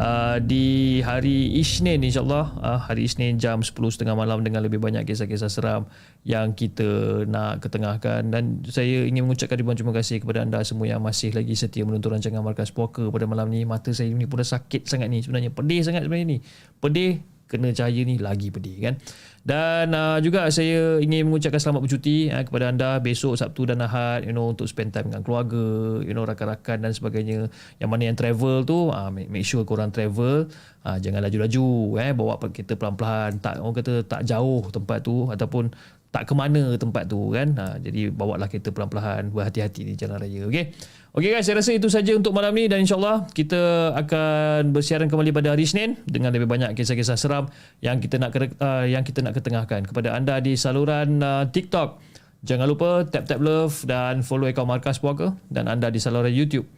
uh, 0.00 0.36
di 0.40 0.98
hari 1.04 1.60
Isnin 1.60 2.00
insya-Allah 2.00 2.46
uh, 2.56 2.80
hari 2.80 3.04
Isnin 3.04 3.36
jam 3.36 3.60
10.30 3.60 4.08
malam 4.16 4.40
dengan 4.40 4.64
lebih 4.64 4.80
banyak 4.80 5.04
kisah-kisah 5.04 5.52
seram 5.52 5.84
yang 6.24 6.56
kita 6.56 7.22
nak 7.28 7.60
ketengahkan 7.60 8.32
dan 8.32 8.64
saya 8.66 9.04
ingin 9.04 9.28
mengucapkan 9.28 9.60
ribuan 9.60 9.76
terima 9.76 9.92
kasih 9.92 10.24
kepada 10.24 10.40
anda 10.40 10.64
semua 10.64 10.88
yang 10.88 11.04
masih 11.04 11.36
lagi 11.36 11.52
setia 11.52 11.84
menonton 11.84 12.16
rancangan 12.16 12.40
Markas 12.40 12.72
Puaka 12.72 13.12
pada 13.12 13.28
malam 13.28 13.52
ni. 13.52 13.68
Mata 13.68 13.92
saya 13.92 14.08
ni 14.08 14.24
pun 14.24 14.40
dah 14.40 14.48
sakit 14.48 14.88
sangat 14.88 15.12
ni 15.12 15.20
sebenarnya. 15.20 15.52
Pedih 15.52 15.80
sangat 15.84 16.08
sebenarnya 16.08 16.26
ni. 16.26 16.38
Pedih 16.80 17.20
kena 17.50 17.74
cahaya 17.74 18.06
ni 18.06 18.22
lagi 18.22 18.54
pedih 18.54 18.78
kan. 18.78 18.94
Dan 19.40 19.96
uh, 19.96 20.20
juga 20.22 20.46
saya 20.52 21.00
ingin 21.00 21.26
mengucapkan 21.26 21.58
selamat 21.58 21.82
bercuti 21.82 22.30
uh, 22.30 22.44
kepada 22.46 22.70
anda 22.70 23.02
besok 23.02 23.34
Sabtu 23.34 23.66
dan 23.66 23.82
Ahad 23.82 24.22
you 24.22 24.36
know 24.36 24.52
untuk 24.52 24.70
spend 24.70 24.94
time 24.94 25.10
dengan 25.10 25.26
keluarga, 25.26 25.98
you 26.06 26.14
know 26.14 26.22
rakan-rakan 26.22 26.86
dan 26.86 26.92
sebagainya. 26.94 27.50
Yang 27.82 27.90
mana 27.90 28.02
yang 28.06 28.14
travel 28.14 28.62
tu 28.62 28.94
uh, 28.94 29.10
make, 29.10 29.42
sure 29.42 29.66
korang 29.66 29.90
travel 29.90 30.46
uh, 30.86 30.98
jangan 31.02 31.26
laju-laju 31.26 31.66
eh 31.98 32.12
bawa 32.14 32.38
kita 32.38 32.78
pelan-pelan 32.78 33.42
tak 33.42 33.58
orang 33.58 33.74
kata 33.74 34.06
tak 34.06 34.22
jauh 34.28 34.62
tempat 34.70 35.02
tu 35.02 35.26
ataupun 35.26 35.74
tak 36.10 36.26
ke 36.26 36.34
mana 36.34 36.74
tempat 36.74 37.06
tu 37.06 37.30
kan. 37.30 37.54
Ha, 37.54 37.78
jadi 37.78 38.10
bawalah 38.10 38.50
kita 38.50 38.74
pelan-pelan 38.74 39.30
berhati-hati 39.30 39.86
di 39.86 39.94
jalan 39.94 40.18
raya 40.18 40.50
okey. 40.50 40.74
Okey 41.10 41.34
guys, 41.34 41.42
saya 41.42 41.58
rasa 41.58 41.74
itu 41.74 41.90
saja 41.90 42.14
untuk 42.14 42.30
malam 42.30 42.54
ni 42.54 42.70
dan 42.70 42.86
insyaallah 42.86 43.26
kita 43.34 43.58
akan 43.98 44.70
bersiaran 44.70 45.10
kembali 45.10 45.34
pada 45.34 45.50
hari 45.50 45.66
Isnin 45.66 45.98
dengan 46.06 46.30
lebih 46.30 46.46
banyak 46.46 46.70
kisah-kisah 46.78 47.18
seram 47.18 47.50
yang 47.82 47.98
kita 47.98 48.22
nak 48.22 48.30
uh, 48.38 48.86
yang 48.86 49.02
kita 49.02 49.18
nak 49.18 49.34
ketengahkan 49.34 49.90
kepada 49.90 50.14
anda 50.14 50.38
di 50.38 50.54
saluran 50.54 51.18
uh, 51.18 51.50
TikTok. 51.50 51.98
Jangan 52.46 52.66
lupa 52.70 53.02
tap 53.10 53.26
tap 53.26 53.42
love 53.42 53.82
dan 53.90 54.22
follow 54.22 54.46
akaun 54.46 54.70
Markas 54.70 55.02
Puaka 55.02 55.34
dan 55.50 55.66
anda 55.66 55.90
di 55.90 55.98
saluran 55.98 56.30
YouTube. 56.30 56.70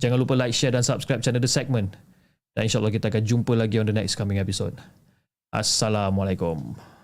Jangan 0.00 0.24
lupa 0.24 0.32
like, 0.40 0.56
share 0.56 0.72
dan 0.72 0.80
subscribe 0.80 1.20
channel 1.20 1.44
The 1.44 1.48
Segment. 1.52 2.00
Dan 2.56 2.72
insyaAllah 2.72 2.88
kita 2.88 3.12
akan 3.12 3.28
jumpa 3.28 3.52
lagi 3.60 3.76
on 3.76 3.84
the 3.84 3.92
next 3.92 4.16
coming 4.16 4.40
episode. 4.40 4.80
Assalamualaikum. 5.52 6.95